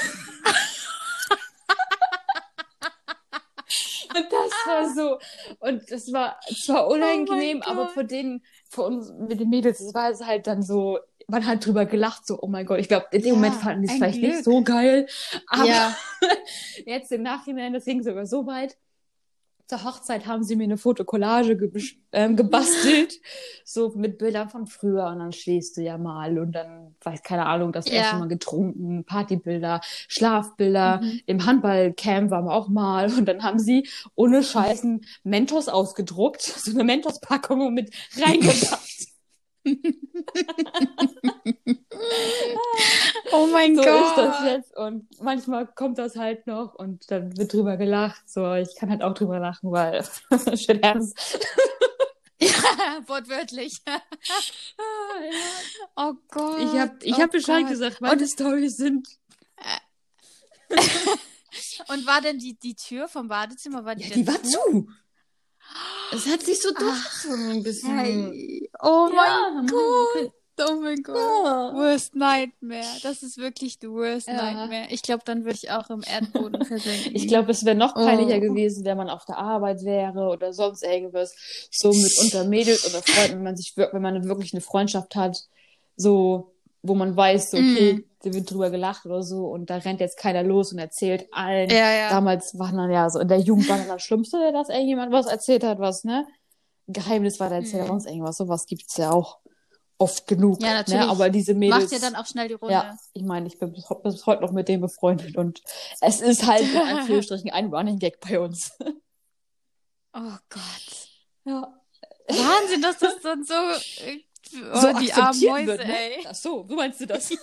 Und 4.16 4.26
das 4.32 4.52
war 4.66 4.90
so, 4.96 5.20
und 5.60 5.92
das 5.92 6.12
war 6.12 6.40
zwar 6.66 6.88
unangenehm, 6.88 7.62
Oh 7.66 7.70
aber 7.70 7.86
Gott. 7.86 7.94
für 7.94 8.04
den, 8.06 8.44
für 8.70 8.82
uns 8.82 9.12
mit 9.12 9.40
den 9.40 9.50
Mädels, 9.50 9.80
es 9.80 9.94
war 9.94 10.10
es 10.10 10.26
halt 10.26 10.48
dann 10.48 10.64
so, 10.64 10.98
man 11.28 11.46
hat 11.46 11.64
drüber 11.66 11.86
gelacht, 11.86 12.26
so, 12.26 12.40
oh 12.42 12.48
mein 12.48 12.66
Gott, 12.66 12.80
ich 12.80 12.88
glaube, 12.88 13.06
in 13.12 13.22
dem 13.22 13.28
Ja, 13.30 13.36
Moment 13.36 13.56
fanden 13.56 13.82
die 13.84 13.88
es 13.88 13.94
vielleicht 13.94 14.22
nicht 14.22 14.44
Glück. 14.44 14.46
so 14.46 14.64
geil, 14.64 15.08
aber 15.48 15.66
Ja. 15.68 15.96
jetzt 16.86 17.12
im 17.12 17.22
Nachhinein, 17.22 17.74
das 17.74 17.86
ging 17.86 18.02
sogar 18.02 18.26
so 18.26 18.48
weit. 18.48 18.78
Zur 19.70 19.84
Hochzeit 19.84 20.26
haben 20.26 20.44
sie 20.44 20.56
mir 20.56 20.64
eine 20.64 20.78
Fotokollage 20.78 21.56
ge 21.56 21.70
ähm, 22.12 22.36
gebastelt, 22.36 23.14
so 23.64 23.94
mit 23.96 24.18
Bildern 24.18 24.50
von 24.50 24.66
früher. 24.66 25.06
Und 25.10 25.20
dann 25.20 25.32
schläfst 25.32 25.78
du 25.78 25.82
ja 25.82 26.00
mal. 26.00 26.40
Und 26.40 26.54
dann, 26.54 26.96
weiß 27.04 27.22
keine 27.22 27.46
Ahnung, 27.46 27.72
das 27.72 27.88
Ja. 27.88 27.94
erste 27.98 28.16
Mal 28.18 28.28
getrunken, 28.30 29.04
Partybilder, 29.06 29.82
Schlafbilder, 30.08 31.02
Mhm. 31.04 31.20
im 31.28 31.46
Handballcamp 31.46 32.32
waren 32.32 32.46
wir 32.46 32.54
auch 32.54 32.68
mal. 32.68 33.14
Und 33.14 33.26
dann 33.28 33.44
haben 33.44 33.60
sie 33.60 33.88
ohne 34.16 34.42
Scheißen 34.42 35.06
Mentos 35.24 35.68
ausgedruckt, 35.70 36.42
so 36.66 36.72
eine 36.72 36.84
Mentos-Packung 36.84 37.68
und 37.68 37.76
mit 37.76 37.92
reingepackt. 38.20 38.89
Oh 43.32 43.48
mein 43.52 43.76
so 43.76 43.84
Gott. 43.84 44.08
ist 44.08 44.18
das 44.18 44.44
jetzt 44.46 44.78
und 44.78 45.08
manchmal 45.22 45.68
kommt 45.68 45.98
das 45.98 46.16
halt 46.16 46.48
noch 46.48 46.74
und 46.76 47.10
dann 47.12 47.36
wird 47.38 47.54
drüber 47.54 47.78
gelacht. 47.78 48.28
So, 48.30 48.54
ich 48.56 48.76
kann 48.76 48.90
halt 48.90 49.04
auch 49.04 49.14
drüber 49.14 49.40
lachen, 49.40 49.72
weil 49.72 50.04
shit 50.58 50.82
ernst. 50.84 51.40
Ja, 52.42 53.02
wortwörtlich. 53.06 53.82
Oh 55.98 56.14
Gott. 56.30 56.62
Ich 56.62 56.80
habe 56.80 56.96
ich 57.04 57.16
oh 57.16 57.22
hab 57.22 57.32
Bescheid 57.32 57.64
Gott. 57.64 57.72
gesagt, 57.72 58.00
meine 58.00 58.26
Storys 58.26 58.78
sind. 58.78 59.10
Und 61.90 62.08
war 62.08 62.22
denn 62.22 62.40
die, 62.40 62.58
die 62.58 62.76
Tür 62.76 63.10
vom 63.10 63.28
Badezimmer, 63.28 63.84
war 63.84 63.96
die, 63.96 64.08
Ja, 64.08 64.16
die 64.16 64.26
war 64.26 64.42
zu. 64.42 64.88
Es 66.12 66.26
hat 66.28 66.42
sich 66.42 66.62
so 66.62 66.70
Ach. 66.76 66.80
durchgezogen 66.80 67.52
ein 67.52 67.64
bisschen. 67.64 67.98
Hey. 68.00 68.70
Oh 68.82 69.10
Ja, 69.14 69.52
mein. 69.56 69.68
Gott. 69.68 70.32
Oh 70.62 70.76
mein 70.82 71.02
Gott. 71.04 71.16
Ja. 71.16 71.74
Worst 71.74 72.16
Nightmare. 72.16 72.84
Das 73.04 73.24
ist 73.24 73.38
wirklich 73.38 73.78
the 73.80 73.90
worst 73.90 74.28
Ja. 74.28 74.34
Nightmare. 74.34 74.88
Ich 74.90 75.02
glaube, 75.04 75.22
dann 75.26 75.46
würde 75.46 75.58
ich 75.62 75.72
auch 75.72 75.90
im 75.90 76.02
Erdboden 76.06 76.66
versinken. 76.66 77.16
Ich 77.16 77.28
glaube, 77.30 77.52
es 77.52 77.64
wäre 77.64 77.78
noch 77.78 77.94
peinlicher 77.94 78.38
Oh. 78.38 78.42
gewesen, 78.42 78.84
wenn 78.84 78.98
man 78.98 79.10
auf 79.10 79.24
der 79.26 79.38
Arbeit 79.38 79.86
wäre 79.86 80.28
oder 80.30 80.52
sonst 80.52 80.84
irgendwas. 80.84 81.34
So 81.72 81.94
mit 81.94 82.18
unter 82.20 82.44
Mädels 82.44 82.86
oder 82.90 83.02
Freunden, 83.04 83.38
wenn 83.38 83.44
man 83.44 83.56
sich 83.56 83.74
wenn 83.78 84.02
man 84.02 84.28
wirklich 84.28 84.54
eine 84.54 84.62
Freundschaft 84.62 85.16
hat, 85.16 85.38
so, 85.96 86.54
wo 86.82 86.94
man 86.96 87.16
weiß, 87.16 87.52
so, 87.52 87.58
okay, 87.58 87.94
Mhm. 87.94 88.04
Da 88.24 88.34
wird 88.34 88.52
drüber 88.52 88.70
gelacht 88.70 89.06
oder 89.06 89.24
so 89.24 89.48
und 89.48 89.70
da 89.70 89.78
rennt 89.78 90.00
jetzt 90.02 90.18
keiner 90.18 90.44
los 90.44 90.72
und 90.74 90.80
erzählt 90.80 91.28
allen. 91.32 91.70
Ja, 91.70 91.92
ja. 91.94 92.10
Damals 92.10 92.58
waren 92.60 92.78
dann 92.78 92.92
ja 92.92 93.10
so, 93.10 93.20
in 93.20 93.28
der 93.28 93.40
Jugend 93.40 93.70
war 93.70 93.78
dann 93.78 93.88
das 93.88 94.02
Schlimmste, 94.04 94.52
dass 94.52 94.70
irgendjemand 94.70 95.12
was 95.12 95.26
erzählt 95.28 95.64
hat, 95.64 95.80
was, 95.80 96.04
ne? 96.04 96.28
Geheimnis 96.88 97.40
weiter 97.40 97.56
erzählt, 97.56 97.84
Mhm. 97.84 97.88
sonst 97.88 98.06
irgendwas. 98.08 98.38
Sowas 98.38 98.66
gibt's 98.66 98.98
ja 98.98 99.12
auch 99.12 99.38
oft 100.00 100.28
genug. 100.28 100.62
Ja, 100.64 100.74
natürlich. 100.74 101.00
Ne? 101.02 101.10
Aber 101.10 101.30
diese 101.30 101.54
Mädels. 101.54 101.84
Macht 101.84 101.92
ja 101.92 102.00
dann 102.00 102.16
auch 102.16 102.26
schnell 102.26 102.48
die 102.48 102.56
Runde. 102.56 102.74
Ja, 102.74 102.98
ich 103.14 103.24
meine, 103.24 103.48
ich 103.48 103.60
bin 103.60 103.72
bis, 103.74 103.86
bis 104.04 104.26
heute 104.26 104.42
noch 104.42 104.52
mit 104.52 104.68
dem 104.68 104.82
befreundet 104.82 105.38
und 105.38 105.62
es 106.02 106.20
ist 106.22 106.48
halt 106.48 106.62
in 106.62 106.78
Anführungsstrichen 106.82 107.52
ein 107.52 107.68
Running 107.74 108.00
Gag 108.00 108.20
bei 108.22 108.40
uns. 108.40 108.72
Oh 110.14 110.38
Gott. 110.50 111.08
Ja. 111.46 111.74
Wahnsinn, 112.28 112.82
dass 112.82 112.98
das 112.98 113.20
dann 113.22 113.44
so, 113.44 113.54
oh, 114.74 114.80
so 114.80 115.00
die 115.00 115.14
armen 115.14 115.40
Mäuse, 115.42 115.68
wird, 115.68 115.88
ne? 115.88 115.98
ey. 116.00 116.26
Ach 116.28 116.36
so, 116.36 116.66
so 116.68 116.76
meinst 116.76 117.00
du 117.02 117.06
das? 117.06 117.30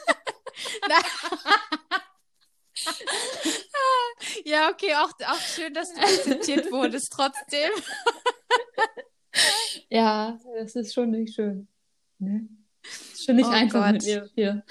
Ja, 4.45 4.71
okay, 4.71 4.95
auch, 4.95 5.11
auch 5.29 5.41
schön, 5.41 5.75
dass 5.75 5.93
du 5.93 6.01
akzeptiert 6.01 6.71
wurdest 6.71 7.13
trotzdem. 7.13 7.71
ja, 9.89 10.39
das 10.59 10.75
ist 10.77 10.95
schon 10.95 11.11
nicht 11.11 11.35
schön. 11.35 11.69
Ne? 12.19 12.49
Ist 13.13 13.25
schon 13.27 13.37
nicht 13.37 13.47
Oh 13.49 13.51
einfach 13.53 13.85
Gott. 13.85 13.93
mit 13.93 14.05
mir 14.05 14.31
hier. 14.35 14.65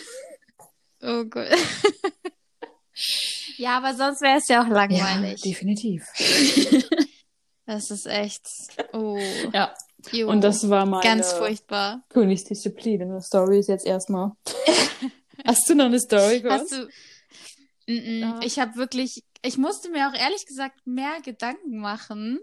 Oh 1.01 1.25
Gott. 1.25 1.47
Ja, 3.57 3.77
aber 3.77 3.93
sonst 3.95 4.21
wäre 4.21 4.37
es 4.37 4.47
ja 4.47 4.61
auch 4.63 4.67
Ja, 4.67 4.73
langweilig. 4.73 5.41
definitiv. 5.41 6.07
das 7.65 7.91
ist 7.91 8.05
echt. 8.07 8.47
Oh. 8.93 9.19
Ja, 9.53 9.75
Jo. 10.11 10.29
und 10.29 10.41
das 10.41 10.69
war 10.69 10.85
meine 10.85 11.03
Ganz 11.03 11.33
furchtbar. 11.33 12.03
Königsdisziplin. 12.09 13.01
Eine 13.01 13.21
Story 13.21 13.59
ist 13.59 13.69
jetzt 13.69 13.85
erstmal. 13.85 14.31
Hast 15.45 15.69
du 15.69 15.75
noch 15.75 15.85
eine 15.85 15.99
Story 15.99 16.41
für 16.41 16.51
Hast 16.51 16.71
du. 16.71 16.87
Mm-mm. 17.87 18.19
Ja. 18.21 18.39
Ich 18.43 18.59
habe 18.59 18.75
wirklich, 18.77 19.23
ich 19.43 19.57
musste 19.57 19.89
mir 19.89 20.09
auch 20.09 20.13
ehrlich 20.17 20.45
gesagt 20.45 20.79
mehr 20.85 21.17
Gedanken 21.23 21.77
machen, 21.79 22.39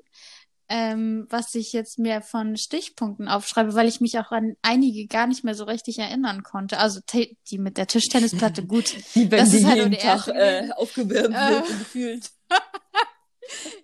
ähm, 0.68 1.26
was 1.28 1.54
ich 1.54 1.72
jetzt 1.72 1.98
mir 1.98 2.22
von 2.22 2.56
Stichpunkten 2.56 3.28
aufschreibe, 3.28 3.74
weil 3.74 3.88
ich 3.88 4.00
mich 4.00 4.18
auch 4.18 4.30
an 4.30 4.54
einige 4.62 5.06
gar 5.06 5.26
nicht 5.26 5.44
mehr 5.44 5.54
so 5.54 5.64
richtig 5.64 5.98
erinnern 5.98 6.42
konnte. 6.44 6.78
Also 6.78 7.00
die 7.12 7.58
mit 7.58 7.76
der 7.76 7.86
Tischtennisplatte, 7.88 8.64
gut. 8.64 8.94
Die, 9.14 9.30
wenn 9.30 9.38
Das 9.40 9.50
die 9.50 9.56
ist 9.58 9.66
halt 9.66 9.76
jeden 9.78 9.90
der 9.90 10.00
Tag 10.00 10.28
äh, 10.28 10.70
aufgewärmt 10.76 11.34
Äh. 11.34 11.50
wird 11.50 11.68
und 11.68 11.78
gefühlt. 11.78 12.30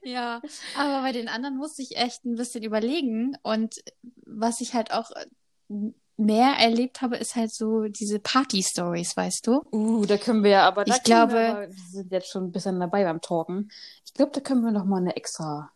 Ja, 0.03 0.41
aber 0.77 1.03
bei 1.03 1.13
den 1.13 1.29
anderen 1.29 1.57
musste 1.57 1.83
ich 1.83 1.97
echt 1.97 2.25
ein 2.25 2.37
bisschen 2.37 2.63
überlegen. 2.63 3.37
Und 3.43 3.77
was 4.27 4.61
ich 4.61 4.75
halt 4.75 4.93
auch 4.93 5.11
mehr 6.17 6.55
erlebt 6.59 7.01
habe, 7.01 7.17
ist 7.17 7.37
halt 7.37 7.55
so 7.55 7.85
diese 7.85 8.19
Party-Stories, 8.19 9.17
weißt 9.17 9.47
du? 9.47 9.63
Uh, 9.73 10.05
da 10.05 10.17
können 10.17 10.43
wir 10.43 10.51
ja, 10.51 10.67
aber 10.67 10.87
Ich 10.87 11.03
glaube- 11.05 11.33
wir, 11.35 11.49
aber, 11.51 11.69
wir 11.69 11.75
sind 11.91 12.11
jetzt 12.13 12.31
schon 12.31 12.45
ein 12.45 12.53
bisschen 12.53 12.81
dabei 12.81 13.05
beim 13.05 13.21
Talken. 13.21 13.71
Ich 14.05 14.15
glaube, 14.15 14.33
da 14.33 14.41
können 14.41 14.63
wir 14.65 14.73
noch 14.73 14.85
mal 14.85 14.97
eine 14.97 15.15
extra 15.17 15.71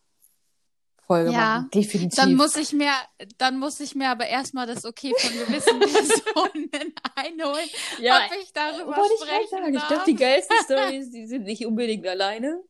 Folge 1.07 1.31
Ja. 1.33 1.39
machen. 1.39 1.71
Definitiv. 1.75 2.17
Dann 2.17 2.35
muss 2.35 2.57
ich 2.57 2.73
mir, 2.73 2.91
dann 3.39 3.59
muss 3.59 3.79
ich 3.81 3.95
mir 3.95 4.09
aber 4.09 4.27
erstmal 4.27 4.67
das 4.67 4.85
Okay 4.85 5.13
von 5.19 5.31
gewissen 5.33 5.79
Personen 5.81 6.71
einholen, 7.15 7.69
ja, 8.01 8.17
ob 8.27 8.37
ich 8.43 8.53
darüber 8.53 8.97
wollte 8.97 9.15
ich 9.15 9.21
gerade 9.21 9.45
sprechen 9.47 9.49
sagen. 9.51 9.75
Ich 9.75 9.81
darf. 9.81 9.89
glaube, 9.89 10.05
die 10.07 10.15
geilsten 10.17 10.57
Stories, 10.65 11.11
die 11.11 11.27
sind 11.27 11.45
nicht 11.45 11.67
unbedingt 11.67 12.07
alleine, 12.07 12.63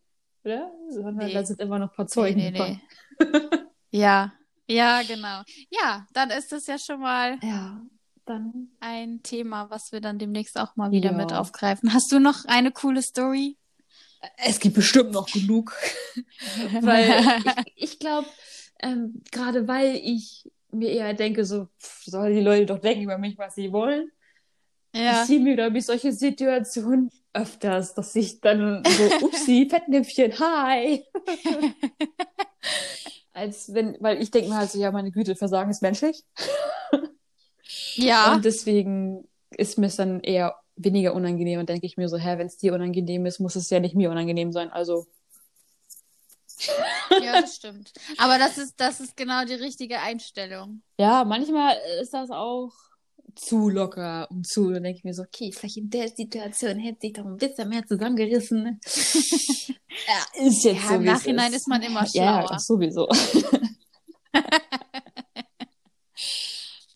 oder? 0.44 0.70
Sondern 0.90 1.26
Nee. 1.26 1.32
da 1.34 1.44
sind 1.44 1.60
immer 1.60 1.78
noch 1.78 1.90
ein 1.90 1.96
paar 1.96 2.06
Zeugen 2.06 2.38
nee, 2.38 2.50
nee, 2.50 2.80
von. 3.18 3.60
Ja, 3.90 4.32
ja, 4.66 5.02
genau. 5.02 5.42
Ja, 5.70 6.06
dann 6.12 6.30
ist 6.30 6.52
das 6.52 6.66
ja 6.66 6.78
schon 6.78 7.00
mal 7.00 7.38
Ja, 7.42 7.80
dann 8.24 8.68
ein 8.80 9.22
Thema, 9.22 9.68
was 9.70 9.92
wir 9.92 10.00
dann 10.00 10.18
demnächst 10.18 10.58
auch 10.58 10.76
mal 10.76 10.90
wieder 10.90 11.10
Ja. 11.10 11.16
mit 11.16 11.32
aufgreifen. 11.32 11.92
Hast 11.92 12.10
du 12.12 12.18
noch 12.18 12.44
eine 12.46 12.70
coole 12.70 13.02
Story? 13.02 13.56
Es 14.36 14.60
gibt 14.60 14.76
bestimmt 14.76 15.10
noch 15.12 15.26
genug. 15.30 15.74
weil 16.80 17.20
ich, 17.74 17.92
ich 17.92 17.98
glaube, 17.98 18.28
ähm, 18.80 19.22
gerade 19.32 19.66
weil 19.68 19.96
ich 19.96 20.50
mir 20.70 20.90
eher 20.90 21.12
denke, 21.14 21.44
so, 21.44 21.68
pff, 21.80 22.04
sollen 22.04 22.34
die 22.34 22.40
Leute 22.40 22.66
doch 22.66 22.78
denken 22.78 23.02
über 23.04 23.18
mich, 23.18 23.36
was 23.36 23.54
sie 23.56 23.72
wollen, 23.72 24.10
ja. 24.94 25.12
passieren 25.12 25.44
mir, 25.44 25.54
glaube 25.56 25.78
ich, 25.78 25.86
solche 25.86 26.12
Situationen 26.12 27.10
öfters, 27.32 27.94
dass 27.94 28.14
ich 28.14 28.40
dann 28.40 28.82
so, 28.84 29.04
upsi, 29.26 29.66
Fettnäpfchen, 29.68 30.38
hi. 30.38 31.04
Als 33.32 33.72
wenn, 33.72 33.96
weil 34.00 34.20
ich 34.22 34.30
denke 34.30 34.50
mir 34.50 34.56
halt 34.56 34.70
so, 34.70 34.78
ja, 34.78 34.92
meine 34.92 35.10
Güte, 35.10 35.34
Versagen 35.36 35.70
ist 35.70 35.82
menschlich. 35.82 36.24
Ja. 37.94 38.34
Und 38.34 38.44
deswegen 38.44 39.28
ist 39.50 39.78
mir 39.78 39.86
es 39.86 39.96
dann 39.96 40.20
eher 40.20 40.56
weniger 40.76 41.14
unangenehm 41.14 41.60
und 41.60 41.68
denke 41.68 41.86
ich 41.86 41.96
mir 41.96 42.08
so, 42.08 42.16
hä, 42.18 42.38
wenn 42.38 42.46
es 42.46 42.56
dir 42.56 42.74
unangenehm 42.74 43.24
ist, 43.26 43.38
muss 43.38 43.56
es 43.56 43.70
ja 43.70 43.80
nicht 43.80 43.94
mir 43.94 44.10
unangenehm 44.10 44.52
sein. 44.52 44.70
Also, 44.70 45.06
Ja, 47.22 47.40
das 47.40 47.56
stimmt. 47.56 47.92
Aber 48.18 48.38
das 48.38 48.58
ist, 48.58 48.80
das 48.80 49.00
ist 49.00 49.16
genau 49.16 49.44
die 49.44 49.54
richtige 49.54 50.00
Einstellung. 50.00 50.82
ja, 50.98 51.24
manchmal 51.24 51.76
ist 52.00 52.12
das 52.12 52.30
auch 52.30 52.72
zu 53.34 53.68
locker 53.68 54.28
und 54.30 54.46
zu, 54.46 54.70
dann 54.70 54.82
denke 54.82 54.98
ich 54.98 55.04
mir 55.04 55.14
so, 55.14 55.22
okay, 55.22 55.52
vielleicht 55.52 55.76
in 55.76 55.90
der 55.90 56.08
Situation 56.08 56.78
hätte 56.78 57.00
sich 57.02 57.12
doch 57.12 57.24
ein 57.26 57.36
bisschen 57.36 57.68
mehr 57.68 57.84
zusammengerissen. 57.86 58.80
ja, 60.06 60.26
ist 60.46 60.64
jetzt 60.64 60.82
Ja, 60.82 60.88
so, 60.88 60.94
im 60.94 61.04
Nachhinein 61.04 61.52
ist 61.52 61.68
man 61.68 61.82
immer 61.82 62.06
Ja, 62.12 62.40
schlauer. 62.40 62.48
das 62.48 62.66
sowieso. 62.66 63.08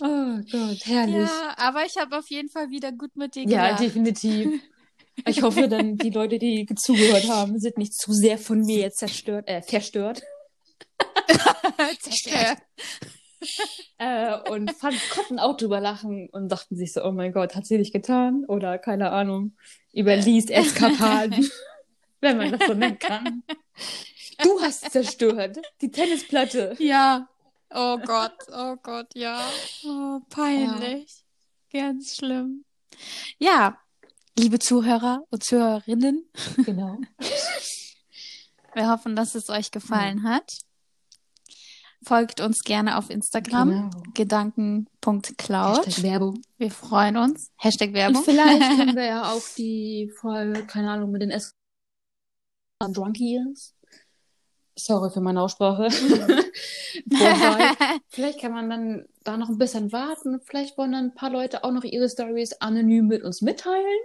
oh 0.03 0.39
Gott, 0.51 0.79
herrlich. 0.85 1.15
Ja, 1.15 1.55
aber 1.57 1.85
ich 1.85 1.97
habe 1.99 2.19
auf 2.19 2.29
jeden 2.31 2.49
Fall 2.51 2.71
wieder 2.71 2.93
gut 2.93 3.17
mit 3.17 3.35
dir 3.35 3.43
Ja, 3.49 3.63
gelacht. 3.67 3.81
definitiv. 3.83 4.61
Ich 5.27 5.43
hoffe 5.43 5.69
dann, 5.69 5.97
die 5.97 6.11
Leute, 6.11 6.39
die 6.39 6.67
zugehört 6.77 7.29
haben, 7.29 7.59
sind 7.59 7.79
nicht 7.79 7.95
zu 7.95 8.13
sehr 8.13 8.39
von 8.39 8.61
mir 8.61 8.79
jetzt 8.81 8.99
zerstört, 8.99 9.49
äh, 9.49 9.63
verstört. 9.63 10.23
Zerstört. 12.01 12.59
Äh, 13.99 14.39
und 14.51 14.73
fand, 14.73 14.97
konnten 15.09 15.39
auch 15.39 15.57
drüber 15.57 15.81
lachen 15.81 16.29
und 16.31 16.51
dachten 16.51 16.77
sich 16.77 16.93
so, 16.93 17.03
oh 17.03 17.13
mein 17.13 17.33
Gott, 17.33 17.55
hat 17.55 17.65
sie 17.65 17.79
nicht 17.79 17.95
getan? 17.95 18.45
Oder 18.47 18.77
keine 18.77 19.11
Ahnung, 19.11 19.57
überliest 19.95 20.51
Eskapaden, 20.51 21.51
wenn 22.21 22.37
man 22.37 22.53
das 22.53 22.67
so 22.67 22.75
nennen 22.75 22.99
kann. 22.99 23.43
Du 24.43 24.61
hast 24.61 24.91
zerstört, 24.91 25.59
die 25.81 25.91
Tennisplatte. 25.91 26.77
Ja. 26.79 27.27
Oh 27.71 27.97
Gott, 27.97 28.37
oh 28.53 28.77
Gott, 28.83 29.07
ja. 29.15 29.41
Oh, 29.87 30.21
peinlich. 30.29 31.25
Ganz 31.73 32.17
schlimm. 32.17 32.67
Ja, 33.39 33.79
liebe 34.39 34.59
Zuhörer 34.59 35.25
und 35.31 35.43
Zuhörerinnen, 35.43 36.29
Genau. 36.59 36.99
wir 38.75 38.91
hoffen, 38.91 39.17
dass 39.17 39.35
es 39.35 39.49
euch 39.49 39.71
gefallen 39.71 40.23
hat. 40.23 40.66
Folgt 42.07 42.41
uns 42.41 42.63
gerne 42.63 42.99
auf 42.99 43.11
Instagram, 43.11 43.91
Genau. 43.91 44.03
gedanken.cloud. 44.15 45.87
Hashtag 45.87 46.05
Werbung. 46.05 46.41
Wir 46.57 46.71
freuen 46.71 47.17
uns. 47.17 47.51
Hashtag 47.57 47.89
Und 47.89 47.95
Werbung. 47.95 48.23
vielleicht 48.23 48.61
können 48.79 48.95
wir 48.95 49.07
ja 49.07 49.33
auch 49.33 49.43
die 49.59 50.13
Folge, 50.21 50.65
keine 50.67 50.93
Ahnung, 50.93 51.11
mit 51.11 51.23
den 51.23 51.33
S 51.33 51.51
Drunkies. 52.81 53.73
Sorry 54.79 55.11
für 55.11 55.23
meine 55.23 55.41
Aussprache. 55.41 55.89
Vielleicht 58.09 58.41
kann 58.41 58.53
man 58.53 58.69
dann 58.71 59.07
da 59.25 59.37
noch 59.39 59.49
ein 59.49 59.57
bisschen 59.59 59.91
warten. 59.93 60.41
Vielleicht 60.43 60.77
wollen 60.77 60.93
dann 60.93 61.05
ein 61.07 61.15
paar 61.15 61.31
Leute 61.31 61.65
auch 61.65 61.71
noch 61.73 61.83
ihre 61.85 62.09
Stories 62.11 62.53
anonym 62.61 63.07
mit 63.07 63.23
uns 63.23 63.41
mitteilen. 63.41 63.99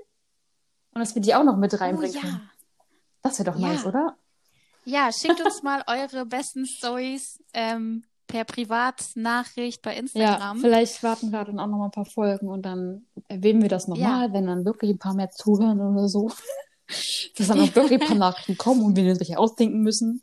Und 0.94 1.02
dass 1.02 1.14
wir 1.14 1.22
die 1.22 1.36
auch 1.36 1.44
noch 1.44 1.58
mit 1.58 1.74
oh, 1.74 1.78
reinbringen 1.78 2.22
können. 2.22 2.34
ja. 2.34 2.42
Das 3.22 3.38
wäre 3.40 3.52
doch 3.52 3.60
Ja. 3.60 3.68
nice, 3.68 3.86
oder? 3.86 4.16
Ja, 4.86 5.12
schickt 5.12 5.42
uns 5.42 5.64
mal 5.64 5.84
eure 5.88 6.26
besten 6.26 6.66
Stories 6.66 7.40
ähm, 7.54 8.04
per 8.28 8.46
Privatnachricht 8.46 9.82
bei 9.82 9.94
Ja, 9.94 10.00
Instagram. 10.00 10.60
vielleicht 10.62 11.04
warten 11.04 11.32
wir 11.32 11.44
dann 11.44 11.60
auch 11.60 11.68
noch 11.68 11.78
mal 11.78 11.86
ein 11.86 11.92
paar 11.92 12.06
Folgen 12.06 12.48
und 12.48 12.64
dann 12.64 13.06
erwähnen 13.28 13.62
wir 13.62 13.70
das 13.70 13.88
nochmal, 13.88 14.32
wenn 14.34 14.48
dann 14.48 14.66
wirklich 14.66 14.92
ein 14.92 15.00
paar 15.00 15.14
mehr 15.14 15.30
zuhören 15.32 15.80
oder 15.82 16.08
so. 16.08 16.32
Dass 17.38 17.48
dann 17.48 17.60
auch 17.62 17.74
wirklich 17.76 18.02
ein 18.02 18.08
paar 18.08 18.18
Nachrichten 18.18 18.58
kommen 18.58 18.84
und 18.84 18.96
wir 18.98 19.10
uns 19.10 19.20
welche 19.20 19.38
ausdenken 19.38 19.80
müssen. 19.82 20.22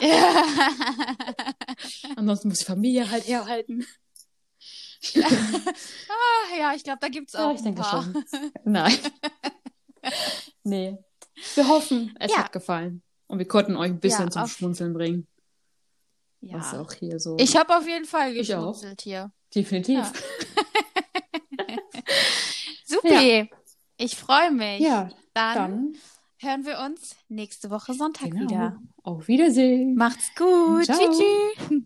Ja. 0.00 0.44
Ansonsten 2.16 2.48
muss 2.48 2.58
die 2.58 2.64
Familie 2.64 3.10
halt 3.10 3.26
herhalten. 3.26 3.86
Ah, 5.14 6.58
ja, 6.58 6.72
ich 6.74 6.82
glaube, 6.82 6.98
da 7.00 7.08
gibt's 7.08 7.34
auch 7.36 7.50
Ja, 7.50 7.54
ich 7.54 7.62
denke 7.62 7.82
paar. 7.82 8.02
schon. 8.02 8.24
Nein. 8.64 8.98
nee. 10.64 10.96
Wir 11.54 11.68
hoffen, 11.68 12.14
es 12.18 12.32
Ja. 12.32 12.38
hat 12.38 12.52
gefallen. 12.52 13.02
Und 13.28 13.38
wir 13.38 13.48
konnten 13.48 13.76
euch 13.76 13.90
ein 13.90 14.00
bisschen 14.00 14.26
Ja, 14.26 14.30
zum 14.30 14.42
auf- 14.42 14.52
Schmunzeln 14.52 14.92
bringen. 14.92 15.26
Was 16.42 16.72
Ja. 16.72 16.80
auch 16.80 16.92
hier 16.92 17.18
so. 17.18 17.36
Ich 17.40 17.56
habe 17.56 17.76
auf 17.76 17.86
jeden 17.86 18.04
Fall 18.04 18.32
geschmunzelt 18.34 19.00
hier. 19.02 19.32
Definitiv. 19.54 19.96
Ja. 19.98 20.12
Supi. 22.86 23.50
Ich 23.96 24.16
freue 24.16 24.50
mich. 24.52 24.80
Ja, 24.80 25.08
dann, 25.34 25.54
dann 25.54 25.96
hören 26.38 26.66
wir 26.66 26.78
uns 26.80 27.16
nächste 27.28 27.70
Woche 27.70 27.94
Sonntag 27.94 28.30
genau. 28.30 28.42
wieder. 28.50 28.78
Auf 29.02 29.26
Wiedersehen. 29.28 29.94
Macht's 29.96 30.30
gut. 30.36 30.84
Ciao. 30.84 30.98
Tschüss. 30.98 31.82